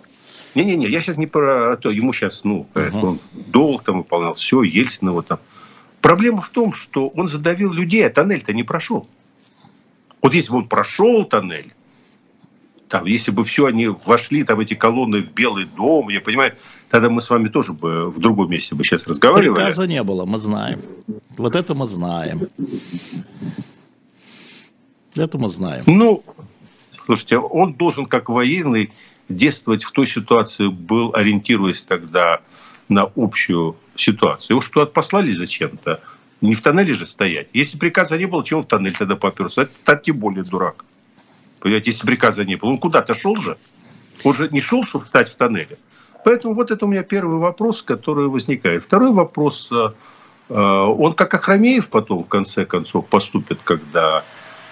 Не-не-не, 0.54 0.88
я 0.88 1.00
сейчас 1.00 1.16
не 1.16 1.26
про 1.26 1.76
то, 1.76 1.90
ему 1.90 2.12
сейчас, 2.12 2.42
ну, 2.44 2.66
uh-huh. 2.74 3.00
он 3.00 3.20
долг 3.32 3.84
там 3.84 3.98
выполнял, 3.98 4.34
все, 4.34 4.62
Ельцинова 4.62 5.22
там. 5.22 5.38
Проблема 6.00 6.40
в 6.42 6.50
том, 6.50 6.72
что 6.72 7.08
он 7.08 7.26
задавил 7.26 7.72
людей, 7.72 8.06
а 8.06 8.10
тоннель-то 8.10 8.52
не 8.52 8.62
прошел. 8.64 9.08
Вот 10.22 10.34
если 10.34 10.52
бы 10.52 10.58
он 10.58 10.68
прошел 10.68 11.24
тоннель, 11.24 11.72
там, 12.88 13.06
если 13.06 13.30
бы 13.30 13.44
все 13.44 13.66
они 13.66 13.86
вошли, 13.86 14.42
там, 14.44 14.60
эти 14.60 14.74
колонны 14.74 15.22
в 15.22 15.32
Белый 15.32 15.64
дом, 15.64 16.08
я 16.08 16.20
понимаю, 16.20 16.54
тогда 16.88 17.08
мы 17.08 17.20
с 17.20 17.30
вами 17.30 17.48
тоже 17.48 17.72
бы 17.72 18.10
в 18.10 18.18
другом 18.18 18.50
месте 18.50 18.74
бы 18.74 18.84
сейчас 18.84 19.06
разговаривали. 19.06 19.54
Приказа 19.54 19.86
не 19.86 20.02
было, 20.02 20.24
мы 20.24 20.38
знаем. 20.38 20.80
Вот 21.36 21.54
это 21.54 21.74
мы 21.74 21.86
знаем. 21.86 22.48
Это 25.14 25.38
мы 25.38 25.48
знаем. 25.48 25.84
Ну, 25.86 26.24
Слушайте, 27.10 27.38
он 27.38 27.74
должен 27.74 28.06
как 28.06 28.28
военный 28.28 28.92
действовать 29.28 29.82
в 29.82 29.90
той 29.90 30.06
ситуации, 30.06 30.68
был 30.68 31.10
ориентируясь 31.12 31.82
тогда 31.82 32.40
на 32.88 33.10
общую 33.16 33.76
ситуацию. 33.96 34.54
Его 34.54 34.60
что, 34.60 34.82
отпослали 34.82 35.32
зачем-то? 35.32 36.00
Не 36.40 36.54
в 36.54 36.62
тоннеле 36.62 36.94
же 36.94 37.06
стоять. 37.06 37.48
Если 37.52 37.76
приказа 37.76 38.16
не 38.16 38.24
было, 38.24 38.44
чего 38.44 38.62
в 38.62 38.66
тоннель 38.66 38.96
тогда 38.96 39.16
поперся? 39.16 39.62
Это 39.84 39.96
тем 39.96 40.18
более 40.18 40.44
дурак. 40.44 40.84
Понимаете, 41.60 41.90
если 41.90 42.06
приказа 42.06 42.44
не 42.44 42.56
было. 42.56 42.70
Он 42.70 42.78
куда-то 42.78 43.14
шел 43.14 43.36
же. 43.36 43.58
Он 44.24 44.34
же 44.34 44.48
не 44.50 44.60
шел, 44.60 44.84
чтобы 44.84 45.04
встать 45.04 45.28
в 45.28 45.36
тоннеле. 45.36 45.78
Поэтому 46.24 46.54
вот 46.54 46.70
это 46.70 46.84
у 46.86 46.88
меня 46.88 47.02
первый 47.02 47.38
вопрос, 47.38 47.82
который 47.82 48.28
возникает. 48.28 48.84
Второй 48.84 49.12
вопрос. 49.12 49.68
Э, 49.70 49.92
э, 50.48 50.54
он 50.54 51.14
как 51.14 51.34
Ахрамеев 51.34 51.88
потом, 51.88 52.24
в 52.24 52.28
конце 52.28 52.64
концов, 52.64 53.06
поступит, 53.06 53.60
когда 53.64 54.24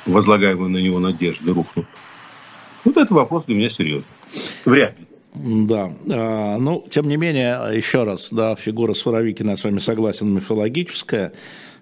возлагаемые 0.07 0.69
на 0.69 0.79
него 0.79 0.99
надежды 0.99 1.53
рухнут. 1.53 1.87
Вот 2.85 2.97
это 2.97 3.12
вопрос 3.12 3.45
для 3.45 3.57
меня 3.57 3.71
серьезный. 3.71 4.05
Вряд 4.64 4.99
ли. 4.99 5.08
Да, 5.41 5.93
а, 6.11 6.59
ну, 6.59 6.84
тем 6.91 7.09
не 7.09 7.16
менее, 7.16 7.61
еще 7.72 8.03
раз, 8.03 8.28
да, 8.32 8.57
фигура 8.57 8.93
Суровикина, 8.93 9.51
я 9.51 9.57
с 9.57 9.62
вами 9.62 9.78
согласен, 9.78 10.28
мифологическая. 10.34 11.32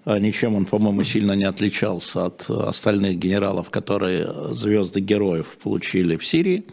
А, 0.05 0.19
ничем 0.19 0.55
он, 0.55 0.65
по-моему, 0.65 1.03
сильно 1.03 1.31
не 1.31 1.43
отличался 1.43 2.25
от 2.25 2.49
остальных 2.49 3.17
генералов, 3.17 3.69
которые 3.69 4.53
звезды 4.53 4.99
героев 4.99 5.57
получили 5.61 6.17
в 6.17 6.25
Сирии. 6.25 6.65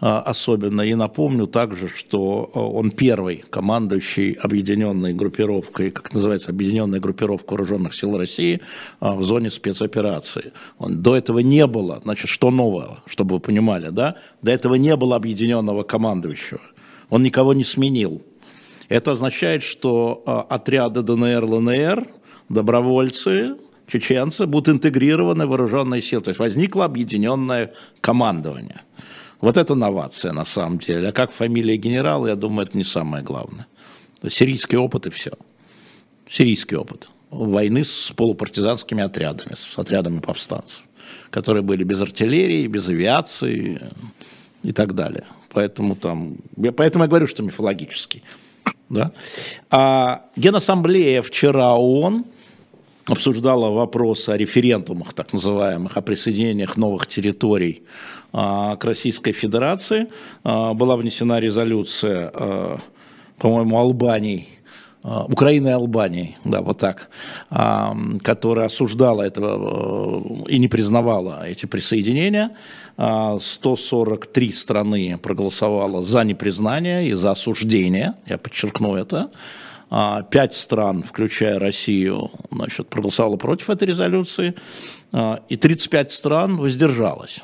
А, 0.00 0.20
особенно. 0.22 0.80
И 0.80 0.94
напомню 0.94 1.46
также, 1.46 1.88
что 1.88 2.50
а, 2.54 2.60
он 2.60 2.90
первый 2.90 3.44
командующий 3.50 4.32
объединенной 4.32 5.12
группировкой, 5.12 5.90
как 5.90 6.14
называется, 6.14 6.50
объединенная 6.50 7.00
группировка 7.00 7.50
вооруженных 7.50 7.94
сил 7.94 8.16
России 8.16 8.60
а, 9.00 9.14
в 9.14 9.22
зоне 9.22 9.50
спецоперации. 9.50 10.52
Он, 10.78 11.02
до 11.02 11.16
этого 11.16 11.40
не 11.40 11.66
было, 11.66 12.00
значит, 12.02 12.30
что 12.30 12.50
нового, 12.50 13.02
чтобы 13.06 13.34
вы 13.34 13.40
понимали, 13.40 13.90
да? 13.90 14.16
До 14.40 14.50
этого 14.50 14.76
не 14.76 14.96
было 14.96 15.16
объединенного 15.16 15.82
командующего. 15.82 16.60
Он 17.10 17.22
никого 17.22 17.52
не 17.52 17.64
сменил. 17.64 18.22
Это 18.88 19.12
означает, 19.12 19.62
что 19.62 20.22
отряды 20.48 21.02
ДНР, 21.02 21.44
ЛНР, 21.44 22.08
добровольцы, 22.48 23.56
чеченцы 23.86 24.46
будут 24.46 24.76
интегрированы 24.76 25.46
в 25.46 25.50
вооруженные 25.50 26.00
силы. 26.00 26.22
То 26.22 26.30
есть 26.30 26.40
возникло 26.40 26.86
объединенное 26.86 27.74
командование– 28.00 28.80
вот 29.40 29.56
это 29.56 29.74
новация 29.74 30.32
на 30.32 30.44
самом 30.44 30.78
деле. 30.78 31.08
А 31.08 31.12
как 31.12 31.32
фамилия 31.32 31.76
генерала, 31.76 32.28
я 32.28 32.36
думаю, 32.36 32.66
это 32.66 32.76
не 32.76 32.84
самое 32.84 33.22
главное. 33.22 33.66
Сирийский 34.28 34.76
опыт 34.76 35.06
и 35.06 35.10
все. 35.10 35.32
Сирийский 36.28 36.76
опыт. 36.76 37.08
Войны 37.30 37.84
с 37.84 38.12
полупартизанскими 38.14 39.02
отрядами, 39.02 39.54
с 39.54 39.78
отрядами 39.78 40.20
повстанцев, 40.20 40.82
которые 41.30 41.62
были 41.62 41.84
без 41.84 42.00
артиллерии, 42.00 42.66
без 42.66 42.88
авиации 42.88 43.80
и 44.62 44.72
так 44.72 44.94
далее. 44.94 45.24
Поэтому, 45.52 45.96
там, 45.96 46.36
поэтому 46.76 47.04
я 47.04 47.08
говорю, 47.08 47.26
что 47.26 47.42
мифологический. 47.42 48.22
Да? 48.88 49.12
А 49.70 50.26
Генассамблея 50.36 51.22
вчера 51.22 51.74
ООН 51.76 52.24
обсуждала 53.10 53.70
вопрос 53.70 54.28
о 54.28 54.36
референдумах, 54.36 55.12
так 55.14 55.32
называемых, 55.32 55.96
о 55.96 56.02
присоединениях 56.02 56.76
новых 56.76 57.06
территорий 57.06 57.82
а, 58.32 58.76
к 58.76 58.84
Российской 58.84 59.32
Федерации. 59.32 60.06
А, 60.44 60.74
была 60.74 60.96
внесена 60.96 61.40
резолюция, 61.40 62.30
а, 62.32 62.78
по-моему, 63.38 63.78
Албании, 63.78 64.48
Украины 65.02 65.68
и 65.68 65.72
Албании, 65.72 66.36
да, 66.44 66.60
вот 66.60 66.76
так, 66.76 67.08
которая 68.22 68.66
осуждала 68.66 69.22
это 69.22 69.40
и 70.46 70.58
не 70.58 70.68
признавала 70.68 71.48
эти 71.48 71.64
присоединения. 71.64 72.50
143 72.98 74.52
страны 74.52 75.16
проголосовало 75.16 76.02
за 76.02 76.22
непризнание 76.24 77.08
и 77.08 77.14
за 77.14 77.30
осуждение, 77.30 78.12
я 78.26 78.36
подчеркну 78.36 78.94
это. 78.94 79.30
А, 79.92 80.22
пять 80.22 80.54
стран, 80.54 81.02
включая 81.02 81.58
Россию, 81.58 82.30
значит, 82.52 82.88
проголосовало 82.88 83.36
против 83.36 83.70
этой 83.70 83.88
резолюции, 83.88 84.54
а, 85.10 85.42
и 85.48 85.56
35 85.56 86.12
стран 86.12 86.56
воздержалось. 86.56 87.40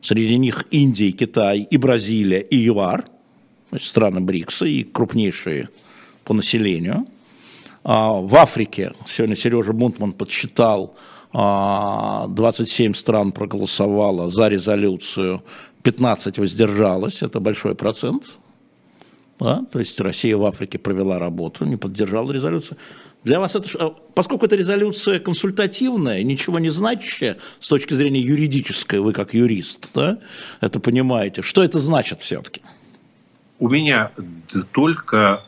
Среди 0.00 0.38
них 0.38 0.66
Индия, 0.70 1.10
Китай 1.10 1.66
и 1.68 1.76
Бразилия 1.76 2.40
и 2.40 2.56
ЮАР, 2.56 3.06
страны 3.80 4.20
БРИКСа 4.20 4.66
и 4.66 4.84
крупнейшие 4.84 5.68
по 6.24 6.32
населению. 6.32 7.08
А, 7.82 8.12
в 8.12 8.36
Африке, 8.36 8.92
сегодня 9.06 9.34
Сережа 9.34 9.72
Мунтман 9.72 10.12
подсчитал, 10.12 10.94
27 11.32 12.94
стран 12.94 13.30
проголосовало 13.30 14.26
за 14.26 14.48
резолюцию, 14.48 15.44
15 15.84 16.38
воздержалось, 16.38 17.22
это 17.22 17.38
большой 17.38 17.76
процент. 17.76 18.36
Да? 19.40 19.64
То 19.72 19.78
есть 19.78 19.98
Россия 20.00 20.36
в 20.36 20.44
Африке 20.44 20.78
провела 20.78 21.18
работу, 21.18 21.64
не 21.64 21.76
поддержала 21.76 22.30
резолюцию. 22.30 22.76
Для 23.24 23.40
вас 23.40 23.56
это, 23.56 23.68
а, 23.78 23.90
поскольку 24.14 24.44
эта 24.44 24.56
резолюция 24.56 25.18
консультативная, 25.18 26.22
ничего 26.22 26.58
не 26.58 26.68
значащая 26.68 27.38
с 27.58 27.68
точки 27.68 27.94
зрения 27.94 28.20
юридической, 28.20 29.00
вы 29.00 29.14
как 29.14 29.32
юрист, 29.32 29.90
да, 29.94 30.18
это 30.60 30.78
понимаете, 30.78 31.40
что 31.42 31.64
это 31.64 31.80
значит 31.80 32.20
все-таки? 32.20 32.60
У 33.58 33.68
меня 33.68 34.12
только 34.72 35.44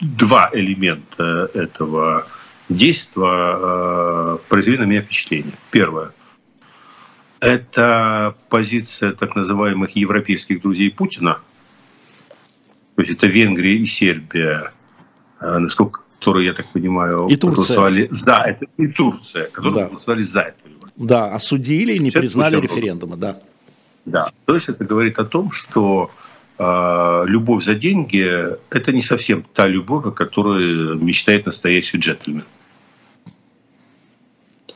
два 0.00 0.50
элемента 0.52 1.50
этого 1.54 2.26
действия 2.68 3.56
э, 3.56 4.38
произвели 4.48 4.78
на 4.78 4.84
меня 4.84 5.02
впечатление. 5.02 5.54
Первое. 5.70 6.12
Это 7.40 8.34
позиция 8.48 9.12
так 9.12 9.36
называемых 9.36 9.94
европейских 9.94 10.60
друзей 10.62 10.90
Путина– 10.90 11.40
то 12.98 13.02
есть 13.02 13.12
это 13.12 13.28
Венгрия 13.28 13.76
и 13.76 13.86
Сербия, 13.86 14.72
а, 15.38 15.60
насколько 15.60 16.00
которые, 16.18 16.46
я 16.46 16.52
так 16.52 16.66
понимаю, 16.72 17.28
и 17.28 17.36
голосовали 17.36 18.08
за 18.10 18.42
это, 18.44 18.66
и 18.76 18.88
Турция, 18.88 19.44
которые 19.44 19.84
да. 19.84 19.88
голосовали 19.88 20.22
за 20.22 20.40
это. 20.40 20.56
Да, 20.96 21.32
осудили 21.32 21.92
и 21.92 22.00
не 22.00 22.10
Сейчас 22.10 22.22
признали 22.22 22.60
референдума, 22.60 23.16
да. 23.16 23.40
Да, 24.04 24.32
то 24.46 24.56
есть 24.56 24.68
это 24.68 24.84
говорит 24.84 25.16
о 25.20 25.24
том, 25.24 25.52
что 25.52 26.10
э, 26.58 27.24
любовь 27.28 27.62
за 27.62 27.76
деньги– 27.76 28.26
это 28.70 28.90
не 28.90 29.02
совсем 29.02 29.44
та 29.54 29.68
любовь, 29.68 30.06
о 30.06 30.10
которой 30.10 30.96
мечтает 30.96 31.46
настоящий 31.46 31.98
джентльмен. 31.98 32.46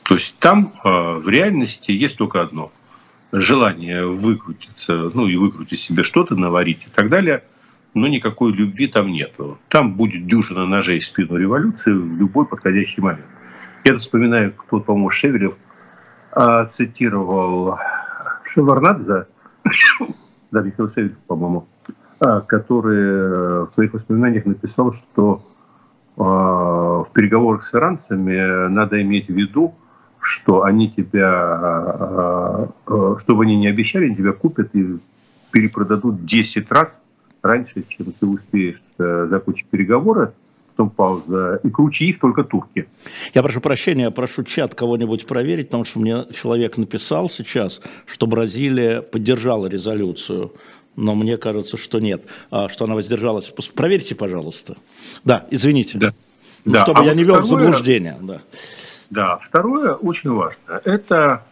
То 0.03 0.13
есть 0.13 0.37
там 0.39 0.71
э, 0.81 0.89
в 1.17 1.27
реальности 1.27 1.91
есть 1.91 2.15
только 2.15 2.41
одно– 2.41 2.71
желание 3.33 4.05
выкрутиться, 4.05 5.11
ну 5.13 5.27
и 5.27 5.35
выкрутить 5.35 5.81
себе 5.81 6.03
что-то, 6.03 6.37
наварить 6.37 6.83
и 6.87 6.89
так 6.89 7.09
далее– 7.09 7.43
но 7.93 8.07
никакой 8.07 8.51
любви 8.53 8.87
там 8.87 9.11
нету. 9.11 9.57
Там 9.69 9.93
будет 9.93 10.25
дюжина 10.25 10.65
ножей 10.65 10.99
в 10.99 11.05
спину 11.05 11.37
революции 11.37 11.91
в 11.91 12.17
любой 12.17 12.45
подходящий 12.45 13.01
момент. 13.01 13.25
Я 13.83 13.97
вспоминаю, 13.97 14.53
кто, 14.53 14.79
по-моему, 14.79 15.09
Шевелев 15.09 15.55
а, 16.31 16.65
цитировал 16.65 17.77
Шеварнадзе, 18.45 19.27
да, 20.51 20.61
Михаил 20.61 20.91
Шевелев, 20.91 21.17
по-моему, 21.27 21.67
а, 22.19 22.41
который 22.41 23.65
в 23.67 23.71
своих 23.73 23.93
воспоминаниях 23.93 24.45
написал, 24.45 24.93
что 24.93 25.45
а, 26.17 27.03
в 27.03 27.09
переговорах 27.13 27.65
с 27.65 27.75
иранцами 27.75 28.67
надо 28.69 29.01
иметь 29.01 29.27
в 29.27 29.33
виду, 29.33 29.75
что 30.19 30.63
они 30.63 30.89
тебя, 30.89 32.69
чтобы 33.19 33.43
они 33.43 33.57
не 33.57 33.67
обещали, 33.67 34.05
они 34.05 34.15
тебя 34.15 34.31
купят 34.31 34.73
и 34.73 34.97
перепродадут 35.51 36.23
10 36.23 36.71
раз 36.71 36.97
раньше, 37.43 37.83
чем 37.89 38.11
ты 38.13 38.25
успеешь 38.25 38.81
э, 38.97 39.27
закончить 39.29 39.67
переговоры, 39.67 40.33
потом 40.69 40.89
пауза, 40.89 41.59
и 41.63 41.69
круче 41.69 42.05
их 42.05 42.19
только 42.19 42.43
турки. 42.43 42.87
Я 43.33 43.43
прошу 43.43 43.61
прощения, 43.61 44.03
я 44.03 44.11
прошу 44.11 44.43
чат 44.43 44.73
кого-нибудь 44.73 45.27
проверить, 45.27 45.67
потому 45.67 45.85
что 45.85 45.99
мне 45.99 46.25
человек 46.33 46.77
написал 46.77 47.29
сейчас, 47.29 47.81
что 48.07 48.25
Бразилия 48.25 49.01
поддержала 49.01 49.67
резолюцию, 49.67 50.53
но 50.95 51.15
мне 51.15 51.37
кажется, 51.37 51.77
что 51.77 51.99
нет, 51.99 52.23
а, 52.49 52.69
что 52.69 52.85
она 52.85 52.95
воздержалась. 52.95 53.53
Проверьте, 53.75 54.15
пожалуйста. 54.15 54.77
Да, 55.23 55.45
извините. 55.51 55.97
Да. 55.99 56.13
Ну, 56.65 56.73
да. 56.73 56.83
Чтобы 56.83 57.01
а 57.01 57.03
я 57.03 57.09
вот 57.09 57.17
не 57.17 57.23
вел 57.23 57.35
второе, 57.35 57.45
в 57.45 57.49
заблуждение. 57.49 58.17
Да. 58.21 58.41
да, 59.09 59.37
второе 59.37 59.93
очень 59.93 60.31
важно. 60.31 60.81
Это 60.85 61.43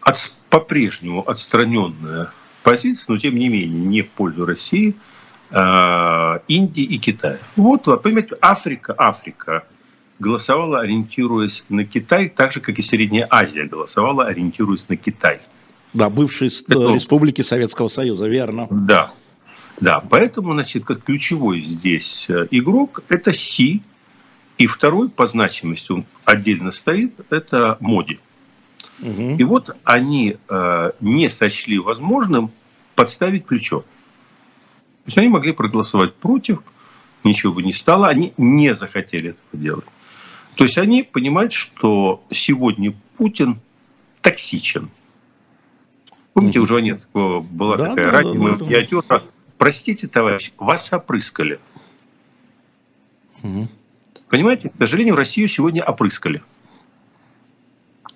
от, 0.00 0.32
по-прежнему 0.50 1.28
отстраненная 1.28 2.30
позиция, 2.62 3.06
но 3.08 3.18
тем 3.18 3.34
не 3.34 3.48
менее 3.48 3.68
не 3.68 4.02
в 4.02 4.10
пользу 4.10 4.46
России– 4.46 4.94
Индии 5.50 6.82
и 6.82 6.98
Китая. 6.98 7.38
Вот, 7.54 7.84
понимаете, 8.02 8.36
Африка, 8.40 8.94
Африка 8.98 9.64
голосовала, 10.18 10.80
ориентируясь 10.80 11.64
на 11.68 11.84
Китай, 11.84 12.28
так 12.28 12.52
же, 12.52 12.60
как 12.60 12.78
и 12.78 12.82
Средняя 12.82 13.26
Азия 13.30 13.64
голосовала, 13.64 14.24
ориентируясь 14.24 14.88
на 14.88 14.96
Китай. 14.96 15.40
Да, 15.92 16.10
бывшие 16.10 16.50
Это... 16.68 16.92
республики 16.92 17.42
Советского 17.42 17.88
Союза, 17.88 18.28
верно. 18.28 18.66
Да, 18.70 19.12
да, 19.80 20.00
поэтому, 20.00 20.52
значит, 20.54 20.84
как 20.84 21.04
ключевой 21.04 21.60
здесь 21.60 22.26
э, 22.28 22.48
игрок– 22.50 23.02
это 23.08 23.32
Си, 23.32 23.82
и 24.58 24.66
второй 24.66 25.10
по 25.10 25.26
значимости, 25.26 25.92
он 25.92 26.06
отдельно 26.24 26.72
стоит, 26.72 27.14
это 27.30 27.76
Моди. 27.80 28.18
Угу. 29.00 29.36
И 29.38 29.44
вот 29.44 29.76
они 29.84 30.38
э, 30.48 30.90
не 31.00 31.28
сочли 31.28 31.78
возможным 31.78 32.50
подставить 32.94 33.44
плечо. 33.44 33.84
То 35.06 35.10
есть 35.10 35.18
они 35.18 35.28
могли 35.28 35.52
проголосовать 35.52 36.16
против, 36.16 36.62
ничего 37.22 37.52
бы 37.52 37.62
не 37.62 37.72
стало, 37.72 38.08
они 38.08 38.34
не 38.36 38.74
захотели 38.74 39.30
этого 39.30 39.62
делать. 39.62 39.84
То 40.56 40.64
есть 40.64 40.78
они 40.78 41.04
понимают, 41.04 41.52
что 41.52 42.24
сегодня 42.32 42.92
Путин 43.16 43.60
токсичен. 44.20 44.90
Помните, 46.32 46.58
у 46.58 46.66
Жванецкого 46.66 47.40
была 47.40 47.76
да, 47.76 47.88
такая 47.90 48.04
да, 48.06 48.10
ранняя 48.10 48.56
да, 48.56 48.64
миниатюра. 48.64 49.04
Да. 49.08 49.22
Простите, 49.58 50.08
товарищ, 50.08 50.50
вас 50.58 50.92
опрыскали. 50.92 51.60
Угу. 53.44 53.68
Понимаете, 54.28 54.70
к 54.70 54.74
сожалению, 54.74 55.14
Россию 55.14 55.46
сегодня 55.46 55.84
опрыскали. 55.84 56.42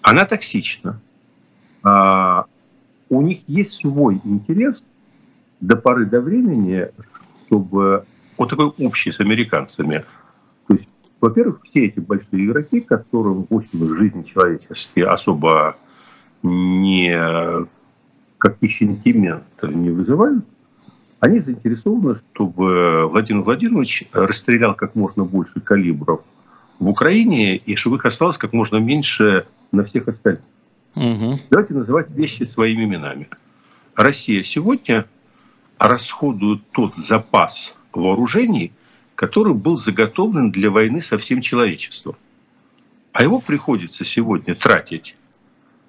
Она 0.03 0.25
токсична. 0.25 1.01
А, 1.85 2.47
у 3.09 3.23
них 3.23 3.43
есть 3.47 3.75
свой 3.75 4.21
интерес 4.25 4.83
до 5.61 5.77
поры 5.77 6.07
до 6.07 6.21
времени, 6.21 6.89
чтобы 7.47 8.05
вот 8.37 8.51
такой 8.51 8.67
общий 8.79 9.13
с 9.13 9.21
американцами. 9.21 10.05
То 10.67 10.75
есть, 10.75 10.89
во-первых, 11.21 11.61
все 11.65 11.87
эти 11.87 12.01
большие 12.01 12.47
игроки, 12.47 12.81
которым, 12.81 13.47
в 13.49 13.55
общем, 13.55 13.97
жизни 13.97 14.23
человеческие 14.23 15.07
особо 15.07 15.77
не 16.43 17.67
каких 18.39 18.73
сентиментов 18.73 19.71
не 19.71 19.91
вызывают, 19.91 20.45
они 21.21 21.41
заинтересованы, 21.41 22.17
чтобы 22.33 23.07
Владимир 23.07 23.43
Владимирович 23.43 24.05
расстрелял 24.13 24.75
как 24.75 24.95
можно 24.95 25.25
больше 25.25 25.61
калибров 25.61 26.23
в 26.79 26.89
Украине, 26.89 27.57
и 27.57 27.77
чтобы 27.77 27.97
их 27.97 28.07
осталось 28.07 28.39
как 28.39 28.55
можно 28.55 28.79
меньше 28.79 29.47
на 29.71 29.85
всех 29.85 30.09
остальных. 30.09 30.43
Угу. 30.97 31.41
Давайте 31.51 31.75
называть 31.75 32.11
вещи 32.11 32.45
своими 32.45 32.85
именами. 32.85 33.29
Россия 33.95 34.43
сегодня 34.43 35.05
расходует 35.81 36.61
тот 36.73 36.95
запас 36.95 37.75
вооружений, 37.93 38.73
который 39.15 39.55
был 39.55 39.79
заготовлен 39.79 40.51
для 40.51 40.71
войны 40.71 41.01
со 41.01 41.17
всем 41.17 41.41
человечеством. 41.41 42.17
А 43.13 43.23
его 43.23 43.41
приходится 43.41 44.05
сегодня 44.05 44.55
тратить 44.55 45.17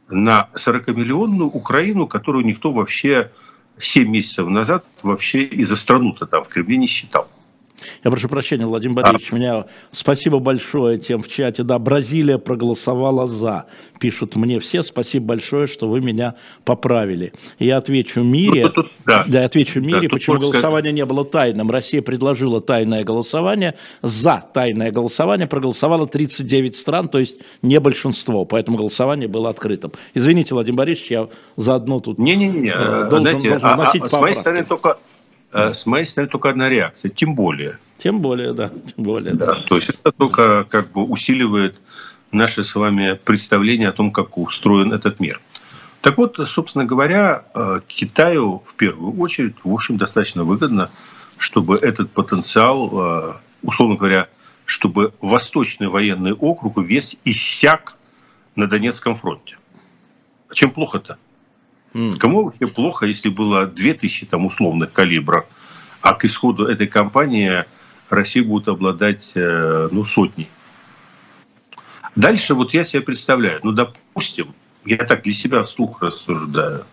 на 0.10 0.50
40-миллионную 0.54 1.44
Украину, 1.46 2.08
которую 2.08 2.46
никто 2.46 2.72
вообще 2.72 3.32
7 3.80 4.10
месяцев 4.10 4.48
назад 4.48 4.86
вообще 5.04 5.44
и 5.44 5.64
за 5.66 5.76
страну-то 5.76 6.26
там 6.26 6.46
в 6.46 6.48
Кремле 6.48 6.78
не 6.78 6.88
считал. 6.88 7.30
Я 8.04 8.12
прошу 8.12 8.30
прощения, 8.30 8.66
Владимир 8.66 8.96
Борисович, 8.96 9.32
а... 9.32 9.36
меня 9.36 9.66
спасибо 9.92 10.40
большое 10.40 10.98
тем 10.98 11.22
в 11.24 11.28
чате. 11.28 11.64
Да, 11.64 11.80
Бразилия 11.80 12.38
проголосовала 12.38 13.28
за. 13.28 13.66
Пишут 14.00 14.36
мне 14.36 14.60
все. 14.60 14.84
Спасибо 14.84 15.28
большое, 15.28 15.68
что 15.68 15.88
вы 15.88 16.02
меня 16.02 16.36
поправили. 16.66 17.34
Я 17.60 17.78
отвечу 17.78 18.24
мире. 18.24 18.64
Ну, 18.64 18.70
тут, 18.70 18.92
да. 19.06 19.24
да, 19.28 19.46
отвечу 19.46 19.80
мире, 19.80 20.08
да, 20.08 20.14
почему 20.14 20.38
голосование 20.38 20.92
сказать... 20.92 20.96
не 20.96 21.06
было 21.06 21.26
тайным. 21.26 21.70
Россия 21.70 22.02
предложила 22.02 22.62
тайное 22.62 23.04
голосование. 23.04 23.76
За 24.02 24.42
тайное 24.54 24.92
голосование 24.92 25.48
проголосовало 25.48 26.08
39 26.08 26.76
стран, 26.76 27.10
то 27.10 27.20
есть 27.20 27.38
не 27.62 27.80
большинство. 27.80 28.46
Поэтому 28.46 28.78
голосование 28.78 29.28
было 29.28 29.50
открытым. 29.50 29.92
Извините, 30.14 30.56
Владимир 30.56 30.78
Борисович, 30.78 31.12
я 31.12 31.28
заодно 31.56 32.00
тут 32.00 32.18
не-не-не, 32.18 32.70
э, 32.70 33.10
должен, 33.10 33.22
Знаете, 33.22 33.50
должен 33.50 33.68
а, 33.68 33.76
вносить 33.76 34.02
а, 34.02 34.06
поправки. 34.06 34.16
С 34.16 34.22
моей 34.22 34.36
стороны 34.36 34.66
только 34.66 34.98
с 35.54 35.86
моей 35.86 36.06
стороны 36.06 36.30
только 36.30 36.50
одна 36.50 36.70
реакция, 36.70 37.10
тем 37.10 37.36
более. 37.36 37.78
Тем 37.98 38.20
более, 38.20 38.54
да, 38.54 38.70
тем 38.70 39.04
более, 39.04 39.34
да. 39.34 39.48
да. 39.48 39.62
То 39.62 39.76
есть 39.76 39.90
это 39.90 40.12
только 40.12 40.64
как 40.64 40.92
бы 40.92 41.04
усиливает 41.04 41.80
наше 42.32 42.64
с 42.64 42.76
вами 42.76 43.20
представление 43.24 43.90
о 43.90 43.92
том, 43.92 44.12
как 44.12 44.38
устроен 44.38 44.94
этот 44.94 45.20
мир. 45.20 45.42
Так 46.02 46.18
вот, 46.18 46.40
собственно 46.48 46.86
говоря, 46.86 47.46
э, 47.54 47.82
Китаю 47.88 48.64
в 48.66 48.74
первую 48.74 49.20
очередь, 49.20 49.56
в 49.64 49.72
общем, 49.72 49.98
достаточно 49.98 50.44
выгодно, 50.44 50.90
чтобы 51.38 51.78
этот 51.78 52.12
потенциал, 52.12 52.90
э, 52.94 53.34
условно 53.62 53.96
говоря, 53.96 54.28
чтобы 54.66 55.14
Восточный 55.22 55.90
военный 55.90 56.34
округ 56.34 56.78
весь 56.80 57.18
иссяк 57.24 57.98
на 58.56 58.68
Донецком 58.68 59.16
фронте. 59.16 59.58
А 60.50 60.54
чем 60.56 60.72
плохо-то? 60.72 61.18
Кому 61.94 62.46
вообще 62.46 62.68
плохо, 62.68 63.06
если 63.06 63.30
было 63.30 63.66
2000 63.66 64.28
там 64.28 64.46
условных 64.46 64.94
калибров, 64.94 65.46
а 66.02 66.14
к 66.14 66.24
исходу 66.24 66.66
этой 66.66 66.88
кампании 66.88 67.66
Россия 68.10 68.44
будет 68.44 68.68
обладать 68.68 69.32
э, 69.36 69.90
ну, 69.92 70.04
сотней. 70.04 70.50
Дальше 72.16 72.54
вот 72.54 72.74
я 72.74 72.84
себе 72.84 73.02
представляю, 73.02 73.60
ну, 73.64 73.72
допустим, 73.72 74.54
я 74.86 74.98
так 74.98 75.24
для 75.24 75.34
себя 75.34 75.64
вслух 75.64 76.02
рассуждаю, 76.02 76.86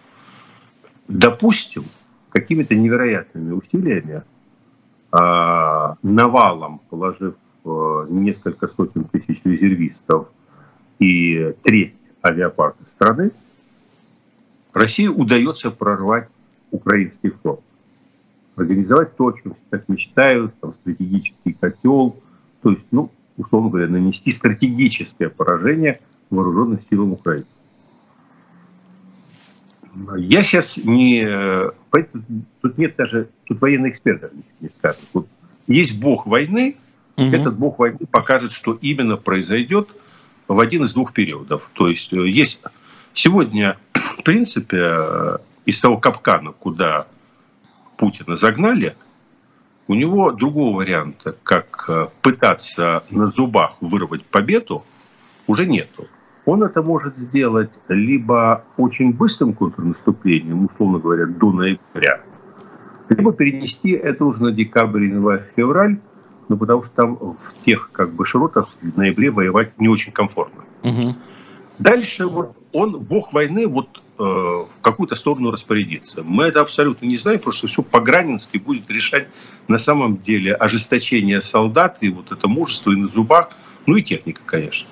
допустим, 1.07 1.85
какими-то 2.31 2.75
невероятными 2.75 3.53
усилиями, 3.53 4.23
э, 5.13 5.95
навалом 6.03 6.81
положив 6.91 7.35
э, 7.65 8.07
несколько 8.11 8.69
сотен 8.69 9.05
тысяч 9.05 9.41
резервистов 9.45 10.29
и 10.99 11.55
треть 11.63 11.95
авиапарка 12.23 12.85
страны, 12.97 13.31
России 14.79 15.07
удается 15.07 15.71
прорвать 15.71 16.29
украинский 16.71 17.31
фронт. 17.31 17.61
Организовать 18.57 19.17
то, 19.17 19.35
так 19.71 19.89
мечтают, 19.89 20.59
там, 20.61 20.75
стратегический 20.75 21.53
котел, 21.53 22.17
то 22.63 22.71
есть, 22.71 22.85
ну, 22.91 23.11
условно 23.37 23.71
говоря, 23.71 23.89
нанести 23.89 24.31
стратегическое 24.31 25.29
поражение 25.29 26.01
вооруженным 26.31 26.81
силам 26.91 27.13
Украины. 27.13 27.47
Я 30.17 30.43
сейчас 30.43 30.77
не... 30.77 31.27
Тут 32.61 32.79
нет 32.79 32.95
даже... 32.97 33.29
Тут 33.45 33.61
военные 33.61 33.93
эксперты 33.93 34.31
не 34.61 34.69
скажут. 34.79 35.01
Вот 35.13 35.29
есть 35.67 35.99
бог 35.99 36.27
войны, 36.27 36.77
угу. 37.17 37.27
этот 37.27 37.57
бог 37.57 37.79
войны 37.79 38.01
покажет, 38.11 38.53
что 38.53 38.79
именно 38.81 39.17
произойдет 39.17 39.89
в 40.49 40.59
один 40.59 40.85
из 40.85 40.95
двух 40.95 41.13
периодов. 41.13 41.69
То 41.75 41.89
есть 41.89 42.13
э, 42.13 42.29
есть 42.29 42.61
сегодня 43.13 43.77
в 44.19 44.23
принципе, 44.25 44.79
э, 44.81 45.37
из 45.65 45.81
того 45.81 45.99
капкана, 45.99 46.53
куда 46.53 47.07
Путина 47.97 48.37
загнали, 48.37 48.97
у 49.87 49.95
него 49.95 50.33
другого 50.33 50.77
варианта, 50.77 51.37
как 51.43 51.87
э, 51.89 52.09
пытаться 52.21 53.05
на 53.11 53.29
зубах 53.29 53.77
вырвать 53.81 54.25
победу, 54.25 54.85
уже 55.47 55.67
нету. 55.67 56.07
Он 56.45 56.63
это 56.63 56.83
может 56.83 57.17
сделать 57.17 57.71
либо 57.89 58.65
очень 58.77 59.13
быстрым 59.13 59.53
контрнаступлением, 59.55 60.67
условно 60.67 60.99
говоря, 60.99 61.27
до 61.27 61.53
ноября, 61.53 62.21
либо 63.09 63.33
перенести 63.33 63.91
это 63.91 64.25
уже 64.25 64.43
на 64.43 64.53
декабрь, 64.53 65.05
январь, 65.05 65.45
февраль, 65.57 65.99
ну, 66.49 66.57
потому 66.57 66.85
что 66.85 66.95
там 66.95 67.17
в 67.17 67.65
тех 67.65 67.91
как 67.93 68.13
бы 68.13 68.25
широтах 68.25 68.69
в 68.81 68.97
ноябре 68.97 69.31
воевать 69.31 69.79
не 69.79 69.89
очень 69.89 70.13
комфортно. 70.13 70.65
Угу. 70.83 71.15
Дальше 71.79 72.27
вот 72.27 72.57
он, 72.73 72.99
бог 73.01 73.33
войны, 73.33 73.67
вот 73.67 74.03
в 74.19 74.69
какую-то 74.83 75.15
сторону 75.15 75.51
распорядиться. 75.51 76.23
Мы 76.25 76.45
это 76.45 76.61
абсолютно 76.61 77.07
не 77.07 77.17
знаем, 77.17 77.39
потому 77.39 77.55
что 77.55 77.69
все 77.69 77.83
по-гранински 77.83 78.59
будет 78.59 78.91
решать 78.91 79.29
на 79.69 79.79
самом 79.79 80.19
деле 80.19 80.55
ожесточение 80.55 81.41
солдат 81.41 81.99
и 82.01 82.09
вот 82.09 82.33
это 82.33 82.49
мужество 82.49 82.91
и 82.91 82.97
на 82.97 83.07
зубах, 83.09 83.51
ну 83.87 83.97
и 83.97 84.03
техника, 84.03 84.41
конечно. 84.45 84.89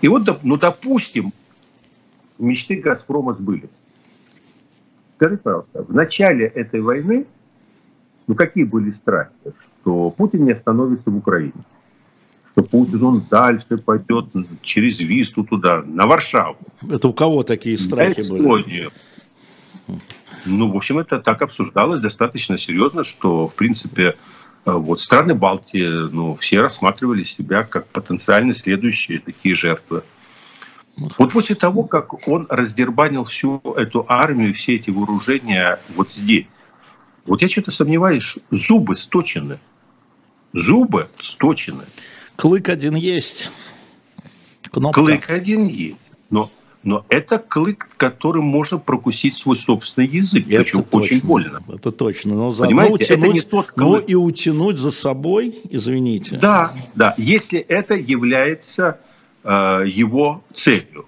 И 0.00 0.08
вот, 0.08 0.42
ну, 0.42 0.56
допустим, 0.56 1.32
мечты 2.38 2.76
«Газпрома» 2.76 3.34
сбылись. 3.34 3.70
Скажите, 5.16 5.42
пожалуйста, 5.42 5.82
в 5.84 5.94
начале 5.94 6.46
этой 6.46 6.80
войны, 6.80 7.26
ну 8.26 8.34
какие 8.34 8.64
были 8.64 8.90
страхи, 8.90 9.32
что 9.80 10.10
Путин 10.10 10.44
не 10.44 10.52
остановится 10.52 11.08
в 11.08 11.16
Украине? 11.16 11.52
Что 12.56 12.62
Путин 12.62 13.04
он 13.04 13.26
дальше 13.30 13.76
пойдет 13.76 14.26
через 14.62 14.98
Висту 14.98 15.44
туда, 15.44 15.82
на 15.82 16.06
Варшаву. 16.06 16.56
Это 16.88 17.08
у 17.08 17.12
кого 17.12 17.42
такие 17.42 17.76
страхи 17.76 18.26
были? 18.26 18.88
Ну, 20.46 20.72
в 20.72 20.76
общем, 20.76 20.98
это 20.98 21.20
так 21.20 21.42
обсуждалось 21.42 22.00
достаточно 22.00 22.56
серьезно, 22.56 23.04
что, 23.04 23.48
в 23.48 23.54
принципе, 23.54 24.16
э, 24.64 24.72
вот 24.72 25.00
страны 25.00 25.34
Балтии, 25.34 26.08
ну, 26.10 26.36
все 26.36 26.60
рассматривали 26.60 27.24
себя 27.24 27.64
как 27.64 27.88
потенциально 27.88 28.54
следующие 28.54 29.18
такие 29.18 29.54
жертвы. 29.54 30.02
Вот 30.96 31.32
после 31.32 31.56
того, 31.56 31.84
как 31.84 32.26
он 32.26 32.46
раздербанил 32.48 33.24
всю 33.24 33.60
эту 33.76 34.06
армию, 34.08 34.54
все 34.54 34.76
эти 34.76 34.88
вооружения 34.88 35.78
вот 35.94 36.10
здесь, 36.10 36.46
вот 37.26 37.42
я 37.42 37.48
что-то 37.48 37.70
сомневаюсь, 37.70 38.36
зубы 38.50 38.94
сточены. 38.96 39.58
Зубы 40.54 41.10
сточены. 41.18 41.84
Клык 42.36 42.68
один 42.68 42.94
есть. 42.94 43.50
Кнопка. 44.70 45.00
Клык 45.00 45.30
один 45.30 45.66
есть. 45.66 46.12
Но, 46.30 46.50
но 46.82 47.06
это 47.08 47.38
клык, 47.38 47.88
которым 47.96 48.44
можно 48.44 48.78
прокусить 48.78 49.34
свой 49.36 49.56
собственный 49.56 50.06
язык. 50.06 50.46
Это 50.46 50.62
причем 50.62 50.82
точно, 50.84 50.98
очень 50.98 51.26
больно. 51.26 51.62
Это 51.68 51.92
точно. 51.92 52.34
Но 52.34 52.50
заодно 52.50 52.76
Понимаете, 52.76 52.94
утянуть, 52.94 53.24
это 53.24 53.32
не 53.34 53.40
тот 53.40 53.66
клык. 53.72 53.76
Ну 53.76 53.98
и 53.98 54.14
утянуть 54.14 54.78
за 54.78 54.90
собой, 54.90 55.54
извините. 55.70 56.36
Да, 56.36 56.72
да. 56.94 57.14
Если 57.16 57.58
это 57.58 57.94
является 57.94 59.00
э, 59.42 59.84
его 59.86 60.44
целью. 60.52 61.06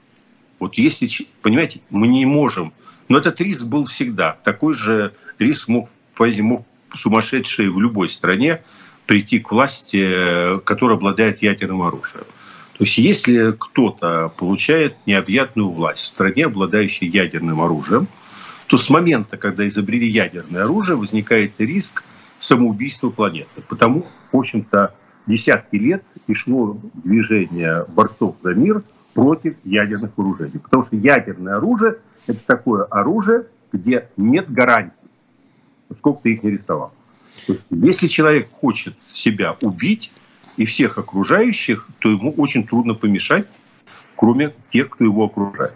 вот 0.59 0.75
если, 0.75 1.09
понимаете, 1.43 1.81
мы 1.91 2.09
не 2.09 2.25
можем, 2.25 2.73
но 3.09 3.19
этот 3.19 3.41
риск 3.41 3.65
был 3.65 3.85
всегда. 3.85 4.39
Такой 4.45 4.75
же 4.75 5.15
риск 5.39 5.69
мог, 5.69 5.89
мог 6.19 6.65
сумасшедший 6.95 7.69
в 7.69 7.81
любой 7.81 8.09
стране 8.09 8.63
прийти 9.09 9.41
к 9.41 9.51
власти, 9.51 10.61
которая 10.65 10.99
обладает 10.99 11.43
ядерным 11.43 11.83
оружием. 11.83 12.27
То 12.77 12.85
есть 12.85 12.99
если 12.99 13.53
кто-то 13.59 14.31
получает 14.37 14.95
необъятную 15.07 15.71
власть 15.71 16.03
в 16.03 16.07
стране, 16.07 16.45
обладающей 16.45 17.09
ядерным 17.09 17.61
оружием, 17.63 18.07
то 18.67 18.77
с 18.77 18.91
момента, 18.91 19.39
когда 19.39 19.67
изобрели 19.67 20.07
ядерное 20.07 20.65
оружие, 20.65 20.97
возникает 20.97 21.53
риск 21.59 22.05
самоубийства 22.39 23.09
планеты. 23.09 23.63
Потому, 23.67 24.07
в 24.31 24.37
общем-то, 24.37 24.95
десятки 25.27 25.77
лет 25.77 26.05
и 26.27 26.35
шло 26.35 26.79
движение 27.03 27.87
борцов 27.89 28.37
за 28.43 28.53
мир 28.53 28.83
против 29.15 29.57
ядерных 29.65 30.11
вооружений. 30.17 30.59
Потому 30.63 30.85
что 30.85 30.97
ядерное 30.97 31.57
оружие– 31.57 31.97
это 32.27 32.41
такое 32.45 32.85
оружие, 32.85 33.47
где 33.73 34.11
нет 34.19 34.53
гарантий, 34.53 34.93
сколько 35.97 36.21
ты 36.25 36.35
их 36.35 36.43
не 36.43 36.51
рисовал. 36.51 36.93
Если 37.71 38.09
человек 38.09 38.51
хочет 38.51 38.95
себя 39.07 39.57
убить, 39.63 40.13
и 40.59 40.65
всех 40.65 40.99
окружающих, 40.99 41.89
то 42.01 42.11
ему 42.11 42.33
очень 42.33 42.67
трудно 42.67 42.95
помешать, 42.95 43.47
кроме 44.17 44.55
тех, 44.73 44.91
кто 44.91 45.05
его 45.05 45.25
окружает. 45.25 45.73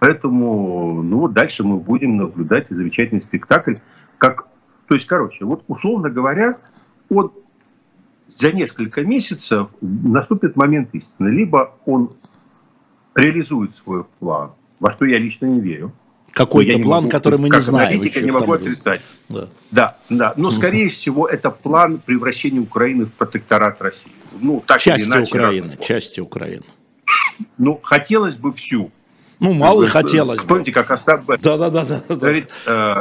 Поэтому 0.00 1.02
ну, 1.02 1.18
вот 1.20 1.34
дальше 1.34 1.62
мы 1.62 1.76
будем 1.76 2.16
наблюдать 2.16 2.66
замечательный 2.70 3.20
спектакль. 3.20 3.74
Как, 4.16 4.48
то 4.88 4.94
есть, 4.94 5.06
короче, 5.06 5.44
вот 5.44 5.62
условно 5.68 6.08
говоря, 6.08 6.56
он 7.10 7.32
за 8.34 8.52
несколько 8.52 9.02
месяцев 9.02 9.68
наступит 9.82 10.56
момент 10.56 10.88
истины. 10.94 11.28
Либо 11.28 11.76
он 11.84 12.14
реализует 13.14 13.74
свой 13.74 14.04
план, 14.18 14.52
во 14.80 14.90
что 14.92 15.04
я 15.04 15.18
лично 15.18 15.46
не 15.46 15.60
верю, 15.60 15.92
какой-то 16.34 16.78
план, 16.80 17.04
могу, 17.04 17.10
который 17.10 17.38
мы 17.38 17.48
не 17.48 17.60
знаем. 17.60 17.88
Аналитика 17.94 18.20
не 18.20 18.32
могу 18.32 18.52
отрицать. 18.52 19.00
Да. 19.28 19.48
да, 19.70 19.96
да. 20.10 20.34
Но, 20.36 20.50
скорее 20.50 20.88
всего, 20.90 21.26
это 21.26 21.50
план 21.50 22.00
превращения 22.04 22.60
Украины 22.60 23.06
в 23.06 23.12
протекторат 23.12 23.80
России. 23.80 24.12
Ну, 24.40 24.62
так 24.66 24.80
части 24.80 25.02
или 25.02 25.08
иначе. 25.08 25.30
Украины, 25.30 25.78
части 25.80 26.20
Украины. 26.20 26.64
Ну, 27.56 27.80
хотелось 27.82 28.36
бы 28.36 28.52
всю. 28.52 28.90
Ну, 29.40 29.52
мало 29.52 29.82
ли 29.82 29.88
хотелось 29.88 30.40
Помните, 30.42 30.72
как 30.72 30.90
Остап 30.90 31.24
да, 31.26 31.36
да, 31.36 31.70
да, 31.70 31.84
да, 31.84 32.02
говорит, 32.08 32.48
э, 32.66 32.94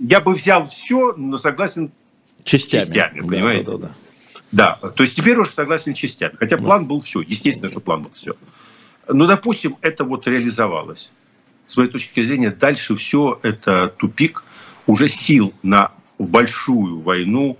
я 0.00 0.20
бы 0.20 0.34
взял 0.34 0.66
все, 0.66 1.14
но 1.16 1.38
согласен 1.38 1.92
частями, 2.44 2.84
частями 2.84 3.20
понимаете? 3.20 3.64
Да, 3.64 3.72
да, 3.72 3.78
да, 3.78 3.94
да. 4.52 4.78
да, 4.80 4.90
то 4.90 5.02
есть 5.02 5.16
теперь 5.16 5.38
уже 5.38 5.50
согласен 5.50 5.94
частями. 5.94 6.34
Хотя 6.38 6.56
да. 6.56 6.62
план 6.62 6.86
был 6.86 7.00
все, 7.00 7.20
естественно, 7.20 7.70
что 7.70 7.80
план 7.80 8.02
был 8.02 8.10
все. 8.12 8.34
Но, 9.08 9.26
допустим, 9.26 9.76
это 9.80 10.04
вот 10.04 10.26
реализовалось 10.26 11.12
с 11.70 11.76
моей 11.76 11.88
точки 11.88 12.20
зрения, 12.26 12.50
дальше 12.50 12.96
все 12.96 13.38
это 13.44 13.94
тупик 13.96 14.42
уже 14.88 15.08
сил 15.08 15.54
на 15.62 15.92
большую 16.18 17.00
войну 17.00 17.56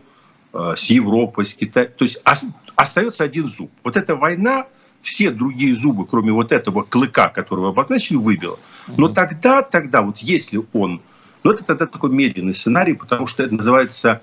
э, 0.52 0.74
с 0.76 0.86
Европой, 0.86 1.44
с 1.44 1.54
Китаем. 1.54 1.92
То 1.96 2.04
есть 2.04 2.20
остается 2.74 3.22
один 3.22 3.46
зуб. 3.46 3.70
Вот 3.84 3.96
эта 3.96 4.16
война 4.16 4.66
все 5.00 5.30
другие 5.30 5.76
зубы, 5.76 6.06
кроме 6.06 6.32
вот 6.32 6.50
этого 6.50 6.82
клыка, 6.82 7.28
которого 7.28 7.68
обозначили, 7.68 8.16
выбила. 8.16 8.58
Но 8.88 9.08
тогда, 9.08 9.62
тогда, 9.62 10.02
вот 10.02 10.18
если 10.18 10.60
он... 10.72 11.00
Ну, 11.44 11.52
это 11.52 11.62
тогда 11.62 11.86
такой 11.86 12.10
медленный 12.10 12.52
сценарий, 12.52 12.94
потому 12.94 13.28
что 13.28 13.44
это 13.44 13.54
называется 13.54 14.22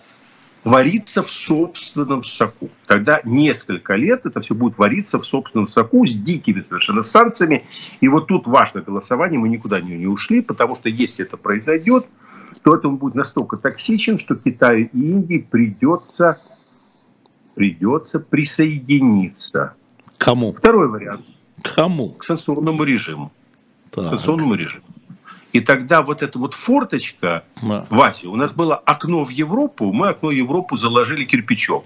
вариться 0.64 1.24
в 1.24 1.32
собственном 1.32 2.24
соку. 2.24 2.70
Тогда 2.88 3.22
несколько 3.24 3.96
лет 3.96 4.26
это 4.26 4.42
все 4.42 4.54
будет 4.54 4.78
вариться 4.78 5.20
в 5.20 5.26
собственном 5.26 5.68
соку 5.68 6.06
с 6.06 6.14
дикими 6.14 6.64
совершенно 6.68 7.04
санкциями. 7.04 7.66
И 8.02 8.08
вот 8.08 8.28
тут 8.28 8.48
важно 8.48 8.82
голосование, 8.82 9.40
мы 9.40 9.50
никуда 9.50 9.80
не, 9.80 9.98
не 9.98 10.08
ушли, 10.08 10.42
потому 10.42 10.76
что 10.76 10.90
если 10.90 11.26
это 11.26 11.38
произойдет, 11.38 12.06
то 12.64 12.76
это 12.76 12.90
будет 12.90 13.16
настолько 13.16 13.58
токсичен, 13.58 14.18
что 14.18 14.36
Китаю 14.36 14.90
и 14.92 15.00
Индии 15.00 15.38
придется, 15.38 16.42
придется 17.56 18.20
присоединиться. 18.20 19.74
Кому? 20.18 20.54
Второй 20.54 20.90
вариант. 20.90 21.26
Кому? 21.62 22.10
К 22.10 22.24
санкционному 22.24 22.84
режиму. 22.84 23.32
Так. 23.92 24.06
К 24.06 24.10
санкционному 24.10 24.56
режиму. 24.56 24.84
И 25.54 25.60
тогда 25.62 26.02
вот 26.02 26.22
эта 26.22 26.38
вот 26.38 26.54
форточка 26.54 27.44
да. 27.62 27.88
в 27.90 28.02
Азии, 28.02 28.28
у 28.28 28.36
нас 28.36 28.52
было 28.52 28.76
окно 28.76 29.24
в 29.24 29.30
Европу, 29.30 29.92
мы 29.94 30.10
окно 30.10 30.30
в 30.30 30.34
Европу 30.34 30.76
заложили 30.76 31.24
кирпичом. 31.26 31.84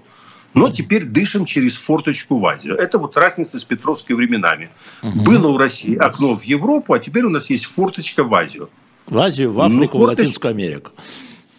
Но 0.54 0.70
теперь 0.70 1.04
дышим 1.04 1.46
через 1.46 1.78
форточку 1.78 2.38
в 2.38 2.46
Азию. 2.46 2.76
Это 2.76 2.98
вот 2.98 3.16
разница 3.16 3.58
с 3.58 3.64
Петровской 3.64 4.14
временами. 4.14 4.68
Угу. 5.02 5.22
Было 5.22 5.48
у 5.48 5.56
России 5.56 5.96
окно 5.96 6.36
в 6.36 6.42
Европу, 6.42 6.92
а 6.92 6.98
теперь 6.98 7.24
у 7.24 7.30
нас 7.30 7.48
есть 7.48 7.64
форточка 7.64 8.22
в 8.22 8.34
Азию. 8.34 8.68
В 9.06 9.18
Азию, 9.18 9.50
в 9.50 9.60
Африку, 9.60 9.98
ну, 9.98 10.06
форточ... 10.06 10.18
в 10.18 10.20
Латинскую 10.20 10.50
Америку. 10.50 10.90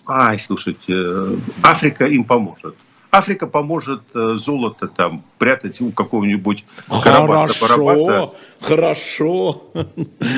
Ай, 0.06 0.38
слушайте, 0.38 1.40
Африка 1.64 2.06
им 2.06 2.24
поможет. 2.24 2.76
Африка 3.14 3.46
поможет 3.46 4.02
э, 4.16 4.34
золото 4.34 4.88
там 4.88 5.24
прятать 5.38 5.80
у 5.82 5.92
какого-нибудь 5.92 6.66
Карабаса-Барабаса. 6.90 8.32
Хорошо. 8.60 9.66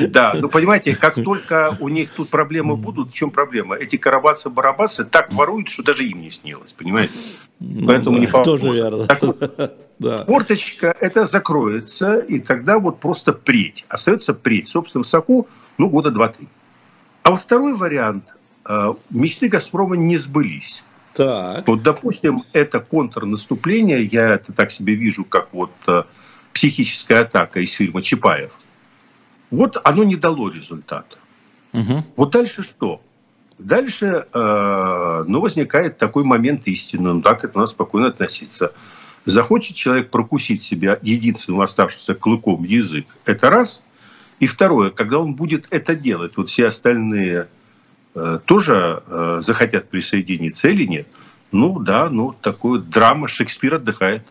Да, 0.08 0.34
ну 0.34 0.50
понимаете, 0.50 0.94
как 0.94 1.14
только 1.14 1.74
у 1.80 1.88
них 1.88 2.10
тут 2.10 2.28
проблемы 2.28 2.76
будут, 2.76 3.12
в 3.12 3.14
чем 3.14 3.30
проблема? 3.30 3.76
Эти 3.76 3.96
Карабасы-Барабасы 3.96 5.04
так 5.04 5.32
воруют, 5.32 5.70
что 5.70 5.84
даже 5.84 6.04
им 6.04 6.20
не 6.20 6.28
снилось, 6.28 6.74
понимаете? 6.74 7.14
Ну, 7.60 7.86
Поэтому 7.86 8.16
да, 8.16 8.20
не 8.20 8.26
поможет. 8.26 8.60
Тоже 8.60 8.72
верно. 8.74 9.06
Так 9.06 9.22
вот, 9.22 9.72
да. 9.98 10.18
Форточка 10.26 10.94
это 11.00 11.24
закроется, 11.24 12.18
и 12.18 12.40
тогда 12.40 12.78
вот 12.78 13.00
просто 13.00 13.32
преть. 13.32 13.86
Остается 13.88 14.34
преть 14.34 14.66
в 14.66 14.70
собственном 14.70 15.04
соку, 15.04 15.48
ну, 15.78 15.88
года 15.88 16.10
два-три. 16.10 16.46
А 17.22 17.30
вот 17.30 17.40
второй 17.40 17.74
вариант. 17.74 18.24
Э, 18.68 18.92
мечты 19.08 19.48
Газпрома 19.48 19.96
не 19.96 20.18
сбылись. 20.18 20.84
Так. 21.16 21.66
Вот, 21.66 21.82
допустим, 21.82 22.44
это 22.52 22.78
контрнаступление, 22.78 24.04
я 24.04 24.34
это 24.34 24.52
так 24.52 24.70
себе 24.70 24.94
вижу, 24.96 25.24
как 25.24 25.48
вот 25.52 25.72
э, 25.86 26.02
психическая 26.52 27.22
атака 27.22 27.60
из 27.60 27.72
фильма 27.72 28.02
Чапаев. 28.02 28.52
Вот 29.50 29.78
оно 29.82 30.04
не 30.04 30.16
дало 30.16 30.50
результата. 30.50 31.16
Угу. 31.72 32.04
Вот 32.16 32.30
дальше 32.32 32.62
что? 32.62 33.00
Дальше 33.58 34.26
э, 34.30 35.24
ну, 35.26 35.40
возникает 35.40 35.96
такой 35.96 36.22
момент 36.24 36.66
истины, 36.66 37.14
ну 37.14 37.22
так 37.22 37.44
это 37.44 37.56
надо 37.56 37.70
спокойно 37.70 38.08
относиться. 38.08 38.74
Захочет 39.24 39.74
человек 39.74 40.10
прокусить 40.10 40.60
себя 40.60 40.98
единственным 41.00 41.62
оставшимся 41.62 42.14
клыком 42.14 42.62
язык, 42.64 43.06
это 43.24 43.48
раз. 43.48 43.82
И 44.38 44.46
второе, 44.46 44.90
когда 44.90 45.18
он 45.18 45.34
будет 45.34 45.66
это 45.70 45.94
делать, 45.94 46.36
вот 46.36 46.48
все 46.48 46.66
остальные 46.66 47.48
тоже 48.46 49.02
э, 49.06 49.40
захотят 49.42 49.88
присоединиться 49.88 50.68
или 50.68 50.84
нет. 50.86 51.06
Ну 51.52 51.78
да, 51.78 52.08
ну 52.10 52.34
такую 52.40 52.80
драма 52.80 53.28
Шекспир 53.28 53.74
отдыхает. 53.74 54.22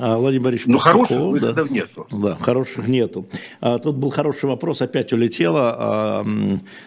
А, 0.00 0.16
Владимир 0.16 0.44
Борисович, 0.44 0.72
ну, 0.72 0.78
хороших 0.78 1.18
выходов 1.18 1.68
да. 1.68 1.74
нету. 1.74 2.06
Да, 2.12 2.36
хороших 2.36 2.86
нету. 2.86 3.26
А, 3.60 3.78
тут 3.78 3.96
был 3.96 4.10
хороший 4.10 4.48
вопрос, 4.48 4.80
опять 4.80 5.12
улетело. 5.12 5.74
А, 5.76 6.26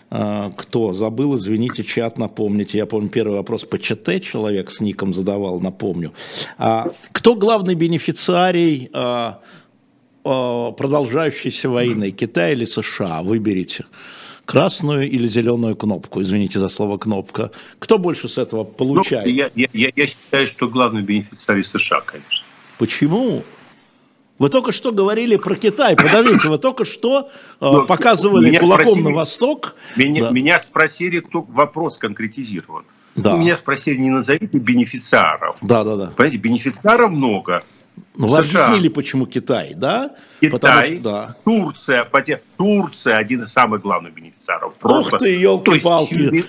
а, 0.10 0.52
кто 0.52 0.94
забыл, 0.94 1.36
извините, 1.36 1.84
чат 1.84 2.18
напомните. 2.18 2.78
Я 2.78 2.86
помню, 2.86 3.10
первый 3.10 3.36
вопрос 3.36 3.66
по 3.66 3.78
ЧТ 3.78 4.22
человек 4.22 4.72
с 4.72 4.80
ником 4.80 5.14
задавал, 5.14 5.60
напомню. 5.60 6.14
А, 6.58 6.88
кто 7.12 7.36
главный 7.36 7.76
бенефициарий 7.76 8.90
а, 8.94 9.42
а, 10.24 10.72
продолжающейся 10.72 11.70
войны, 11.70 12.12
Китай 12.12 12.54
или 12.54 12.64
США? 12.64 13.24
Выберите 13.24 13.86
красную 14.46 15.10
или 15.10 15.28
зеленую 15.28 15.76
кнопку, 15.76 16.22
извините 16.22 16.60
за 16.60 16.70
слово 16.70 16.98
кнопка. 16.98 17.52
Кто 17.80 17.98
больше 17.98 18.28
с 18.28 18.38
этого 18.38 18.64
получает? 18.64 19.26
Ну, 19.26 19.32
я, 19.32 19.50
я, 19.74 19.92
я 19.96 20.08
считаю, 20.08 20.48
что 20.48 20.68
главный 20.68 21.02
бенефициарий 21.02 21.64
США, 21.64 22.02
конечно. 22.02 22.44
Почему? 22.78 23.44
Вы 24.42 24.50
только 24.50 24.72
что 24.72 24.92
говорили 24.92 25.36
про 25.36 25.56
Китай. 25.56 25.96
Подождите, 25.96 26.48
вы 26.48 26.58
только 26.58 26.84
что 26.84 27.30
э, 27.60 27.72
показывали 27.88 28.50
меня 28.50 28.60
кулаком 28.60 28.86
спросили, 28.86 29.04
на 29.04 29.12
восток. 29.12 29.76
Меня, 29.96 30.22
да. 30.24 30.32
меня 30.32 30.60
спросили, 30.60 31.20
кто 31.20 31.42
вопрос 31.44 32.00
конкретизирован. 32.00 32.84
Да. 33.16 33.36
Меня 33.36 33.56
спросили, 33.56 33.98
не 33.98 34.10
назовите 34.10 34.58
бенефициаров. 34.58 35.58
Да, 35.62 35.84
да, 35.84 35.96
да. 35.96 36.08
Понимаете, 36.18 36.38
бенефициаров 36.38 37.12
много. 37.12 37.64
Ну, 38.16 38.28
вы 38.28 38.44
США. 38.44 38.66
объяснили, 38.66 38.90
почему 38.90 39.26
Китай, 39.26 39.74
да? 39.76 40.16
Китай, 40.40 40.98
что, 40.98 41.02
да. 41.02 41.36
Турция, 41.44 42.08
Турция 42.58 43.16
один 43.16 43.42
из 43.42 43.52
самых 43.52 43.82
главных 43.82 44.14
бенефициаров. 44.14 44.76
Просто. 44.76 45.16
Ух 45.16 45.22
ты, 45.22 45.30
елки-палки. 45.30 46.46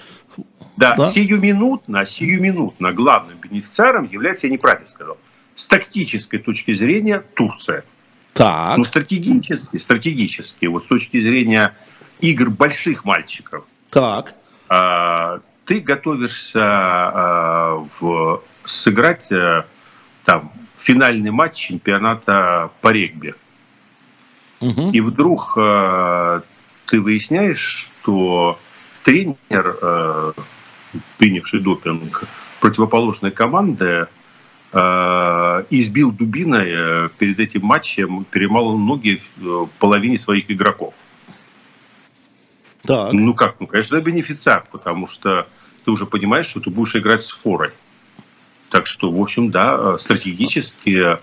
Да, 0.76 0.94
да, 0.96 1.06
сиюминутно, 1.06 2.06
сиюминутно 2.06 2.92
главным 2.92 3.36
бенефициаром 3.38 4.08
является, 4.10 4.46
я 4.46 4.52
неправильно 4.52 4.86
сказал, 4.86 5.18
с 5.54 5.66
тактической 5.66 6.38
точки 6.38 6.74
зрения 6.74 7.22
Турция. 7.34 7.84
Так. 8.32 8.78
Но 8.78 8.84
стратегически, 8.84 9.76
стратегически, 9.76 10.66
вот 10.66 10.82
с 10.82 10.86
точки 10.86 11.20
зрения 11.20 11.76
игр 12.20 12.50
больших 12.50 13.04
мальчиков. 13.04 13.64
Так. 13.90 14.34
А, 14.68 15.40
ты 15.66 15.80
готовишься 15.80 16.60
а, 16.62 17.86
в, 18.00 18.42
сыграть 18.64 19.30
а, 19.30 19.66
там 20.24 20.52
финальный 20.82 21.30
матч 21.30 21.56
чемпионата 21.56 22.70
по 22.80 22.88
регби. 22.88 23.34
Угу. 24.60 24.90
И 24.92 25.00
вдруг 25.00 25.54
э, 25.56 26.40
ты 26.86 27.00
выясняешь, 27.00 27.90
что 28.02 28.58
тренер, 29.04 29.76
э, 29.80 30.32
принявший 31.18 31.60
допинг 31.60 32.24
противоположной 32.60 33.30
команды, 33.30 34.06
э, 34.72 35.64
избил 35.70 36.12
дубиной 36.12 36.70
э, 36.70 37.08
перед 37.18 37.38
этим 37.40 37.64
матчем, 37.64 38.24
перемал 38.24 38.76
ноги 38.76 39.20
э, 39.40 39.66
половине 39.78 40.18
своих 40.18 40.50
игроков. 40.50 40.94
Так. 42.84 43.12
Ну 43.12 43.34
как, 43.34 43.60
ну 43.60 43.66
конечно, 43.68 43.96
это 43.96 44.04
бенефициар, 44.04 44.64
потому 44.70 45.06
что 45.06 45.46
ты 45.84 45.90
уже 45.92 46.06
понимаешь, 46.06 46.46
что 46.46 46.60
ты 46.60 46.70
будешь 46.70 46.96
играть 46.96 47.22
с 47.22 47.30
форой. 47.30 47.70
Так 48.72 48.86
что, 48.86 49.10
в 49.10 49.20
общем, 49.20 49.50
да, 49.50 49.76
э, 49.78 49.96
стратегически 49.98 51.18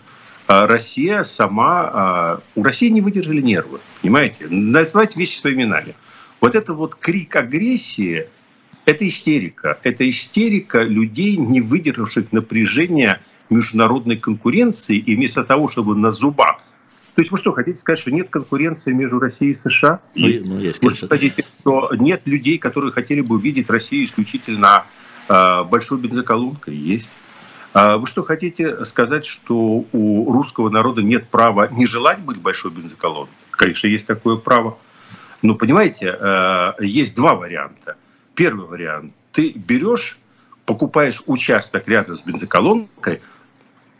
Россия 0.48 1.22
сама... 1.22 2.42
У 2.56 2.64
России 2.64 2.90
не 2.90 3.02
выдержали 3.02 3.40
нервы, 3.40 3.82
понимаете? 4.02 4.48
Назвать 4.50 5.16
вещи 5.16 5.38
своими 5.38 5.62
именами. 5.62 5.94
Вот 6.42 6.56
это 6.56 6.74
вот 6.74 6.96
крик 6.96 7.36
агрессии, 7.36 8.28
это 8.86 9.08
истерика. 9.08 9.78
Это 9.84 10.10
истерика 10.10 10.82
людей, 10.82 11.38
не 11.38 11.62
выдержавших 11.62 12.32
напряжения 12.32 13.22
международной 13.52 14.18
конкуренции, 14.18 14.98
и 14.98 15.16
вместо 15.16 15.44
того, 15.44 15.68
чтобы 15.68 15.96
на 15.96 16.12
зубах 16.12 16.62
то 17.20 17.22
есть 17.22 17.32
вы 17.32 17.38
что, 17.38 17.52
хотите 17.52 17.80
сказать, 17.80 18.00
что 18.00 18.12
нет 18.12 18.30
конкуренции 18.30 18.94
между 18.94 19.20
Россией 19.20 19.52
и 19.52 19.70
США? 19.70 20.00
Ну, 20.16 20.28
ну, 20.42 20.60
есть, 20.60 20.82
вы 20.82 20.96
хотите, 20.96 21.44
что 21.60 21.92
нет 21.94 22.22
людей, 22.24 22.58
которые 22.58 22.94
хотели 22.94 23.20
бы 23.20 23.36
увидеть 23.36 23.70
Россию 23.70 24.06
исключительно 24.06 24.86
э, 25.28 25.64
большой 25.66 26.00
бензоколонкой? 26.00 26.78
Есть. 26.78 27.12
А 27.82 27.98
вы 27.98 28.08
что, 28.08 28.24
хотите 28.24 28.84
сказать, 28.84 29.24
что 29.24 29.86
у 29.94 30.34
русского 30.34 30.70
народа 30.70 31.02
нет 31.02 31.30
права 31.30 31.70
не 31.70 31.86
желать 31.86 32.20
быть 32.20 32.38
большой 32.38 32.72
бензоколонкой? 32.72 33.34
Конечно, 33.52 33.88
есть 33.88 34.06
такое 34.06 34.36
право. 34.36 34.78
Но, 35.42 35.56
понимаете, 35.56 36.14
э, 36.20 36.74
есть 36.82 37.16
два 37.16 37.36
варианта. 37.36 37.96
Первый 38.36 38.68
вариант. 38.68 39.14
Ты 39.32 39.52
берешь, 39.52 40.18
покупаешь 40.66 41.24
участок 41.26 41.88
рядом 41.88 42.18
с 42.18 42.22
бензоколонкой, 42.22 43.22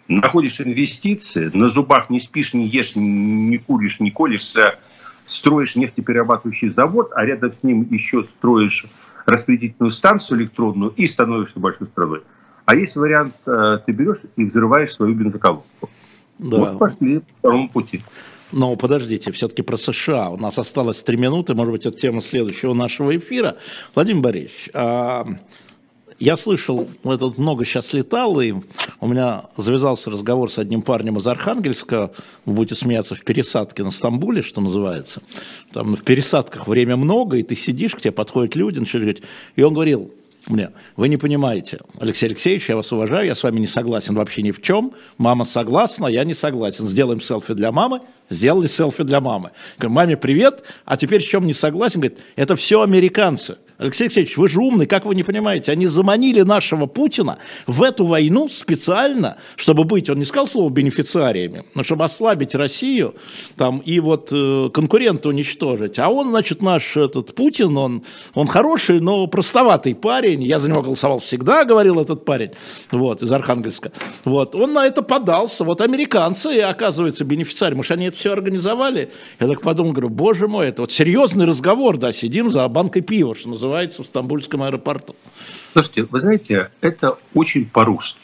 находишь 0.10 0.60
инвестиции, 0.60 1.50
на 1.54 1.70
зубах 1.70 2.10
не 2.10 2.20
спишь, 2.20 2.54
не 2.54 2.68
ешь, 2.68 2.98
не 2.98 3.58
куришь, 3.60 4.02
не 4.02 4.12
колешься, 4.12 4.78
строишь 5.26 5.78
нефтеперерабатывающий 5.78 6.72
завод, 6.72 7.12
а 7.16 7.24
рядом 7.24 7.54
с 7.54 7.64
ним 7.64 7.88
еще 7.90 8.26
строишь 8.26 8.84
распределительную 9.26 9.92
станцию 9.92 10.42
электронную 10.42 10.92
и 10.98 11.08
становишься 11.08 11.62
большой 11.62 11.88
страной. 11.88 12.24
А 12.70 12.76
есть 12.76 12.96
вариант, 12.96 13.34
э, 13.48 13.80
ты 13.84 13.92
берешь 13.92 14.20
и 14.36 14.46
взрываешь 14.46 14.94
свою 14.94 15.16
бензоколонку. 15.16 15.90
Да. 16.38 16.58
Вот 16.58 16.78
пошли 16.78 17.18
по 17.18 17.26
второму 17.40 17.70
пути. 17.70 18.02
Но 18.52 18.76
подождите, 18.76 19.32
все-таки 19.32 19.64
про 19.64 19.76
США. 19.76 20.30
У 20.30 20.38
нас 20.38 20.60
осталось 20.60 21.02
три 21.02 21.18
минуты, 21.18 21.56
может 21.56 21.72
быть, 21.72 21.88
это 21.88 21.98
тема 21.98 22.22
следующего 22.22 22.76
нашего 22.76 23.18
эфира. 23.18 23.58
Владимир 23.96 24.22
Борисович, 24.22 24.70
а, 24.76 25.26
я 26.20 26.38
слышал, 26.38 26.88
это 27.04 27.34
много 27.38 27.66
сейчас 27.66 27.92
летал, 27.94 28.40
и 28.40 28.54
у 29.00 29.08
меня 29.08 29.46
завязался 29.58 30.12
разговор 30.12 30.52
с 30.52 30.60
одним 30.60 30.84
парнем 30.84 31.18
из 31.18 31.26
Архангельска, 31.26 32.12
вы 32.46 32.54
будете 32.54 32.76
смеяться, 32.76 33.16
в 33.16 33.24
пересадке 33.24 33.84
на 33.84 33.90
Стамбуле, 33.90 34.44
что 34.44 34.62
называется. 34.62 35.24
Там 35.74 35.96
в 35.96 36.04
пересадках 36.04 36.68
время 36.68 36.98
много, 36.98 37.38
и 37.38 37.42
ты 37.42 37.56
сидишь, 37.56 37.96
к 37.96 38.02
тебе 38.02 38.12
подходят 38.12 38.56
люди, 38.56 38.78
начали 38.78 39.00
говорить. 39.02 39.24
И 39.56 39.64
он 39.64 39.74
говорил, 39.74 40.12
мне. 40.50 40.72
Вы 40.96 41.10
не 41.10 41.18
понимаете, 41.18 41.80
Алексей 42.00 42.26
Алексеевич, 42.26 42.70
я 42.70 42.76
вас 42.76 42.92
уважаю, 42.92 43.26
я 43.26 43.36
с 43.36 43.44
вами 43.44 43.60
не 43.60 43.68
согласен 43.68 44.16
вообще 44.16 44.42
ни 44.42 44.52
в 44.52 44.62
чем. 44.62 44.94
Мама 45.18 45.46
согласна, 45.46 46.08
я 46.08 46.24
не 46.24 46.34
согласен. 46.34 46.88
Сделаем 46.88 47.22
селфи 47.22 47.54
для 47.54 47.72
мамы, 47.72 48.02
сделали 48.30 48.68
селфи 48.68 49.04
для 49.04 49.22
мамы. 49.22 49.52
Говорю, 49.78 49.94
маме 49.96 50.18
привет, 50.18 50.64
а 50.86 50.98
теперь 50.98 51.24
в 51.24 51.28
чем 51.28 51.46
не 51.46 51.54
согласен? 51.54 52.02
Говорит, 52.02 52.20
это 52.36 52.56
все 52.56 52.82
американцы. 52.82 53.58
Алексей 53.80 54.04
Алексеевич, 54.04 54.36
вы 54.36 54.50
же 54.50 54.60
умный, 54.60 54.88
как 54.88 55.06
вы 55.06 55.16
не 55.16 55.24
понимаете? 55.24 55.72
Они 55.72 55.88
заманили 55.88 56.42
нашего 56.42 56.86
Путина 56.86 57.38
в 57.66 57.82
эту 57.82 58.06
войну 58.06 58.50
специально, 58.50 59.38
чтобы 59.56 59.86
быть, 59.86 60.10
он 60.10 60.20
не 60.20 60.26
сказал 60.26 60.48
слово 60.48 60.70
бенефициариями, 60.70 61.64
но 61.76 61.84
чтобы 61.84 62.04
ослабить 62.04 62.56
Россию 62.56 63.16
там, 63.56 63.78
и 63.78 64.02
вот 64.02 64.34
э, 64.34 64.70
конкурента 64.74 65.30
уничтожить. 65.30 65.98
А 65.98 66.10
он, 66.10 66.32
значит, 66.32 66.62
наш 66.62 66.98
этот 66.98 67.34
Путин, 67.34 67.78
он, 67.78 68.04
он 68.34 68.48
хороший, 68.48 69.00
но 69.00 69.28
простоватый 69.28 69.96
парень. 69.96 70.44
Я 70.44 70.60
за 70.60 70.70
него 70.70 70.82
голосовал 70.82 71.20
всегда, 71.20 71.64
говорил 71.64 72.02
этот 72.02 72.26
парень, 72.26 72.52
вот, 72.92 73.24
из 73.24 73.32
Архангельска. 73.32 73.94
Вот, 74.26 74.56
он 74.56 74.74
на 74.74 74.88
это 74.88 75.04
подался. 75.04 75.64
Вот 75.64 75.80
американцы, 75.80 76.60
оказывается, 76.60 77.24
бенефициарии. 77.24 77.76
Может, 77.76 77.94
они 77.94 78.08
это 78.08 78.18
все 78.18 78.34
организовали? 78.34 79.14
Я 79.40 79.48
так 79.48 79.62
подумал, 79.62 79.94
говорю, 79.94 80.10
боже 80.10 80.50
мой, 80.50 80.68
это 80.68 80.82
вот 80.82 80.92
серьезный 80.92 81.46
разговор, 81.46 81.96
да, 81.96 82.12
сидим 82.12 82.52
за 82.52 82.68
банкой 82.68 83.04
пива, 83.04 83.34
что 83.36 83.48
называется 83.48 83.69
называется 83.70 84.04
в 84.04 84.08
Стамбульском 84.08 84.64
аэропорту. 84.64 85.16
Слушайте, 85.74 86.04
вы 86.06 86.20
знаете, 86.20 86.72
это 86.82 87.20
очень 87.36 87.68
по-русски. 87.68 88.20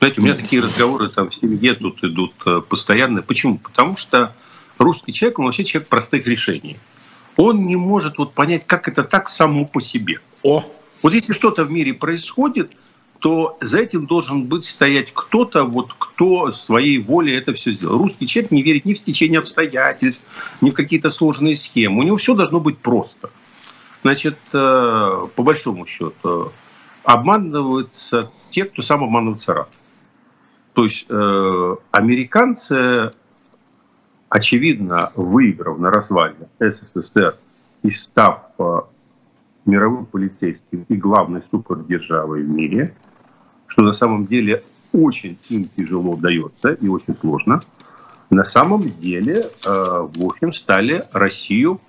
Знаете, 0.00 0.20
у 0.20 0.24
меня 0.24 0.34
такие 0.34 0.60
разговоры 0.60 1.08
там 1.10 1.30
в 1.30 1.34
семье 1.34 1.74
тут 1.74 2.02
идут 2.02 2.34
э, 2.44 2.60
постоянно. 2.68 3.22
Почему? 3.22 3.58
Потому 3.58 3.96
что 3.96 4.34
русский 4.76 5.12
человек, 5.12 5.38
он 5.38 5.44
вообще 5.46 5.64
человек 5.64 5.88
простых 5.88 6.26
решений. 6.26 6.76
Он 7.36 7.66
не 7.66 7.76
может 7.76 8.18
вот 8.18 8.34
понять, 8.34 8.66
как 8.66 8.88
это 8.88 9.04
так 9.04 9.28
само 9.28 9.64
по 9.64 9.80
себе. 9.80 10.18
О! 10.42 10.64
Вот 11.02 11.14
если 11.14 11.32
что-то 11.32 11.64
в 11.64 11.70
мире 11.70 11.94
происходит, 11.94 12.72
то 13.20 13.56
за 13.60 13.78
этим 13.78 14.06
должен 14.06 14.44
быть 14.44 14.64
стоять 14.64 15.12
кто-то, 15.14 15.64
вот 15.64 15.94
кто 15.96 16.50
своей 16.50 16.98
волей 16.98 17.36
это 17.36 17.52
все 17.54 17.70
сделал. 17.72 17.98
Русский 17.98 18.26
человек 18.26 18.50
не 18.50 18.62
верит 18.62 18.84
ни 18.84 18.92
в 18.92 18.98
стечение 18.98 19.38
обстоятельств, 19.38 20.26
ни 20.60 20.70
в 20.70 20.74
какие-то 20.74 21.10
сложные 21.10 21.54
схемы. 21.54 22.00
У 22.00 22.02
него 22.02 22.16
все 22.16 22.34
должно 22.34 22.58
быть 22.58 22.78
просто. 22.78 23.30
Значит, 24.04 24.36
э, 24.52 25.28
по 25.34 25.42
большому 25.42 25.86
счету, 25.86 26.52
обманываются 27.04 28.30
те, 28.50 28.66
кто 28.66 28.82
сам 28.82 29.02
обманывается 29.02 29.54
рад. 29.54 29.70
То 30.74 30.84
есть 30.84 31.06
э, 31.08 31.76
американцы, 31.90 33.12
очевидно, 34.28 35.10
выиграв 35.14 35.78
на 35.78 35.90
развале 35.90 36.50
СССР 36.60 37.38
и 37.82 37.92
став 37.92 38.50
э, 38.58 38.80
мировым 39.64 40.04
полицейским 40.04 40.84
и 40.86 40.96
главной 40.96 41.42
супердержавой 41.50 42.42
в 42.42 42.48
мире, 42.48 42.94
что 43.68 43.80
на 43.80 43.94
самом 43.94 44.26
деле 44.26 44.62
очень 44.92 45.38
им 45.48 45.64
тяжело 45.64 46.14
дается 46.16 46.72
и 46.72 46.88
очень 46.88 47.16
сложно, 47.22 47.62
на 48.28 48.44
самом 48.44 48.82
деле, 48.82 49.50
в 49.64 50.26
общем, 50.26 50.52
стали 50.52 51.06
Россию 51.12 51.80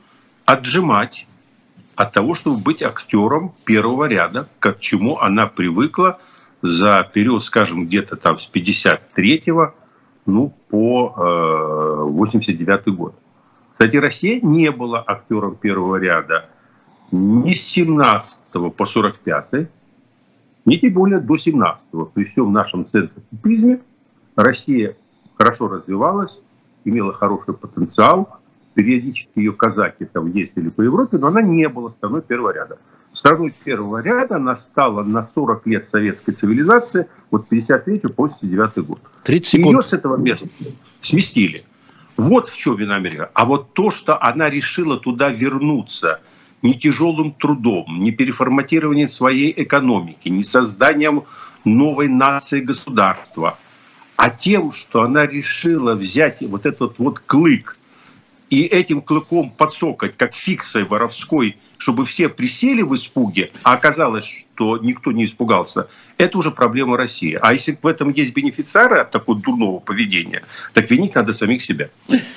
отжимать 0.45 1.27
от 1.95 2.11
того, 2.13 2.35
чтобы 2.35 2.57
быть 2.57 2.81
актером 2.81 3.53
первого 3.63 4.05
ряда, 4.05 4.47
к 4.59 4.79
чему 4.79 5.19
она 5.19 5.47
привыкла 5.47 6.19
за 6.61 7.09
период, 7.13 7.43
скажем, 7.43 7.85
где-то 7.85 8.15
там 8.15 8.37
с 8.37 8.45
53 8.45 9.43
ну, 10.25 10.53
по 10.69 11.13
э, 11.17 12.03
89 12.09 12.87
год. 12.95 13.15
Кстати, 13.73 13.97
Россия 13.97 14.39
не 14.41 14.71
была 14.71 15.03
актером 15.05 15.55
первого 15.55 15.97
ряда 15.97 16.49
ни 17.11 17.53
с 17.53 17.61
17 17.67 18.37
по 18.75 18.85
45, 18.85 19.69
ни 20.65 20.77
тем 20.77 20.93
более 20.93 21.19
до 21.19 21.37
17 21.37 21.83
При 22.13 22.23
всем 22.25 22.51
нашем 22.51 22.87
центропизме 22.87 23.81
Россия 24.35 24.95
хорошо 25.37 25.67
развивалась, 25.67 26.39
имела 26.83 27.13
хороший 27.13 27.53
потенциал, 27.53 28.39
периодически 28.75 29.31
ее 29.35 29.53
казаки 29.53 30.05
там 30.05 30.31
ездили 30.31 30.69
по 30.69 30.81
Европе, 30.81 31.17
но 31.17 31.27
она 31.27 31.41
не 31.41 31.67
была 31.67 31.91
страной 31.91 32.21
первого 32.21 32.51
ряда. 32.51 32.77
Страной 33.13 33.53
первого 33.63 34.01
ряда 34.01 34.35
она 34.35 34.57
стала 34.57 35.01
на 35.01 35.27
40 35.33 35.65
лет 35.67 35.87
советской 35.87 36.33
цивилизации, 36.33 37.07
вот 37.31 37.47
53 37.47 37.99
по 37.99 38.27
79 38.27 38.85
год. 38.85 38.99
30 39.23 39.47
секунд. 39.47 39.77
Ее 39.77 39.81
с 39.81 39.93
этого 39.93 40.17
места 40.17 40.47
сместили. 41.01 41.65
Вот 42.17 42.49
в 42.49 42.57
чем 42.57 42.75
вина 42.75 42.95
Америка. 42.95 43.31
А 43.33 43.45
вот 43.45 43.73
то, 43.73 43.89
что 43.89 44.21
она 44.21 44.49
решила 44.49 44.97
туда 44.97 45.29
вернуться 45.29 46.19
не 46.61 46.73
тяжелым 46.73 47.31
трудом, 47.31 48.03
не 48.03 48.11
переформатированием 48.11 49.07
своей 49.07 49.53
экономики, 49.55 50.29
не 50.29 50.43
созданием 50.43 51.23
новой 51.63 52.09
нации 52.09 52.59
государства, 52.59 53.57
а 54.17 54.29
тем, 54.29 54.71
что 54.71 55.01
она 55.01 55.25
решила 55.25 55.95
взять 55.95 56.41
вот 56.41 56.65
этот 56.65 56.99
вот 56.99 57.19
клык 57.19 57.77
и 58.49 58.63
этим 58.63 59.01
клыком 59.01 59.51
подсокать, 59.51 60.17
как 60.17 60.33
фиксой 60.33 60.83
воровской, 60.83 61.57
чтобы 61.77 62.05
все 62.05 62.29
присели 62.29 62.81
в 62.81 62.95
испуге, 62.95 63.51
а 63.63 63.73
оказалось, 63.73 64.44
что 64.55 64.77
никто 64.77 65.11
не 65.11 65.25
испугался, 65.25 65.87
это 66.17 66.37
уже 66.37 66.51
проблема 66.51 66.97
России. 66.97 67.37
А 67.41 67.53
если 67.53 67.77
в 67.79 67.85
этом 67.85 68.11
есть 68.11 68.33
бенефициары 68.33 68.99
от 68.99 69.11
такого 69.11 69.37
дурного 69.37 69.79
поведения, 69.79 70.43
так 70.73 70.89
винить 70.89 71.15
надо 71.15 71.33
самих 71.33 71.61
себя. 71.61 71.89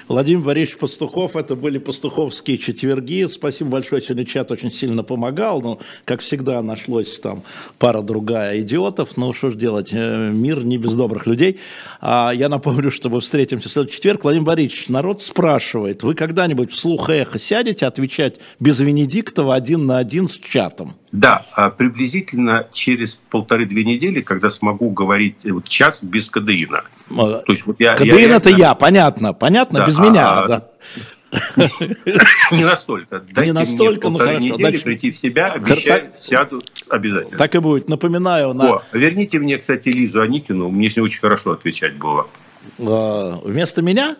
Владимир 0.09 0.45
Борисович 0.45 0.79
Пастухов, 0.79 1.37
это 1.37 1.55
были 1.55 1.79
пастуховские 1.79 2.59
четверги. 2.59 3.27
Спасибо 3.29 3.71
большое, 3.71 4.03
сегодня 4.03 4.25
чат 4.25 4.51
очень 4.51 4.73
сильно 4.73 5.05
помогал, 5.05 5.62
но, 5.62 5.79
как 6.05 6.21
всегда, 6.21 6.61
нашлось 6.61 7.19
там 7.21 7.45
пара-другая 7.79 8.61
идиотов. 8.61 9.16
Ну, 9.16 9.33
что 9.33 9.51
ж 9.51 9.55
делать, 9.55 9.91
э, 9.93 10.31
мир 10.33 10.64
не 10.64 10.77
без 10.77 10.95
добрых 10.95 11.27
людей. 11.27 11.61
А 12.01 12.33
я 12.35 12.49
напомню, 12.49 12.91
что 12.91 13.11
мы 13.11 13.21
встретимся 13.21 13.69
в 13.69 13.73
следующий 13.73 13.97
четверг. 13.97 14.25
Владимир 14.25 14.47
Борисович, 14.47 14.89
народ 14.89 15.23
спрашивает, 15.23 16.03
вы 16.03 16.14
когда-нибудь 16.14 16.73
вслух 16.73 17.11
эхо 17.11 17.39
сядете 17.39 17.87
отвечать 17.87 18.41
без 18.59 18.81
Венедиктова 18.81 19.55
один 19.55 19.87
на 19.87 19.99
один 19.99 20.29
с 20.29 20.35
чатом? 20.35 20.97
Да, 21.12 21.46
а 21.54 21.70
приблизительно 21.70 22.66
через 22.72 23.18
полторы-две 23.30 23.84
недели, 23.84 24.20
когда 24.20 24.50
смогу 24.50 24.90
говорить 24.90 25.36
э, 25.44 25.52
вот 25.52 25.68
час 25.68 26.02
без 26.02 26.28
кадеина. 26.28 26.84
То 27.09 27.44
есть 27.48 27.64
вот 27.66 27.76
я, 27.78 27.94
Кадеин 27.94 28.30
я, 28.30 28.36
это 28.36 28.50
я, 28.50 28.74
понятно, 28.74 29.32
понятно, 29.32 29.80
да, 29.80 29.86
без 29.86 29.98
а, 29.98 30.02
меня. 30.02 30.46
Да. 30.46 30.68
Не 32.50 32.64
настолько. 32.64 33.20
Дайте 33.20 33.50
не 33.50 33.52
настолько, 33.52 34.09
мне 34.09 34.18
ну 34.18 34.24
хорошо. 34.24 34.44
недели 34.44 34.62
Дальше... 34.62 34.84
прийти 34.84 35.11
в 35.11 35.16
себя, 35.16 35.52
обещаю, 35.52 36.11
так... 36.11 36.20
сяду 36.20 36.62
обязательно. 36.88 37.38
Так 37.38 37.54
и 37.54 37.59
будет. 37.59 37.88
Напоминаю. 37.88 38.54
На... 38.54 38.76
О, 38.76 38.82
верните 38.92 39.38
мне, 39.38 39.59
кстати, 39.59 39.90
Лизу 39.90 40.22
Аникину, 40.22 40.70
мне 40.70 40.88
с 40.88 40.96
ней 40.96 41.02
очень 41.02 41.20
хорошо 41.20 41.52
отвечать 41.52 41.96
было. 41.96 42.28
А, 42.78 43.40
вместо 43.44 43.82
меня? 43.82 44.16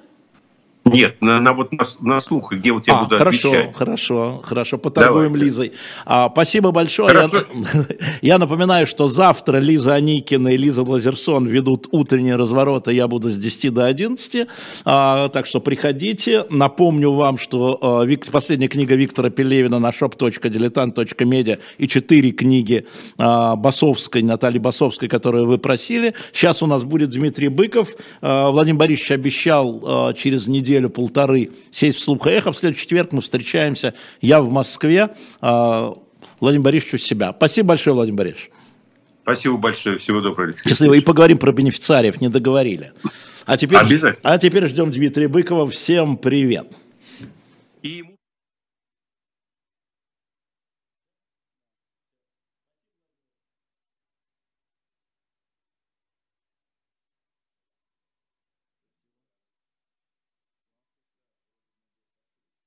Нет, 0.93 1.20
на, 1.20 1.41
на 1.41 1.53
вот 1.53 1.72
на, 1.72 1.85
на 2.01 2.20
слух, 2.20 2.53
где 2.53 2.72
вот 2.72 2.87
я 2.87 2.95
а, 2.95 3.05
буду 3.05 3.18
хорошо, 3.18 3.51
отвечать. 3.51 3.76
Хорошо, 3.76 4.41
хорошо, 4.43 4.79
поторгуем 4.79 5.33
Давай. 5.33 5.47
Лизой. 5.47 5.72
А, 6.07 6.31
спасибо 6.31 6.70
большое. 6.70 7.14
Я, 7.14 7.29
я 8.22 8.39
напоминаю, 8.39 8.87
что 8.87 9.09
завтра 9.09 9.59
Лиза 9.59 9.95
Аникина 9.95 10.49
и 10.49 10.57
Лиза 10.57 10.83
Лазерсон 10.83 11.47
ведут 11.47 11.89
утренние 11.91 12.37
развороты, 12.37 12.93
я 12.93 13.07
буду 13.09 13.31
с 13.31 13.37
10 13.37 13.74
до 13.74 13.87
11, 13.87 14.47
а, 14.85 15.29
так 15.29 15.47
что 15.47 15.61
приходите. 15.61 16.47
Напомню 16.51 17.12
вам, 17.12 17.39
что 17.39 17.79
а, 17.81 18.05
Вик, 18.05 18.26
последняя 18.26 18.68
книга 18.68 18.95
Виктора 18.95 19.31
Пелевина 19.31 19.79
на 19.79 19.91
shop.diletant.media 19.91 21.59
и 21.79 21.89
четыре 21.89 22.31
книги 22.31 22.87
а, 23.18 23.57
Басовской, 23.57 24.22
Натальи 24.22 24.59
Басовской, 24.59 25.09
которые 25.09 25.45
вы 25.45 25.59
просили. 25.59 26.14
Сейчас 26.33 26.62
у 26.62 26.66
нас 26.66 26.85
будет 26.85 27.11
Дмитрий 27.11 27.49
Быков. 27.49 27.91
А, 28.22 28.51
Владимир 28.51 28.79
Борисович 28.79 29.12
обещал 29.12 29.83
а, 29.85 30.12
через 30.14 30.47
неделю 30.47 30.68
неделю-полторы 30.69 31.51
сесть 31.71 31.99
в 31.99 32.03
слух 32.03 32.27
эхо. 32.27 32.53
В 32.53 32.59
следующий 32.59 32.83
четверг 32.83 33.12
мы 33.12 33.21
встречаемся. 33.21 33.95
Я 34.21 34.41
в 34.41 34.51
Москве. 34.51 35.11
А, 35.41 35.95
Владимир 36.41 36.64
Борисович 36.64 36.95
у 36.95 36.99
себя. 36.99 37.35
Спасибо 37.37 37.69
большое, 37.69 37.95
Владимир 37.95 38.19
Борисович. 38.19 38.51
Спасибо 39.23 39.57
большое. 39.57 39.99
Всего 39.99 40.21
доброго. 40.21 40.49
Алексей 40.49 40.69
Счастливо. 40.69 40.95
И 40.95 41.01
поговорим 41.01 41.39
про 41.39 41.53
бенефициариев. 41.53 42.21
Не 42.21 42.29
договорили. 42.29 42.93
А 43.45 43.57
теперь. 43.57 43.79
А 44.23 44.39
теперь 44.39 44.66
ждем 44.66 44.91
Дмитрия 44.91 45.29
Быкова. 45.29 45.69
Всем 45.69 46.16
привет. 46.16 46.66
И 47.83 48.05